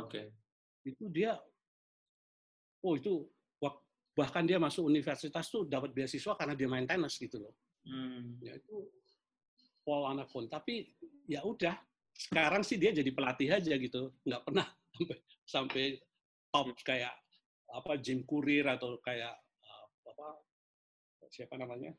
[0.05, 0.27] Okay.
[0.85, 1.41] Itu dia
[2.85, 3.27] oh itu
[4.13, 7.55] bahkan dia masuk universitas tuh dapat beasiswa karena dia main tenis gitu loh.
[7.89, 8.37] Hmm.
[8.45, 8.77] Ya itu
[9.87, 10.51] Paul Anacon.
[10.53, 10.91] Tapi
[11.25, 11.81] ya udah,
[12.13, 14.67] sekarang sih dia jadi pelatih aja gitu, nggak pernah
[14.99, 15.17] sampai
[15.49, 15.85] sampai
[16.53, 17.15] top kayak
[17.69, 19.33] apa Jim Courier atau kayak
[19.65, 20.27] uh, apa
[21.29, 21.93] siapa namanya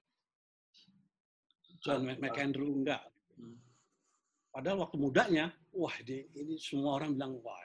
[1.80, 3.04] John McEnroe enggak.
[3.40, 3.58] Hmm.
[4.50, 7.60] Padahal waktu mudanya, wah di, ini semua orang bilang wah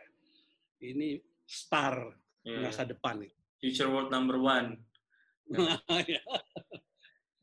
[0.84, 2.12] ini star
[2.44, 2.60] yeah.
[2.60, 3.32] masa depan nih.
[3.60, 4.78] Future world number one.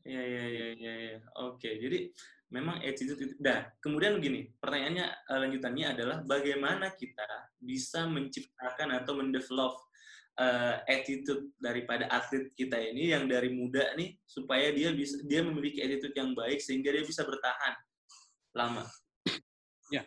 [0.02, 0.92] Iya iya iya iya.
[1.14, 1.18] Ya.
[1.46, 2.10] Oke, jadi
[2.50, 3.34] memang attitude itu.
[3.38, 9.78] Dah, kemudian begini, pertanyaannya eh, lanjutannya adalah bagaimana kita bisa menciptakan atau mendevelop
[10.38, 15.82] uh, attitude daripada atlet kita ini yang dari muda nih supaya dia bisa dia memiliki
[15.84, 17.74] attitude yang baik sehingga dia bisa bertahan
[18.56, 18.84] lama.
[19.92, 20.04] Ya,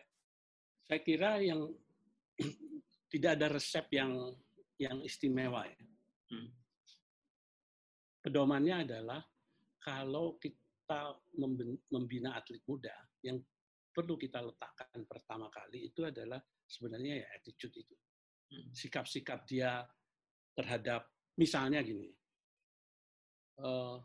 [0.90, 1.70] saya kira yang
[3.14, 4.12] tidak ada resep yang
[4.82, 5.80] yang istimewa ya.
[6.34, 6.50] Hmm.
[8.26, 9.22] Pedomannya adalah
[9.78, 11.14] kalau kita
[11.94, 13.38] membina atlet muda yang
[13.94, 17.96] perlu kita letakkan pertama kali itu adalah sebenarnya ya attitude itu.
[18.50, 18.70] Hmm.
[18.74, 19.86] Sikap-sikap dia
[20.56, 21.06] terhadap
[21.36, 22.10] misalnya gini,
[23.60, 24.00] uh,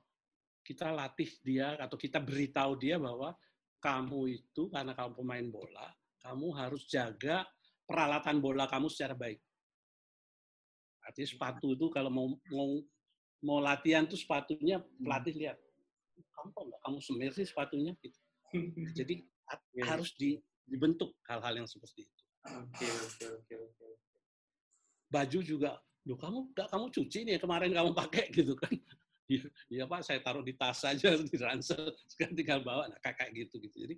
[0.67, 3.35] kita latih dia atau kita beritahu dia bahwa
[3.81, 5.89] kamu itu karena kamu pemain bola,
[6.21, 7.49] kamu harus jaga
[7.89, 9.41] peralatan bola kamu secara baik.
[11.01, 12.71] Artinya sepatu itu kalau mau mau
[13.41, 15.59] mau latihan tuh sepatunya pelatih lihat,
[16.37, 18.19] kamu kok nggak kamu semir sih sepatunya gitu.
[18.99, 19.15] Jadi
[19.75, 19.87] yeah.
[19.89, 20.37] harus di,
[20.69, 22.23] dibentuk hal-hal yang seperti itu.
[22.47, 23.87] Oke, oke, oke, oke.
[25.11, 28.73] Baju juga Loh, kamu kamu cuci nih kemarin kamu pakai gitu kan.
[29.31, 33.31] Iya, ya, Pak, saya taruh di tas saja di ransel, sekarang tinggal bawa, nah kayak
[33.31, 33.87] gitu gitu.
[33.87, 33.95] Jadi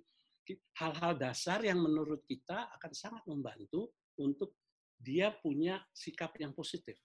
[0.77, 3.89] hal-hal dasar yang menurut kita akan sangat membantu
[4.19, 4.53] untuk
[5.01, 6.99] dia punya sikap yang positif.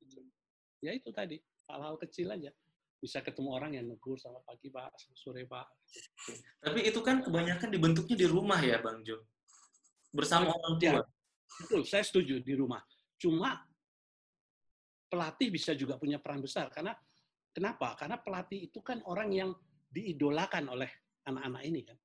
[0.00, 0.24] Gitu.
[0.80, 1.36] Ya itu tadi,
[1.68, 2.48] hal-hal kecil aja.
[2.96, 5.68] Bisa ketemu orang yang negur sama pagi Pak, sore Pak.
[6.64, 9.20] Tapi itu kan kebanyakan dibentuknya di rumah ya Bang Jo?
[10.08, 10.88] Bersama orang tua.
[10.88, 11.04] Ya,
[11.60, 12.80] betul, saya setuju di rumah.
[13.20, 13.60] Cuma
[15.08, 16.96] pelatih bisa juga punya peran besar karena
[17.54, 17.94] kenapa?
[17.94, 19.50] Karena pelatih itu kan orang yang
[19.94, 20.90] diidolakan oleh
[21.24, 21.96] anak-anak ini kan,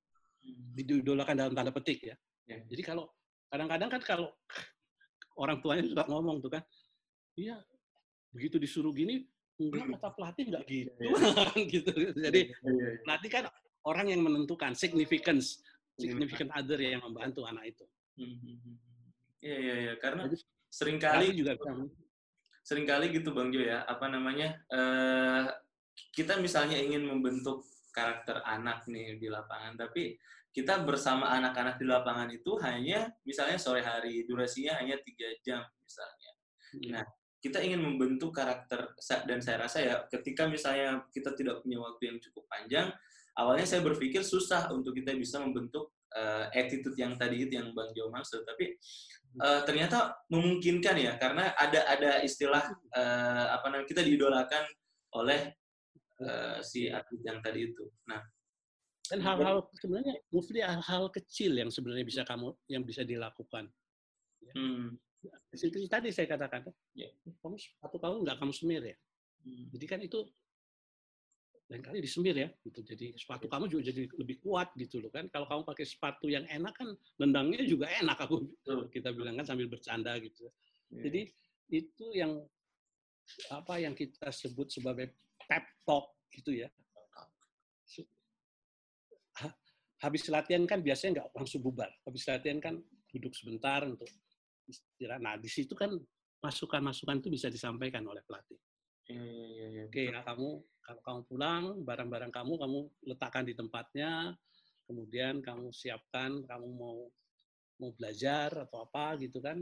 [0.45, 0.77] hmm.
[0.77, 2.15] diidolakan dalam tanda petik ya.
[2.45, 2.61] ya.
[2.69, 3.09] Jadi kalau
[3.49, 4.29] kadang-kadang kan kalau
[5.41, 6.63] orang tuanya suka ngomong tuh kan,
[7.33, 7.57] iya
[8.29, 9.25] begitu disuruh gini,
[9.57, 11.11] enggak kata pelatih enggak gitu, ya.
[11.73, 11.91] gitu.
[12.13, 13.43] Jadi ya, pelatih kan
[13.89, 15.65] orang yang menentukan significance,
[15.97, 17.85] significant other yang membantu anak itu.
[18.19, 18.77] Hmm,
[19.41, 20.29] iya iya iya karena
[20.69, 21.57] sering kali juga
[22.63, 25.49] sering kali gitu Bang Jo ya, apa namanya, uh,
[26.15, 30.15] kita misalnya ingin membentuk karakter anak nih di lapangan, tapi
[30.49, 36.31] kita bersama anak-anak di lapangan itu hanya misalnya sore hari durasinya hanya tiga jam misalnya.
[36.73, 36.89] Hmm.
[36.97, 37.03] Nah,
[37.39, 42.17] kita ingin membentuk karakter dan saya rasa ya ketika misalnya kita tidak punya waktu yang
[42.19, 42.91] cukup panjang,
[43.37, 47.95] awalnya saya berpikir susah untuk kita bisa membentuk uh, attitude yang tadi itu yang Bang
[47.95, 48.75] Jo maksud, tapi
[49.37, 52.65] uh, ternyata memungkinkan ya karena ada ada istilah
[52.97, 54.63] uh, apa namanya kita diidolakan
[55.13, 55.53] oleh
[56.25, 57.85] uh, si atlet yang tadi itu.
[58.09, 58.21] Nah,
[59.09, 63.69] dan hal-hal sebenarnya mufli hal-hal kecil yang sebenarnya bisa kamu yang bisa dilakukan.
[64.41, 64.53] Ya.
[64.53, 64.97] Hmm.
[65.51, 66.63] Seperti tadi saya katakan,
[66.95, 67.11] ya.
[67.43, 68.97] kamu sepatu kamu nggak kamu semir ya.
[69.43, 69.65] Hmm.
[69.73, 70.19] Jadi kan itu
[71.69, 72.81] lain kali disemir ya, gitu.
[72.81, 73.51] Jadi sepatu ya.
[73.53, 75.29] kamu juga jadi lebih kuat gitu loh kan.
[75.29, 76.89] Kalau kamu pakai sepatu yang enak kan
[77.21, 78.41] nendangnya juga enak aku
[78.89, 80.49] kita bilang kan sambil bercanda gitu.
[80.89, 81.05] Ya.
[81.05, 81.21] Jadi
[81.69, 82.41] itu yang
[83.53, 85.13] apa yang kita sebut sebagai
[85.45, 86.69] pep talk gitu ya
[89.99, 91.91] habis latihan kan biasanya nggak langsung bubar.
[92.07, 92.79] Habis latihan kan
[93.11, 94.07] duduk sebentar untuk
[94.67, 95.19] istirahat.
[95.19, 95.91] Nah, di situ kan
[96.39, 98.55] masukan-masukan itu bisa disampaikan oleh pelatih.
[99.09, 102.79] Ya, ya, ya, Oke, ya, kamu kalau kamu pulang, barang-barang kamu kamu
[103.09, 104.37] letakkan di tempatnya,
[104.85, 107.09] kemudian kamu siapkan, kamu mau
[107.79, 109.57] mau belajar atau apa gitu kan.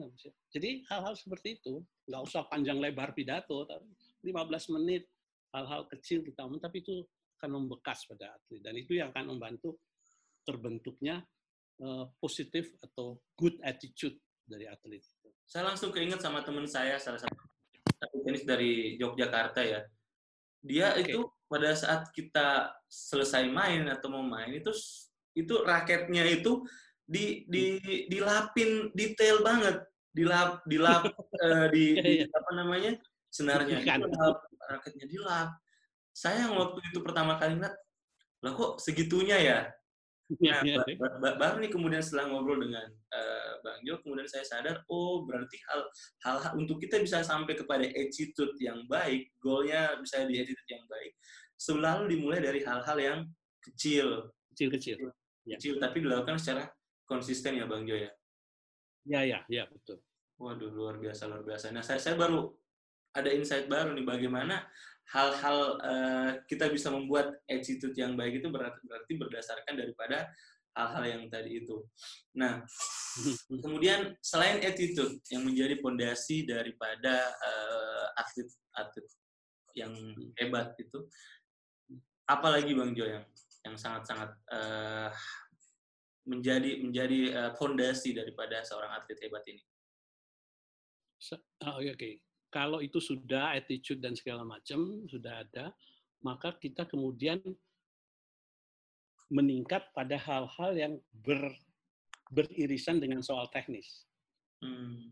[0.51, 1.79] Jadi hal-hal seperti itu,
[2.09, 3.63] nggak usah panjang lebar pidato,
[4.23, 5.07] 15 menit,
[5.55, 7.07] hal-hal kecil kita omong, tapi itu
[7.39, 8.59] akan membekas pada atlet.
[8.59, 9.79] Dan itu yang akan membantu
[10.43, 11.23] terbentuknya
[11.79, 15.05] uh, positif atau good attitude dari atlet.
[15.45, 17.47] Saya langsung keinget sama teman saya salah satu
[18.01, 19.81] tenis dari Yogyakarta ya.
[20.61, 21.13] Dia okay.
[21.13, 24.71] itu pada saat kita selesai main atau mau main itu
[25.37, 26.65] itu raketnya itu
[27.07, 27.79] di di
[28.11, 29.79] dilapin detail banget
[30.11, 32.35] dilap dilap uh, di, di iya, iya.
[32.35, 32.91] apa namanya
[33.31, 35.49] senarnya dilap raketnya dilap
[36.11, 37.75] saya waktu itu pertama kali ngeliat
[38.43, 39.59] lah kok segitunya ya
[40.27, 41.07] Nah, iya, iya.
[41.39, 42.83] baru nih kemudian setelah ngobrol dengan
[43.15, 45.87] uh, Bang Jo, kemudian saya sadar, oh berarti hal,
[46.27, 50.83] hal, hal untuk kita bisa sampai kepada attitude yang baik, goalnya bisa di attitude yang
[50.91, 51.15] baik,
[51.55, 53.19] selalu dimulai dari hal-hal yang
[53.63, 54.27] kecil.
[54.51, 54.99] Kecil-kecil.
[55.47, 55.55] Ya.
[55.55, 56.67] Kecil, tapi dilakukan secara
[57.07, 58.11] konsisten ya Bang Jo ya?
[59.07, 60.03] Ya, ya, ya, betul.
[60.35, 61.71] Waduh, luar biasa, luar biasa.
[61.71, 62.51] Nah, saya, saya baru
[63.15, 64.67] ada insight baru nih, bagaimana
[65.07, 70.27] hal-hal uh, kita bisa membuat attitude yang baik itu berarti, berarti berdasarkan daripada
[70.75, 71.87] hal-hal yang tadi itu.
[72.35, 72.61] Nah,
[73.63, 79.07] kemudian selain attitude yang menjadi fondasi daripada uh, atlet-atlet
[79.79, 79.93] yang
[80.35, 81.07] hebat itu,
[82.27, 83.25] apalagi Bang Jo yang
[83.63, 85.09] yang sangat-sangat uh,
[86.27, 89.63] menjadi menjadi uh, fondasi daripada seorang atlet hebat ini?
[91.63, 91.95] Oh, oke.
[91.95, 95.75] Okay kalau itu sudah attitude dan segala macam sudah ada,
[96.23, 97.39] maka kita kemudian
[99.27, 101.51] meningkat pada hal-hal yang ber,
[102.31, 104.07] beririsan dengan soal teknis.
[104.63, 105.11] Hmm.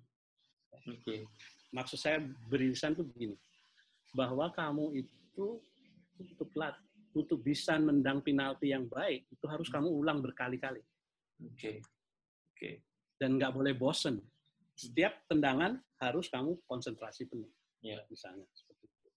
[0.88, 1.04] Oke.
[1.04, 1.20] Okay.
[1.76, 3.36] Maksud saya beririsan itu begini,
[4.16, 5.60] bahwa kamu itu
[6.16, 6.80] untuk lat,
[7.12, 9.76] untuk bisa mendang penalti yang baik itu harus hmm.
[9.76, 10.80] kamu ulang berkali-kali.
[11.44, 11.52] Oke.
[11.60, 11.78] Okay.
[11.80, 12.56] Oke.
[12.56, 12.76] Okay.
[13.20, 14.24] Dan nggak boleh bosen
[14.76, 17.50] setiap tendangan harus kamu konsentrasi penuh.
[17.84, 18.02] Ya.
[18.10, 19.10] Misalnya seperti itu.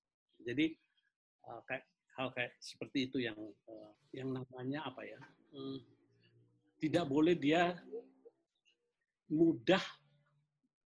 [0.44, 0.66] Jadi
[1.48, 1.84] uh, kayak
[2.18, 3.38] hal kayak seperti itu yang
[3.70, 5.18] uh, yang namanya apa ya?
[5.54, 5.80] Hmm,
[6.78, 7.74] tidak boleh dia
[9.32, 9.82] mudah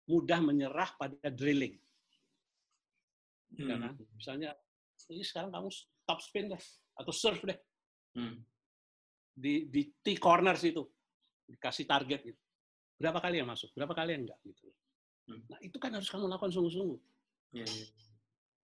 [0.07, 1.79] mudah menyerah pada drilling.
[3.57, 3.67] Hmm.
[3.67, 4.49] Karena misalnya
[5.09, 5.69] ini sekarang kamu
[6.05, 6.63] top spin deh
[6.97, 7.59] atau serve deh.
[8.13, 8.37] Hmm.
[9.33, 10.85] Di di T corners itu
[11.49, 12.43] dikasih target gitu
[13.03, 14.71] berapa kali yang masuk, berapa kali yang enggak gitu.
[15.29, 15.41] Hmm.
[15.47, 16.99] Nah itu kan harus kamu lakukan sungguh-sungguh.
[17.53, 17.87] Ya, ya.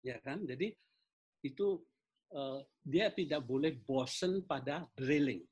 [0.05, 0.77] ya kan, jadi
[1.41, 1.81] itu
[2.33, 5.43] uh, dia tidak boleh bosen pada drilling.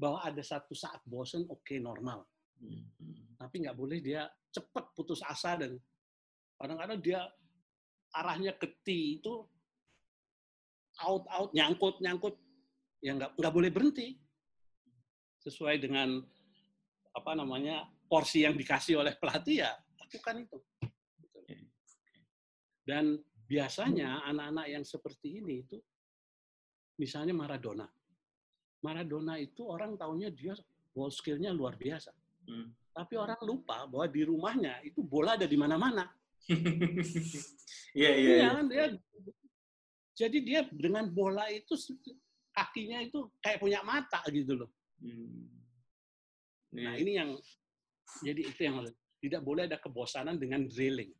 [0.00, 2.24] Bahwa ada satu saat bosen, oke okay, normal.
[2.60, 2.84] Hmm.
[3.36, 5.78] Tapi nggak boleh dia cepat putus asa dan
[6.60, 7.20] kadang-kadang dia
[8.12, 9.46] arahnya ke T itu
[11.00, 12.34] out out nyangkut nyangkut
[13.00, 14.18] ya nggak nggak boleh berhenti
[15.40, 16.20] sesuai dengan
[17.16, 19.72] apa namanya porsi yang dikasih oleh pelatih ya
[20.10, 20.58] lakukan itu.
[22.82, 25.78] Dan biasanya anak-anak yang seperti ini itu
[26.98, 27.86] misalnya Maradona.
[28.82, 30.58] Maradona itu orang tahunya dia
[30.90, 32.10] ball skillnya luar biasa.
[32.50, 32.74] Hmm.
[32.90, 36.10] Tapi orang lupa bahwa di rumahnya itu bola ada di mana-mana.
[37.90, 38.50] Iya, iya, iya.
[38.70, 38.86] iya.
[40.14, 41.74] Jadi dia dengan bola itu
[42.54, 44.70] kakinya itu kayak punya mata gitu loh.
[45.02, 45.50] Hmm.
[46.70, 47.02] Nah, iya.
[47.02, 47.30] ini yang
[48.22, 48.86] jadi itu yang
[49.20, 51.12] tidak boleh ada kebosanan dengan drilling.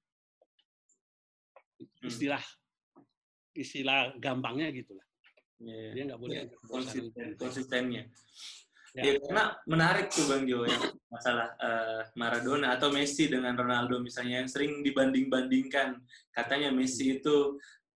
[1.81, 2.09] Hmm.
[2.09, 2.43] Istilah
[3.55, 5.05] istilah gampangnya gitulah.
[5.61, 5.93] Yeah.
[5.93, 6.49] Dia nggak boleh yeah.
[6.65, 8.05] konsisten, konsistennya.
[8.91, 9.07] Ya.
[9.07, 14.43] ya karena menarik tuh Bang Jo yang masalah uh, Maradona atau Messi dengan Ronaldo misalnya
[14.43, 15.95] yang sering dibanding-bandingkan.
[16.35, 17.55] Katanya Messi itu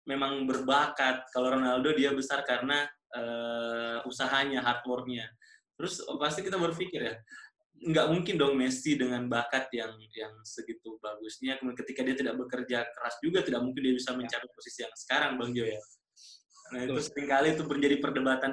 [0.09, 2.83] memang berbakat, kalau Ronaldo dia besar karena
[3.15, 5.29] uh, usahanya, hard work-nya.
[5.77, 7.15] Terus oh, pasti kita berpikir ya,
[7.81, 12.85] nggak mungkin dong Messi dengan bakat yang yang segitu bagusnya, kemudian ketika dia tidak bekerja
[12.85, 15.81] keras juga tidak mungkin dia bisa mencapai posisi yang sekarang Bang Jo ya.
[16.71, 18.51] Nah itu sering kali itu menjadi perdebatan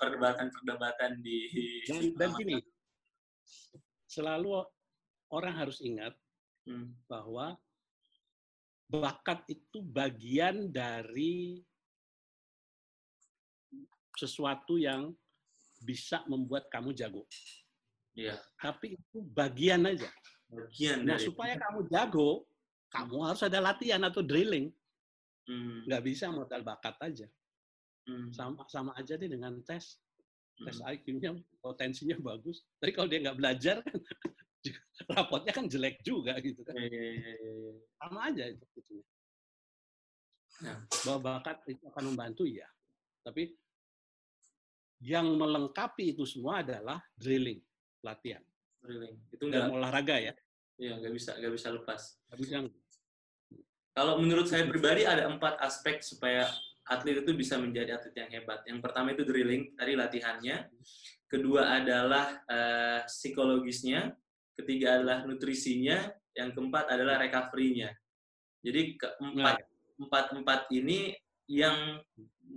[0.00, 1.38] perdebatan perdebatan di
[1.84, 2.56] dan, dan gini
[4.08, 4.64] selalu
[5.28, 6.16] orang harus ingat
[6.64, 6.96] hmm.
[7.04, 7.60] bahwa
[8.88, 11.60] bakat itu bagian dari
[14.16, 15.12] sesuatu yang
[15.78, 17.28] bisa membuat kamu jago.
[18.18, 18.34] Iya.
[18.58, 20.10] Tapi itu bagian aja.
[20.50, 21.06] Bagian.
[21.06, 21.26] Nah dari...
[21.30, 22.50] supaya kamu jago,
[22.90, 24.74] kamu harus ada latihan atau drilling.
[25.46, 25.86] Hmm.
[25.86, 27.26] Nggak bisa modal bakat aja.
[28.10, 28.34] Hmm.
[28.34, 30.02] Sama sama aja deh dengan tes.
[30.58, 30.90] Tes hmm.
[30.98, 31.30] IQ-nya
[31.62, 32.66] potensinya bagus.
[32.82, 33.94] Tapi kalau dia nggak belajar kan
[35.14, 36.74] rapotnya kan jelek juga gitu kan.
[36.74, 37.52] Ya, ya, ya,
[38.02, 38.66] sama aja itu.
[38.74, 38.94] Gitu.
[40.66, 40.82] Nah.
[41.06, 42.66] Bahwa bakat itu akan membantu ya.
[43.22, 43.54] Tapi
[44.98, 47.62] yang melengkapi itu semua adalah drilling,
[48.02, 48.42] latihan.
[48.82, 49.16] Drilling.
[49.34, 50.32] Itu enggak olahraga ya.
[50.78, 52.02] Iya, nggak bisa nggak bisa lepas.
[52.38, 52.56] bisa.
[53.92, 56.46] Kalau menurut saya pribadi ada empat aspek supaya
[56.86, 58.62] atlet itu bisa menjadi atlet yang hebat.
[58.64, 60.56] Yang pertama itu drilling, tadi latihannya.
[61.26, 64.14] Kedua adalah uh, psikologisnya.
[64.54, 66.08] Ketiga adalah nutrisinya.
[66.32, 67.90] Yang keempat adalah recovery-nya.
[68.62, 69.66] Jadi keempat nah,
[69.98, 71.12] empat empat ini
[71.50, 71.98] yang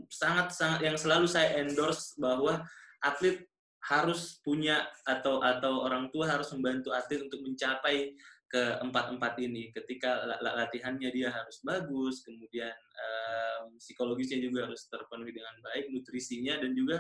[0.08, 2.62] sangat sangat yang selalu saya endorse bahwa
[3.02, 3.44] atlet
[3.82, 8.14] harus punya atau atau orang tua harus membantu atlet untuk mencapai
[8.52, 9.72] keempat-empat ini.
[9.72, 16.76] Ketika latihannya dia harus bagus, kemudian um, psikologisnya juga harus terpenuhi dengan baik, nutrisinya dan
[16.76, 17.00] juga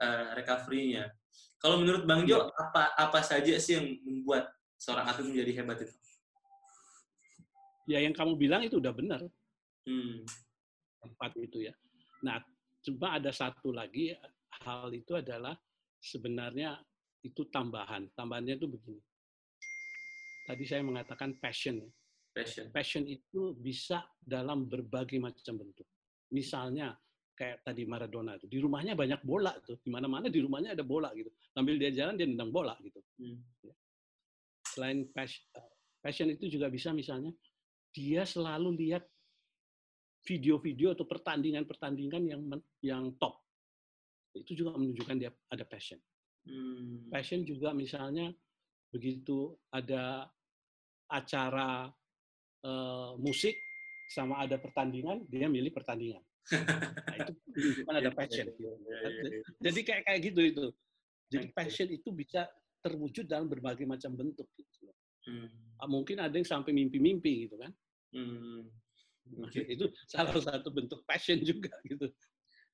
[0.00, 1.12] uh, recovery-nya.
[1.60, 2.54] Kalau menurut Bang Jo, iya.
[2.56, 4.48] apa apa saja sih yang membuat
[4.80, 5.94] seorang atlet menjadi hebat itu?
[7.88, 9.20] Ya yang kamu bilang itu udah benar.
[9.84, 10.24] Hmm.
[11.04, 11.74] Empat itu ya.
[12.24, 12.42] Nah,
[12.82, 14.16] cuma ada satu lagi
[14.64, 15.54] hal itu adalah
[16.08, 16.80] sebenarnya
[17.20, 18.08] itu tambahan.
[18.16, 19.02] Tambahannya itu begini
[20.48, 21.84] tadi saya mengatakan passion.
[22.32, 22.72] Passion.
[22.72, 25.84] Passion itu bisa dalam berbagai macam bentuk.
[26.32, 26.96] Misalnya
[27.36, 31.12] kayak tadi Maradona itu di rumahnya banyak bola tuh, di mana-mana di rumahnya ada bola
[31.12, 31.28] gitu.
[31.52, 33.04] Sambil dia jalan dia nendang bola gitu.
[33.20, 33.36] Hmm.
[33.60, 33.74] Ya.
[34.64, 35.44] Selain passion,
[36.00, 37.36] passion itu juga bisa misalnya
[37.92, 39.04] dia selalu lihat
[40.24, 42.40] video-video atau pertandingan-pertandingan yang
[42.80, 43.44] yang top.
[44.34, 45.98] Itu juga menunjukkan dia ada passion.
[46.48, 47.08] Hmm.
[47.12, 48.32] Passion juga misalnya
[48.88, 50.28] begitu ada
[51.08, 51.88] acara
[52.64, 53.56] uh, musik
[54.08, 56.24] sama ada pertandingan, dia milih pertandingan.
[56.48, 58.46] Nah, itu menunjukkan ada passion.
[58.56, 60.66] Iya, iya, iya, Jadi kayak kayak gitu itu.
[61.28, 62.48] Jadi passion itu bisa
[62.80, 64.48] terwujud dalam berbagai macam bentuk.
[64.56, 64.88] Gitu.
[65.28, 65.48] Hmm.
[65.76, 67.72] Ah, mungkin ada yang sampai mimpi-mimpi gitu kan.
[68.16, 68.64] Hmm.
[69.52, 72.08] Itu salah satu bentuk passion juga gitu.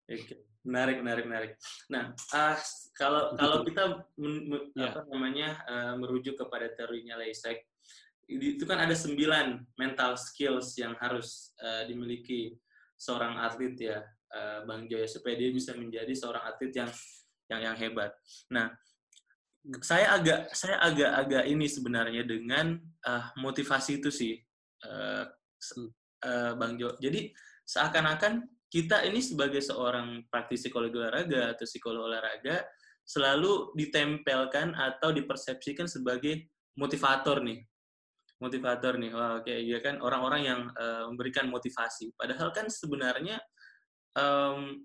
[0.04, 0.36] Oke,
[0.68, 1.52] menarik, menarik, menarik.
[1.88, 2.56] Nah, uh,
[2.92, 4.92] kalau kalau kita men, men, ya.
[4.92, 7.64] apa namanya uh, merujuk kepada teorinya Leisek,
[8.28, 12.56] itu kan ada sembilan mental skills yang harus uh, dimiliki
[13.00, 13.98] seorang atlet ya
[14.32, 16.90] uh, Bang Joya supaya dia bisa menjadi seorang atlet yang
[17.52, 18.12] yang yang hebat.
[18.52, 18.72] Nah,
[19.80, 22.76] saya agak saya agak-agak ini sebenarnya dengan
[23.08, 24.36] uh, motivasi itu sih
[24.84, 25.24] uh,
[26.24, 26.96] uh, Bang Jo.
[27.00, 27.32] Jadi
[27.64, 28.44] seakan-akan
[28.74, 32.66] kita ini sebagai seorang praktisi psikologi olahraga atau psikolog olahraga
[33.06, 37.62] selalu ditempelkan atau dipersepsikan sebagai motivator nih
[38.42, 39.10] motivator nih.
[39.14, 42.12] Wah, oke, okay, iya kan orang-orang yang uh, memberikan motivasi.
[42.12, 43.40] Padahal kan sebenarnya
[44.18, 44.84] um,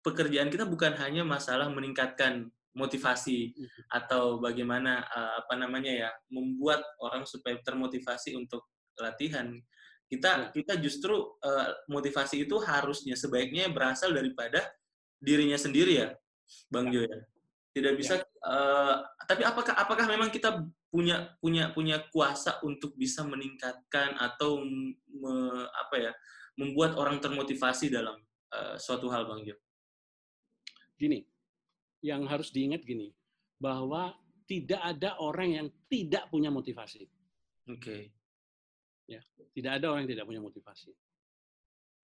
[0.00, 3.84] pekerjaan kita bukan hanya masalah meningkatkan motivasi mm-hmm.
[3.90, 8.64] atau bagaimana uh, apa namanya ya membuat orang supaya termotivasi untuk
[8.96, 9.52] latihan.
[10.08, 10.46] Kita iya.
[10.56, 14.64] kita justru uh, motivasi itu harusnya sebaiknya berasal daripada
[15.20, 16.08] dirinya sendiri ya,
[16.72, 17.04] Bang iya.
[17.04, 17.18] Jo ya.
[17.76, 18.24] Tidak bisa ya.
[18.48, 18.96] uh,
[19.28, 25.34] tapi apakah apakah memang kita punya punya punya kuasa untuk bisa meningkatkan atau me,
[25.68, 26.12] apa ya
[26.56, 28.16] membuat orang termotivasi dalam
[28.56, 29.56] uh, suatu hal bang Jo.
[30.98, 31.22] Gini,
[32.02, 33.12] yang harus diingat gini
[33.60, 34.16] bahwa
[34.48, 37.04] tidak ada orang yang tidak punya motivasi.
[37.68, 37.76] Oke.
[37.76, 38.02] Okay.
[39.08, 39.24] Ya,
[39.56, 40.92] tidak ada orang yang tidak punya motivasi.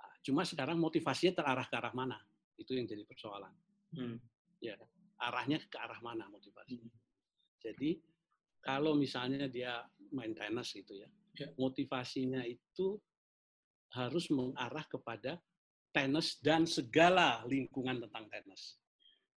[0.01, 2.17] Nah, cuma sekarang motivasinya terarah ke arah mana?
[2.57, 3.53] Itu yang jadi persoalan.
[3.93, 4.17] Hmm.
[4.65, 4.81] Ya,
[5.21, 6.81] arahnya ke arah mana motivasi?
[6.81, 6.91] Hmm.
[7.61, 8.01] Jadi
[8.65, 9.85] kalau misalnya dia
[10.17, 12.97] main tenis gitu ya, ya, motivasinya itu
[13.93, 15.37] harus mengarah kepada
[15.93, 18.81] tenis dan segala lingkungan tentang tenis.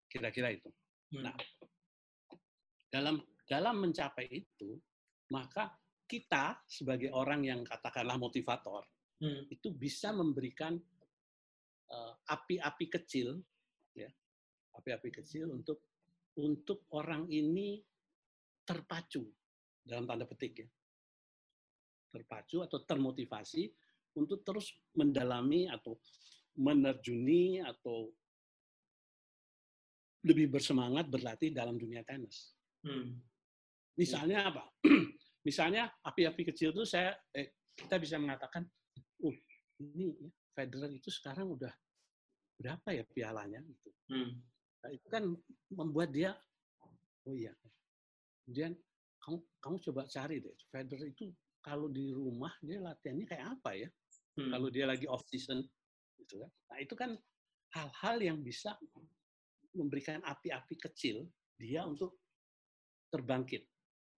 [0.07, 0.71] Kira-kira itu.
[1.11, 1.27] Hmm.
[1.27, 1.37] Nah,
[2.95, 4.79] dalam dalam mencapai itu,
[5.35, 5.75] maka
[6.07, 8.87] kita sebagai orang yang katakanlah motivator
[9.21, 9.51] hmm.
[9.51, 10.79] itu bisa memberikan
[11.91, 13.43] uh, api-api kecil,
[13.93, 14.09] ya,
[14.79, 15.83] api-api kecil untuk
[16.39, 17.81] untuk orang ini
[18.63, 19.27] terpacu
[19.83, 20.69] dalam tanda petik ya,
[22.15, 23.71] terpacu atau termotivasi
[24.17, 25.99] untuk terus mendalami atau
[26.57, 28.09] menerjuni atau
[30.27, 32.57] lebih bersemangat berlatih dalam dunia tenis.
[32.83, 33.15] Hmm.
[33.95, 34.65] Misalnya apa?
[35.47, 38.67] Misalnya api-api kecil itu saya eh, kita bisa mengatakan,
[39.23, 39.37] uh
[39.79, 41.71] ini ya, Federer itu sekarang udah
[42.59, 43.91] berapa ya pialanya gitu.
[44.11, 44.43] Hmm.
[44.83, 45.23] Nah, itu kan
[45.71, 46.35] membuat dia,
[47.31, 47.55] oh iya.
[48.43, 48.75] Kemudian
[49.23, 51.31] kamu kamu coba cari deh, Federer itu
[51.63, 53.89] kalau di rumah dia latihannya kayak apa ya?
[54.35, 54.51] Hmm.
[54.51, 55.63] Kalau dia lagi off season,
[56.19, 56.51] gitu kan.
[56.75, 57.11] Nah itu kan
[57.77, 58.75] hal-hal yang bisa
[59.77, 62.19] memberikan api-api kecil dia untuk
[63.13, 63.63] terbangkit,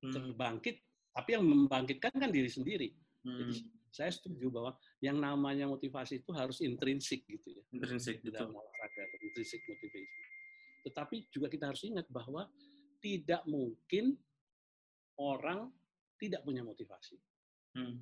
[0.07, 0.15] hmm.
[0.15, 0.88] terbangkit
[1.19, 2.95] tapi yang membangkitkan kan diri sendiri.
[3.27, 3.43] Hmm.
[3.43, 7.63] Jadi saya setuju bahwa yang namanya motivasi itu harus intrinsik gitu ya.
[7.75, 10.07] Intrinsik dalam olahraga, intrinsik motivasi.
[10.87, 12.47] Tetapi juga kita harus ingat bahwa
[13.03, 14.15] tidak mungkin
[15.19, 15.75] orang
[16.23, 17.19] tidak punya motivasi.
[17.75, 17.99] Hmm.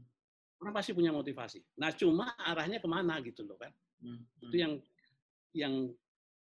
[0.61, 1.65] Orang pasti punya motivasi.
[1.81, 3.73] Nah, cuma arahnya ke mana gitu loh kan?
[4.05, 4.21] Hmm.
[4.45, 4.73] Itu yang
[5.57, 5.89] yang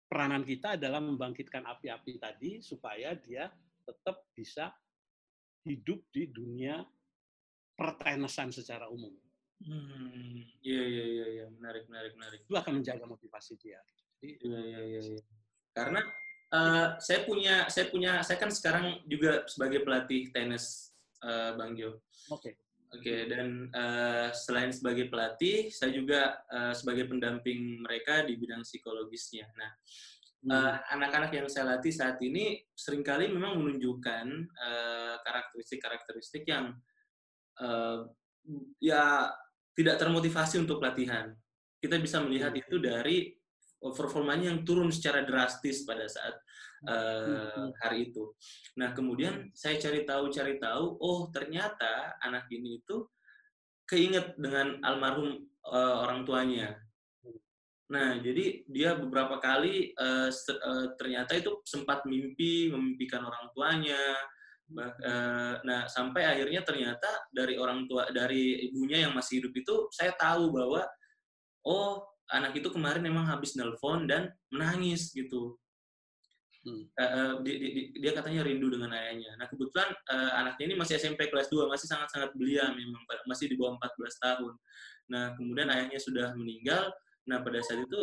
[0.10, 3.46] peranan kita adalah membangkitkan api-api tadi supaya dia
[3.86, 4.74] tetap bisa
[5.68, 6.82] hidup di dunia
[7.78, 9.14] pertenesan secara umum.
[9.58, 11.46] Hmm, iya iya iya ya.
[11.50, 12.40] menarik menarik menarik.
[12.46, 13.82] Itu akan menjaga motivasi dia.
[14.18, 15.02] Jadi, iya iya iya.
[15.18, 15.22] Ya.
[15.74, 16.02] Karena
[16.54, 20.94] uh, saya punya saya punya saya kan sekarang juga sebagai pelatih tenis
[21.26, 21.98] uh, Bang Jo.
[22.30, 22.54] Oke.
[22.54, 22.54] Okay.
[22.88, 28.64] Oke okay, dan uh, selain sebagai pelatih, saya juga uh, sebagai pendamping mereka di bidang
[28.64, 29.44] psikologisnya.
[29.60, 29.76] Nah,
[30.46, 30.94] hmm.
[30.94, 34.26] anak-anak yang saya latih saat ini sering kali memang menunjukkan
[35.24, 36.66] karakteristik-karakteristik uh, yang
[37.62, 38.00] uh,
[38.78, 39.32] ya
[39.78, 41.34] tidak termotivasi untuk latihan.
[41.78, 42.62] Kita bisa melihat hmm.
[42.66, 43.18] itu dari
[43.78, 46.34] performanya yang turun secara drastis pada saat
[46.90, 48.34] uh, hari itu.
[48.82, 53.06] Nah, kemudian saya cari tahu cari tahu, oh ternyata anak ini itu
[53.86, 56.87] keinget dengan almarhum uh, orang tuanya
[57.88, 64.04] Nah, jadi dia beberapa kali uh, uh, ternyata itu sempat mimpi memimpikan orang tuanya.
[64.68, 70.12] Uh, nah, sampai akhirnya ternyata dari orang tua dari ibunya yang masih hidup itu saya
[70.20, 70.84] tahu bahwa
[71.64, 72.04] oh,
[72.36, 75.56] anak itu kemarin memang habis nelpon dan menangis gitu.
[76.68, 76.84] Hmm.
[77.00, 79.32] Uh, dia, dia, dia katanya rindu dengan ayahnya.
[79.40, 83.56] Nah, kebetulan uh, anaknya ini masih SMP kelas 2, masih sangat-sangat belia memang masih di
[83.56, 84.54] bawah 14 tahun.
[85.08, 86.92] Nah, kemudian ayahnya sudah meninggal
[87.28, 88.00] Nah pada saat itu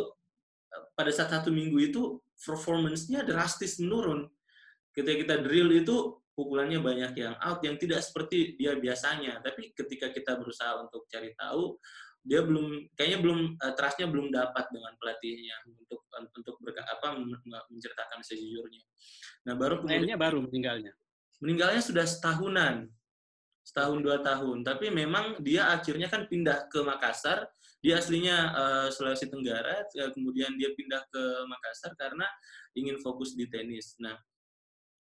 [0.95, 2.01] pada saat satu minggu itu
[2.39, 4.27] performance-nya drastis menurun.
[4.95, 9.39] Ketika kita drill itu pukulannya banyak yang out yang tidak seperti dia biasanya.
[9.39, 11.79] Tapi ketika kita berusaha untuk cari tahu,
[12.25, 17.21] dia belum kayaknya belum uh, trustnya belum dapat dengan pelatihnya untuk untuk berka, apa
[17.69, 18.83] menceritakan sejujurnya.
[19.47, 20.91] Nah baru kemudian baru meninggalnya.
[21.39, 22.89] Meninggalnya sudah setahunan,
[23.61, 24.65] setahun dua tahun.
[24.65, 27.45] Tapi memang dia akhirnya kan pindah ke Makassar
[27.85, 32.25] dia aslinya uh, Sulawesi Tenggara, kemudian dia pindah ke Makassar karena
[32.73, 33.93] ingin fokus di tenis.
[34.01, 34.17] Nah,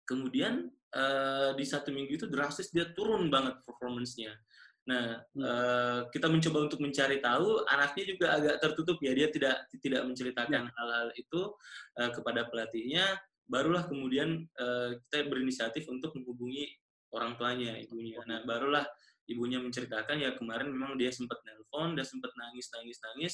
[0.07, 4.31] kemudian uh, di satu minggu itu drastis dia turun banget performance-nya.
[4.87, 5.43] Nah, hmm.
[5.43, 10.63] uh, kita mencoba untuk mencari tahu, anaknya juga agak tertutup ya, dia tidak tidak menceritakan
[10.65, 10.71] ya.
[10.71, 11.41] hal-hal itu
[11.99, 13.19] uh, kepada pelatihnya.
[13.49, 16.79] Barulah kemudian uh, kita berinisiatif untuk menghubungi
[17.11, 18.23] orang tuanya, ibunya.
[18.23, 18.87] Nah, barulah
[19.29, 23.33] ibunya menceritakan ya kemarin memang dia sempat nelpon, dia sempat nangis nangis nangis,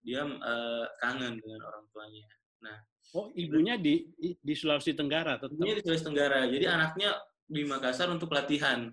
[0.00, 2.26] dia uh, kangen dengan orang tuanya.
[2.64, 2.76] Nah,
[3.12, 5.52] oh ibunya di di Sulawesi Tenggara tetap.
[5.52, 6.48] Ibunya di Sulawesi Tenggara.
[6.48, 7.10] Jadi anaknya
[7.44, 8.88] di Makassar untuk pelatihan.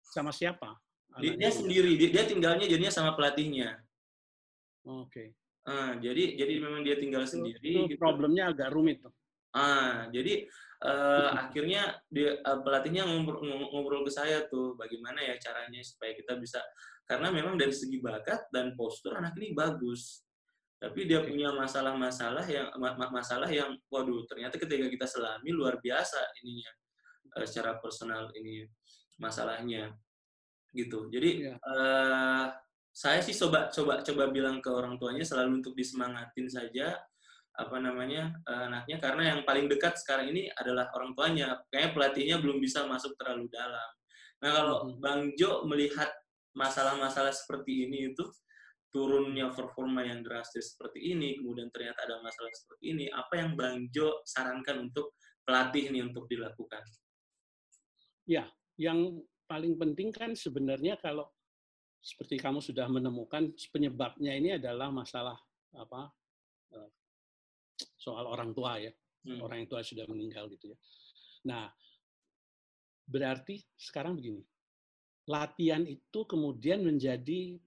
[0.00, 0.80] Sama siapa?
[1.20, 3.76] Dia, dia sendiri, dia, dia tinggalnya jadinya sama pelatihnya.
[4.84, 5.12] Oke.
[5.12, 5.28] Okay.
[5.66, 7.60] Uh, jadi jadi memang dia tinggal sendiri.
[7.60, 8.00] Itu gitu.
[8.00, 9.12] problemnya agak rumit tuh.
[9.56, 10.44] Ah, jadi
[10.84, 13.40] uh, akhirnya dia uh, pelatihnya ngobrol,
[13.72, 16.60] ngobrol ke saya tuh bagaimana ya caranya supaya kita bisa
[17.06, 20.26] karena memang dari segi bakat dan postur anak ini bagus
[20.76, 22.68] tapi dia punya masalah-masalah yang
[23.08, 26.70] masalah yang waduh ternyata ketika kita selami luar biasa ininya
[27.40, 28.68] uh, secara personal ini
[29.16, 29.96] masalahnya
[30.76, 31.56] gitu jadi yeah.
[31.56, 31.72] Iya.
[31.72, 32.46] uh,
[32.96, 36.96] saya sih coba coba coba bilang ke orang tuanya selalu untuk disemangatin saja
[37.56, 42.36] apa namanya uh, anaknya karena yang paling dekat sekarang ini adalah orang tuanya kayaknya pelatihnya
[42.40, 43.90] belum bisa masuk terlalu dalam
[44.44, 45.00] nah kalau hmm.
[45.00, 46.12] bang Jo melihat
[46.52, 48.24] masalah-masalah seperti ini itu
[48.92, 53.88] turunnya performa yang drastis seperti ini kemudian ternyata ada masalah seperti ini apa yang bang
[53.92, 55.16] Jo sarankan untuk
[55.46, 56.82] pelatih nih untuk dilakukan?
[58.26, 61.30] Ya, yang paling penting kan sebenarnya kalau
[62.02, 65.38] seperti kamu sudah menemukan penyebabnya ini adalah masalah
[65.70, 66.10] apa
[66.74, 66.90] eh,
[68.06, 68.94] soal orang tua ya
[69.26, 69.42] hmm.
[69.42, 70.78] orang yang tua sudah meninggal gitu ya.
[71.50, 71.66] Nah
[73.06, 74.42] berarti sekarang begini
[75.26, 77.58] latihan itu kemudian menjadi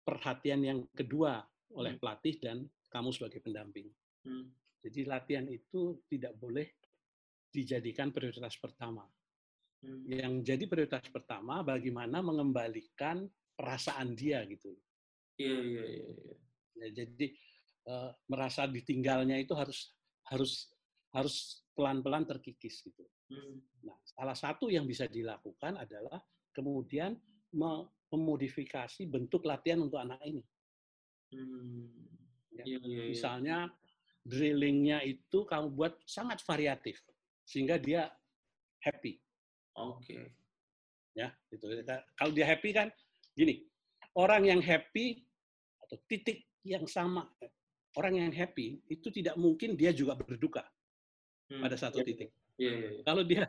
[0.00, 1.44] perhatian yang kedua
[1.76, 2.00] oleh hmm.
[2.00, 3.92] pelatih dan kamu sebagai pendamping.
[4.24, 4.48] Hmm.
[4.80, 6.66] Jadi latihan itu tidak boleh
[7.52, 9.04] dijadikan prioritas pertama.
[9.84, 10.08] Hmm.
[10.08, 14.72] Yang jadi prioritas pertama bagaimana mengembalikan perasaan dia gitu.
[15.36, 16.06] Iya iya iya.
[16.08, 16.36] iya.
[16.80, 17.26] Ya, jadi
[17.90, 19.90] uh, merasa ditinggalnya itu harus
[20.30, 20.70] harus
[21.10, 23.02] harus pelan-pelan terkikis gitu.
[23.30, 23.58] Hmm.
[23.82, 26.22] Nah, salah satu yang bisa dilakukan adalah
[26.54, 27.18] kemudian
[27.50, 30.42] memodifikasi bentuk latihan untuk anak ini.
[31.34, 31.90] Hmm.
[32.54, 33.10] Ya, iya, iya, iya.
[33.10, 33.58] Misalnya
[34.22, 37.02] drillingnya itu kamu buat sangat variatif
[37.42, 38.06] sehingga dia
[38.82, 39.18] happy.
[39.78, 40.14] Oke.
[40.14, 40.24] Okay.
[41.18, 41.66] Ya, itu.
[42.14, 42.88] Kalau dia happy kan
[43.34, 43.66] gini,
[44.14, 45.26] orang yang happy
[45.82, 47.26] atau titik yang sama,
[47.98, 50.62] orang yang happy itu tidak mungkin dia juga berduka
[51.50, 51.62] hmm.
[51.62, 52.06] pada satu yeah.
[52.06, 52.30] titik.
[52.60, 53.04] Yeah, yeah, yeah.
[53.06, 53.42] Kalau dia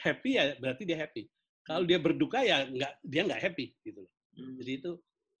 [0.00, 1.22] happy ya berarti dia happy.
[1.64, 4.04] Kalau dia berduka ya nggak dia nggak happy gitu
[4.34, 4.58] Hmm.
[4.58, 4.90] Jadi itu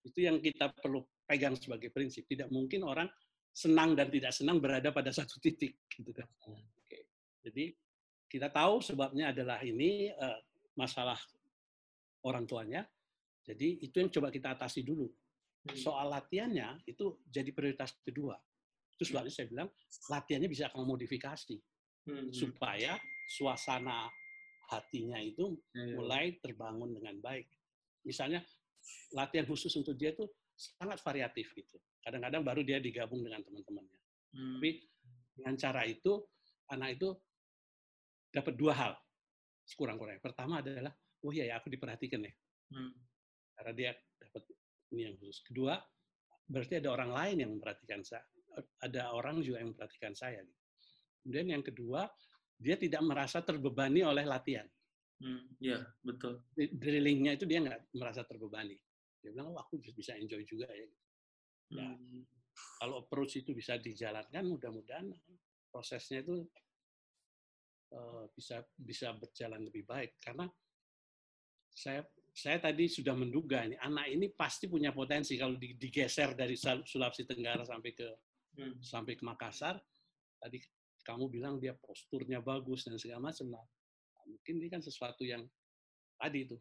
[0.06, 2.30] itu yang kita perlu pegang sebagai prinsip.
[2.30, 3.10] Tidak mungkin orang
[3.50, 6.30] senang dan tidak senang berada pada satu titik gitu kan.
[6.46, 6.62] Hmm.
[6.86, 7.02] Okay.
[7.42, 7.64] Jadi
[8.30, 10.38] kita tahu sebabnya adalah ini uh,
[10.78, 11.18] masalah
[12.22, 12.86] orang tuanya.
[13.44, 15.10] Jadi itu yang coba kita atasi dulu.
[15.64, 15.76] Hmm.
[15.76, 18.36] Soal latihannya itu jadi prioritas kedua.
[18.94, 19.68] Itu sebabnya saya bilang
[20.12, 21.56] latihannya bisa akan modifikasi
[22.08, 22.30] hmm.
[22.30, 24.12] supaya suasana
[24.68, 25.94] hatinya itu ya, ya.
[25.96, 27.48] mulai terbangun dengan baik.
[28.04, 28.44] Misalnya
[29.16, 31.76] latihan khusus untuk dia itu sangat variatif gitu.
[32.04, 34.00] Kadang-kadang baru dia digabung dengan teman-temannya.
[34.36, 34.60] Hmm.
[34.60, 34.70] Tapi
[35.34, 36.12] dengan cara itu
[36.70, 37.08] anak itu
[38.30, 38.92] dapat dua hal
[39.64, 40.20] sekurang-kurangnya.
[40.20, 40.92] Pertama adalah,
[41.24, 42.32] oh iya ya aku diperhatikan ya.
[42.74, 42.92] Hmm.
[43.56, 44.42] Karena dia dapat
[44.94, 45.42] ini yang khusus.
[45.42, 45.74] Kedua,
[46.46, 48.24] berarti ada orang lain yang memperhatikan saya.
[48.80, 50.40] Ada orang juga yang memperhatikan saya.
[51.20, 52.06] Kemudian yang kedua,
[52.54, 54.66] dia tidak merasa terbebani oleh latihan.
[55.18, 56.42] Hmm, ya, betul.
[56.54, 58.78] Drillingnya itu dia nggak merasa terbebani.
[59.18, 60.86] Dia bilang, oh aku bisa enjoy juga ya.
[61.74, 62.22] ya hmm.
[62.54, 65.10] Kalau approach itu bisa dijalankan, mudah-mudahan
[65.74, 66.46] prosesnya itu
[67.94, 70.50] Eh, bisa bisa berjalan lebih baik karena
[71.70, 72.02] saya
[72.34, 77.62] saya tadi sudah menduga ini anak ini pasti punya potensi kalau digeser dari Sulawesi Tenggara
[77.62, 78.10] sampai ke
[78.58, 78.82] hmm.
[78.82, 79.78] sampai ke Makassar
[80.42, 80.58] tadi
[81.06, 83.62] kamu bilang dia posturnya bagus dan segala macam nah,
[84.26, 85.46] mungkin ini kan sesuatu yang
[86.18, 86.58] tadi itu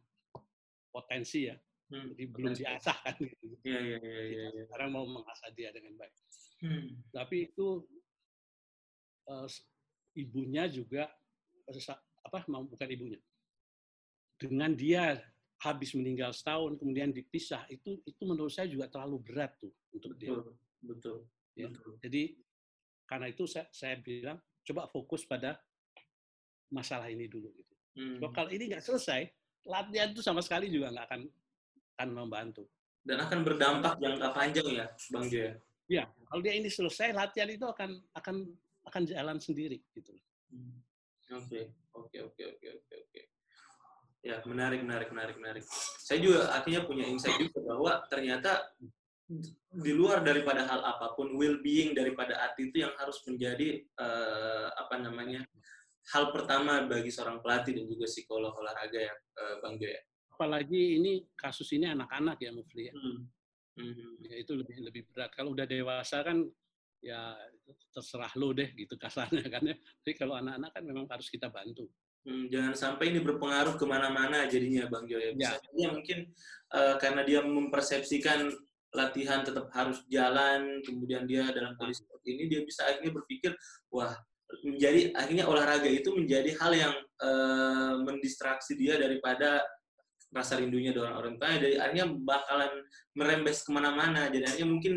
[0.94, 1.58] potensi ya
[1.90, 2.06] hmm.
[2.14, 4.64] jadi belum diasah kan gitu ya, ya, ya, ya, ya.
[4.70, 6.14] sekarang mau mengasah dia dengan baik
[6.62, 6.86] hmm.
[7.10, 7.82] tapi itu
[9.26, 9.50] uh,
[10.14, 11.10] ibunya juga
[12.30, 13.18] apa bukan ibunya
[14.38, 15.18] dengan dia
[15.64, 20.20] habis meninggal setahun kemudian dipisah itu itu menurut saya juga terlalu berat tuh untuk betul,
[20.20, 20.32] dia
[20.84, 21.18] betul
[21.56, 21.68] ya.
[21.72, 22.24] betul jadi
[23.08, 25.56] karena itu saya, saya bilang coba fokus pada
[26.68, 28.20] masalah ini dulu gitu hmm.
[28.36, 29.24] kalau ini nggak selesai
[29.64, 31.22] latihan itu sama sekali juga nggak akan
[31.96, 32.64] akan membantu
[33.08, 35.54] dan akan berdampak jangka panjang ya bang Jaya
[35.88, 38.36] ya kalau dia ini selesai latihan itu akan akan
[38.84, 40.12] akan jalan sendiri gitu
[40.52, 40.84] hmm.
[41.34, 43.22] Oke, oke, oke, oke, oke, oke.
[44.24, 45.64] Ya, menarik, menarik, menarik, menarik.
[46.00, 48.72] Saya juga akhirnya punya insight juga bahwa ternyata
[49.68, 54.96] di luar daripada hal apa pun, well-being daripada atlet itu yang harus menjadi uh, apa
[55.04, 55.44] namanya
[56.16, 60.00] hal pertama bagi seorang pelatih dan juga psikolog olahraga ya, uh, Bang Joya.
[60.32, 62.96] Apalagi ini kasus ini anak-anak ya, Mufli ya.
[62.96, 63.28] Hmm.
[63.74, 64.22] Hmm.
[64.22, 65.36] ya itu lebih lebih berat.
[65.36, 66.46] Kalau udah dewasa kan
[67.04, 67.36] ya
[67.92, 69.76] terserah lo deh gitu kasarnya kan ya.
[69.76, 71.92] Tapi kalau anak-anak kan memang harus kita bantu.
[72.24, 75.36] Hmm, jangan sampai ini berpengaruh ke mana-mana jadinya Bang Joy.
[75.36, 75.92] Bisa ya.
[75.92, 76.32] mungkin
[76.72, 78.48] uh, karena dia mempersepsikan
[78.94, 83.52] latihan tetap harus jalan, kemudian dia dalam kondisi seperti ini dia bisa akhirnya berpikir
[83.92, 84.14] wah
[84.62, 86.94] menjadi akhirnya olahraga itu menjadi hal yang
[87.26, 89.66] uh, mendistraksi dia daripada
[90.34, 91.58] rasa rindunya dengan orang tua.
[91.58, 92.72] Jadi akhirnya bakalan
[93.18, 94.30] merembes ke mana-mana.
[94.30, 94.94] Jadi akhirnya mungkin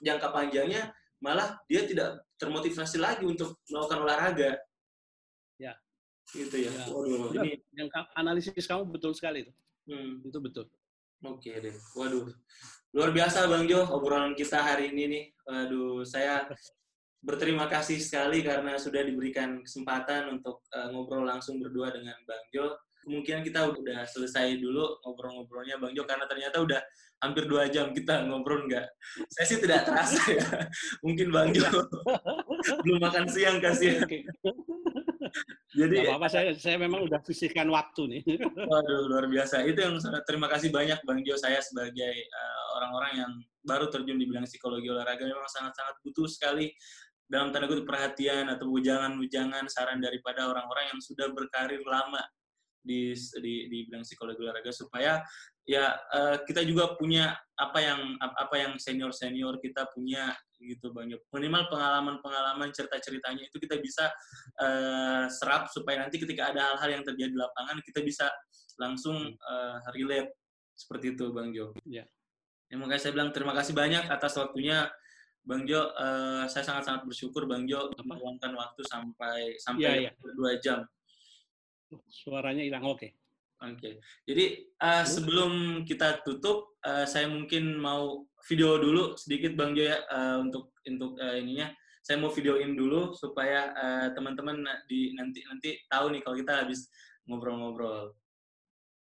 [0.00, 4.50] jangka panjangnya malah dia tidak termotivasi lagi untuk melakukan olahraga.
[6.32, 6.72] Gitu ya.
[6.72, 6.84] ya.
[6.92, 9.52] Waduh, ini yang analisis kamu betul sekali itu.
[9.88, 10.20] Hmm.
[10.24, 10.68] Itu betul.
[11.24, 11.74] Oke deh.
[11.96, 12.28] Waduh.
[12.96, 15.24] Luar biasa Bang Jo obrolan kita hari ini nih.
[15.48, 16.44] Waduh, saya
[17.18, 22.78] berterima kasih sekali karena sudah diberikan kesempatan untuk uh, ngobrol langsung berdua dengan Bang Jo.
[22.98, 26.80] kemungkinan kita udah selesai dulu ngobrol-ngobrolnya Bang Jo karena ternyata udah
[27.24, 28.84] hampir dua jam kita ngobrol nggak.
[29.32, 30.44] Saya sih tidak terasa ya.
[31.06, 31.66] Mungkin Bang Jo
[32.84, 34.04] belum makan siang kasih.
[35.74, 38.22] Jadi apa-apa saya saya memang udah sisihkan waktu nih.
[38.70, 39.64] Waduh luar biasa.
[39.66, 43.32] Itu yang terima kasih banyak Bang Jo saya sebagai uh, orang-orang yang
[43.66, 46.72] baru terjun di bidang psikologi olahraga memang sangat-sangat butuh sekali
[47.28, 52.24] dalam tanda kutip perhatian atau ujangan-ujangan saran daripada orang-orang yang sudah berkarir lama
[52.80, 53.12] di
[53.44, 55.20] di, di bidang psikologi olahraga supaya
[55.68, 61.20] ya uh, kita juga punya apa yang apa yang senior senior kita punya gitu banyak
[61.28, 64.08] minimal pengalaman-pengalaman cerita-ceritanya itu kita bisa
[64.64, 68.26] uh, serap supaya nanti ketika ada hal-hal yang terjadi di lapangan kita bisa
[68.80, 70.32] langsung uh, relate
[70.72, 71.76] seperti itu bang Jo.
[71.84, 72.08] Ya.
[72.68, 74.88] Ya makanya saya bilang terima kasih banyak atas waktunya
[75.48, 80.32] Bang Jo, uh, saya sangat-sangat bersyukur Bang Jo meluangkan waktu sampai sampai ya, ya.
[80.36, 80.84] dua jam.
[82.12, 83.00] Suaranya hilang, oke.
[83.00, 83.16] Okay.
[83.58, 83.74] Oke.
[83.74, 83.94] Okay.
[84.22, 84.44] Jadi
[84.78, 90.38] uh, sebelum kita tutup, uh, saya mungkin mau video dulu sedikit Bang Jo ya uh,
[90.38, 91.74] untuk untuk uh, ininya.
[92.06, 93.74] Saya mau videoin dulu supaya
[94.16, 96.88] teman-teman uh, di nanti nanti tahu nih kalau kita habis
[97.26, 98.14] ngobrol-ngobrol.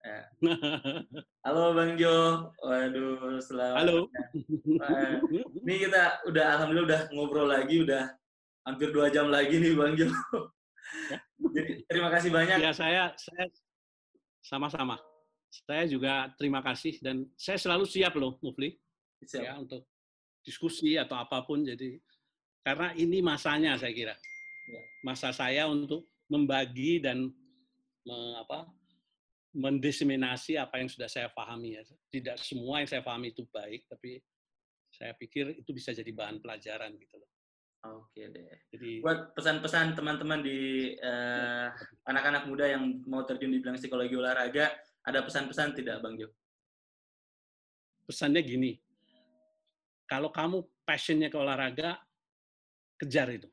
[0.05, 0.23] Ya.
[1.49, 3.77] Halo Bang Jo, waduh selamat.
[3.83, 3.97] Halo.
[4.79, 5.19] Uh,
[5.65, 8.13] ini kita udah alhamdulillah udah ngobrol lagi, udah
[8.69, 10.07] hampir dua jam lagi nih Bang Jo.
[11.09, 11.19] Ya.
[11.57, 12.61] Jadi terima kasih banyak.
[12.61, 13.49] Ya saya saya
[14.43, 14.99] sama-sama.
[15.53, 18.75] Saya juga terima kasih dan saya selalu siap loh, Mufli,
[19.23, 19.43] siap.
[19.47, 19.87] ya untuk
[20.43, 21.63] diskusi atau apa pun.
[21.63, 21.97] Jadi
[22.67, 24.15] karena ini masanya saya kira,
[24.69, 24.83] ya.
[25.07, 27.31] masa saya untuk membagi dan
[28.07, 28.67] me, apa,
[29.53, 31.83] mendiseminasi apa yang sudah saya pahami ya.
[32.09, 34.19] Tidak semua yang saya pahami itu baik, tapi
[34.93, 37.32] saya pikir itu bisa jadi bahan pelajaran gitu loh.
[37.83, 38.63] Oke deh.
[38.71, 41.67] Jadi buat pesan-pesan teman-teman di uh,
[42.07, 44.71] anak-anak muda yang mau terjun di bidang psikologi olahraga,
[45.03, 46.31] ada pesan-pesan tidak Bang Jo?
[48.07, 48.79] Pesannya gini,
[50.07, 51.99] kalau kamu passionnya ke olahraga,
[53.03, 53.51] kejar itu.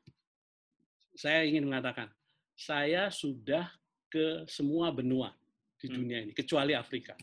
[1.18, 2.06] Saya ingin mengatakan,
[2.54, 3.66] saya sudah
[4.06, 5.34] ke semua benua
[5.74, 5.94] di hmm.
[5.96, 7.18] dunia ini, kecuali Afrika.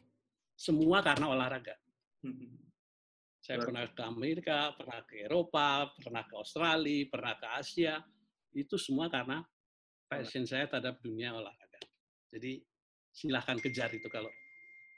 [0.60, 1.80] Semua karena olahraga.
[3.48, 7.96] Saya pernah ke Amerika, pernah ke Eropa, pernah ke Australia, pernah ke Asia.
[8.52, 9.40] Itu semua karena
[10.12, 11.80] passion saya terhadap dunia olahraga.
[12.28, 12.60] Jadi
[13.16, 14.28] silahkan kejar itu kalau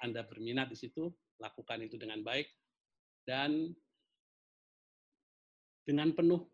[0.02, 2.50] Anda berminat di situ, lakukan itu dengan baik
[3.22, 3.70] dan
[5.86, 6.50] dengan penuh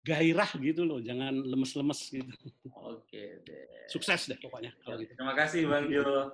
[0.00, 2.32] gairah gitu loh, jangan lemes-lemes gitu.
[2.72, 3.84] Oke deh.
[3.92, 5.12] Sukses deh pokoknya kalau gitu.
[5.12, 6.32] Terima kasih Bang Jo.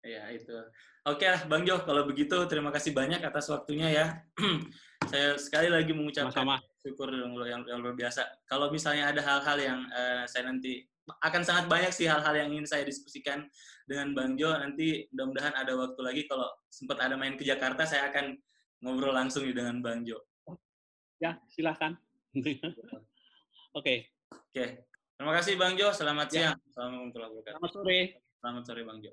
[0.00, 0.56] Ya itu.
[1.04, 4.06] Oke lah Bang Jo, kalau begitu terima kasih banyak atas waktunya ya.
[5.12, 6.80] saya sekali lagi mengucapkan Sama -sama.
[6.80, 8.24] syukur yang, yang, yang luar biasa.
[8.48, 10.84] Kalau misalnya ada hal-hal yang uh, saya nanti
[11.20, 13.44] akan sangat banyak sih hal-hal yang ingin saya diskusikan
[13.84, 14.56] dengan Bang Jo.
[14.56, 18.36] Nanti mudah-mudahan ada waktu lagi kalau sempat ada main ke Jakarta, saya akan
[18.80, 20.20] ngobrol langsung dengan Bang Jo.
[21.20, 21.96] Ya, silahkan.
[22.40, 22.56] Oke.
[23.76, 24.08] Oke.
[24.48, 24.68] Okay.
[25.20, 25.92] Terima kasih Bang Jo.
[25.92, 26.56] Selamat ya.
[26.56, 26.58] siang.
[27.44, 28.00] Selamat sore.
[28.40, 29.12] Selamat sore Bang Jo.